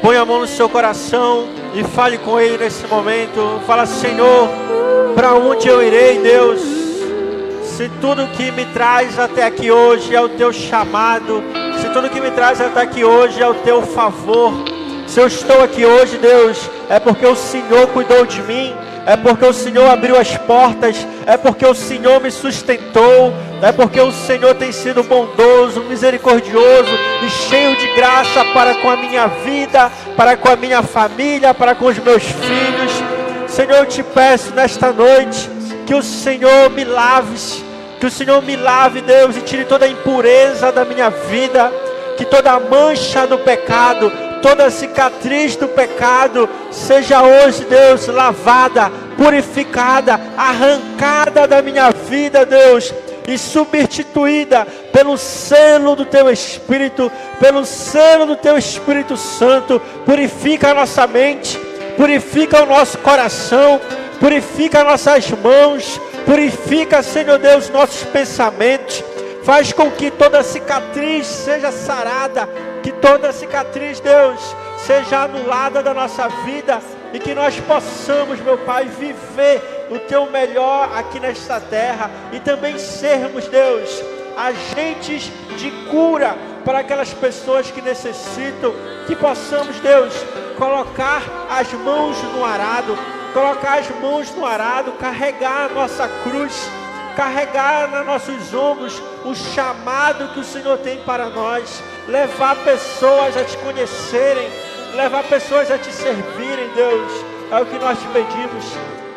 Põe 0.02 0.16
a 0.16 0.24
mão 0.24 0.40
no 0.40 0.48
seu 0.48 0.70
coração 0.70 1.50
e 1.74 1.84
fale 1.84 2.18
com 2.18 2.40
Ele 2.40 2.58
nesse 2.58 2.88
momento. 2.88 3.62
Fala, 3.68 3.86
Senhor, 3.86 4.48
para 5.14 5.34
onde 5.34 5.68
eu 5.68 5.84
irei, 5.84 6.20
Deus? 6.20 6.62
Se 7.62 7.90
tudo 8.00 8.26
que 8.38 8.52
me 8.52 8.64
traz 8.68 9.20
até 9.20 9.44
aqui 9.44 9.70
hoje 9.70 10.16
é 10.16 10.22
o 10.22 10.30
teu 10.30 10.54
chamado, 10.54 11.44
se 11.82 11.90
tudo 11.90 12.10
que 12.10 12.22
me 12.22 12.32
traz 12.32 12.62
até 12.62 12.84
aqui 12.84 13.04
hoje 13.04 13.44
é 13.44 13.48
o 13.50 13.56
teu 13.56 13.82
favor, 13.82 14.54
se 15.06 15.20
eu 15.20 15.28
estou 15.28 15.62
aqui 15.62 15.86
hoje, 15.86 16.18
Deus, 16.18 16.70
é 16.90 17.02
porque 17.02 17.26
o 17.26 17.36
Senhor 17.36 17.88
cuidou 17.88 18.26
de 18.26 18.42
mim, 18.44 18.74
é 19.06 19.16
porque 19.16 19.46
o 19.46 19.54
Senhor 19.54 19.88
abriu 19.90 20.20
as 20.20 20.36
portas, 20.36 21.06
é 21.26 21.38
porque 21.38 21.66
o 21.66 21.76
Senhor 21.76 22.20
me 22.20 22.32
sustentou, 22.32 23.34
é 23.62 23.72
porque 23.72 24.02
o 24.02 24.12
Senhor 24.12 24.56
tem 24.56 24.72
sido 24.72 25.04
bondoso, 25.04 25.82
misericordioso 25.82 26.92
e 27.26 27.30
cheio 27.30 27.76
de 27.78 27.88
graça 27.96 28.44
para 28.54 28.76
com 28.76 28.90
a 28.90 28.98
minha 28.98 29.28
vida, 29.28 29.92
para 30.18 30.36
com 30.36 30.50
a 30.50 30.56
minha 30.56 30.82
família, 30.82 31.54
para 31.54 31.76
com 31.76 31.86
os 31.86 32.00
meus 32.00 32.24
filhos. 32.24 32.92
Senhor, 33.48 33.78
eu 33.78 33.86
te 33.86 34.02
peço 34.02 34.54
nesta 34.54 34.92
noite 34.92 35.50
que 35.86 35.94
o 35.94 36.02
Senhor 36.02 36.72
me 36.72 36.84
lave, 36.84 37.64
que 38.00 38.08
o 38.08 38.12
Senhor 38.12 38.42
me 38.42 38.56
lave, 38.56 39.02
Deus, 39.02 39.38
e 39.38 39.42
tire 39.42 39.66
toda 39.66 39.86
a 39.86 39.90
impureza 39.90 40.72
da 40.72 40.84
minha 40.84 41.10
vida, 41.10 41.72
que 42.18 42.26
toda 42.26 42.52
a 42.52 42.60
mancha 42.60 43.28
do 43.28 43.38
pecado, 43.38 44.12
toda 44.42 44.70
cicatriz 44.70 45.56
do 45.56 45.68
pecado 45.68 46.50
seja 46.72 47.22
hoje, 47.22 47.66
Deus, 47.66 48.08
lavada, 48.08 48.92
purificada, 49.18 50.20
arrancada 50.38 51.48
da 51.48 51.62
minha 51.62 51.92
vida, 51.92 52.46
Deus, 52.46 52.94
e 53.28 53.38
substituída 53.38 54.68
pelo 54.92 55.18
selo 55.18 55.96
do 55.96 56.06
Teu 56.06 56.30
Espírito, 56.30 57.12
pelo 57.40 57.66
selo 57.66 58.26
do 58.26 58.36
Teu 58.36 58.58
Espírito 58.58 59.18
Santo. 59.18 59.82
Purifica 60.06 60.72
a 60.72 60.74
nossa 60.74 61.08
mente, 61.08 61.58
purifica 61.98 62.64
o 62.64 62.66
nosso 62.66 62.98
coração, 63.00 63.82
purifica 64.20 64.84
nossas 64.84 65.30
mãos, 65.32 66.00
purifica, 66.26 67.02
Senhor 67.02 67.40
Deus, 67.40 67.70
nossos 67.70 68.04
pensamentos. 68.04 69.04
Faz 69.46 69.72
com 69.72 69.92
que 69.92 70.10
toda 70.10 70.42
cicatriz 70.42 71.28
seja 71.28 71.72
sarada, 71.72 72.50
que 72.82 72.92
toda 72.92 73.32
cicatriz, 73.32 74.00
Deus, 74.00 74.40
seja 74.80 75.22
anulada 75.22 75.84
da 75.84 75.94
nossa 75.94 76.28
vida 76.44 76.82
e 77.14 77.20
que 77.20 77.36
nós 77.36 77.60
possamos, 77.60 78.40
meu 78.40 78.58
Pai, 78.58 78.86
viver 78.86 79.88
o 79.92 80.00
teu 80.00 80.26
melhor 80.32 80.90
aqui 80.98 81.20
nesta 81.20 81.60
terra 81.60 82.10
e 82.34 82.40
também 82.40 82.80
sermos, 82.80 83.48
Deus, 83.48 84.04
agentes 84.36 85.32
de 85.56 85.70
cura 85.92 86.36
para 86.66 86.80
aquelas 86.80 87.14
pessoas 87.14 87.70
que 87.70 87.84
necessitam, 87.84 88.74
que 89.06 89.16
possamos, 89.16 89.80
Deus, 89.80 90.12
colocar 90.58 91.22
as 91.52 91.72
mãos 91.72 92.18
no 92.34 92.44
arado, 92.44 92.98
colocar 93.32 93.78
as 93.78 93.90
mãos 94.02 94.32
no 94.32 94.44
arado, 94.44 94.94
carregar 94.94 95.70
a 95.70 95.70
nossa 95.70 96.10
cruz 96.24 96.68
carregar 97.16 97.90
nos 97.90 98.06
nossos 98.06 98.54
ombros 98.54 99.02
o 99.24 99.34
chamado 99.34 100.34
que 100.34 100.40
o 100.40 100.44
Senhor 100.44 100.78
tem 100.80 101.00
para 101.00 101.30
nós, 101.30 101.82
levar 102.08 102.56
pessoas 102.58 103.36
a 103.38 103.44
te 103.44 103.58
conhecerem, 103.58 104.50
levar 104.94 105.24
pessoas 105.24 105.72
a 105.72 105.78
te 105.78 105.92
servirem, 105.92 106.70
Deus. 106.76 107.12
É 107.52 107.60
o 107.60 107.66
que 107.66 107.78
nós 107.80 107.98
te 108.00 108.08
pedimos. 108.08 108.66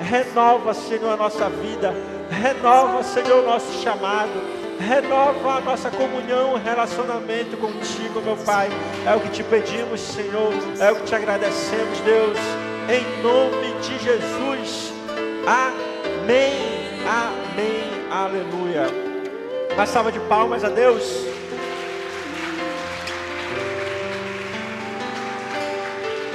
Renova, 0.00 0.72
Senhor, 0.74 1.12
a 1.12 1.16
nossa 1.16 1.48
vida. 1.48 1.94
Renova, 2.30 3.02
Senhor, 3.02 3.42
o 3.42 3.46
nosso 3.46 3.82
chamado. 3.82 4.58
Renova 4.78 5.56
a 5.56 5.60
nossa 5.60 5.90
comunhão, 5.90 6.54
relacionamento 6.54 7.56
contigo, 7.56 8.20
meu 8.20 8.36
Pai. 8.36 8.68
É 9.04 9.14
o 9.14 9.20
que 9.20 9.30
te 9.30 9.42
pedimos, 9.42 10.00
Senhor. 10.00 10.52
É 10.78 10.92
o 10.92 10.96
que 10.96 11.02
te 11.02 11.14
agradecemos, 11.14 11.98
Deus. 12.00 12.38
Em 12.88 13.22
nome 13.22 13.74
de 13.80 13.98
Jesus. 13.98 14.92
Amém. 16.28 16.52
Amém. 17.08 18.06
Aleluia. 18.10 18.86
Uma 19.72 19.86
salva 19.86 20.12
de 20.12 20.20
palmas 20.20 20.62
a 20.62 20.68
Deus. 20.68 21.24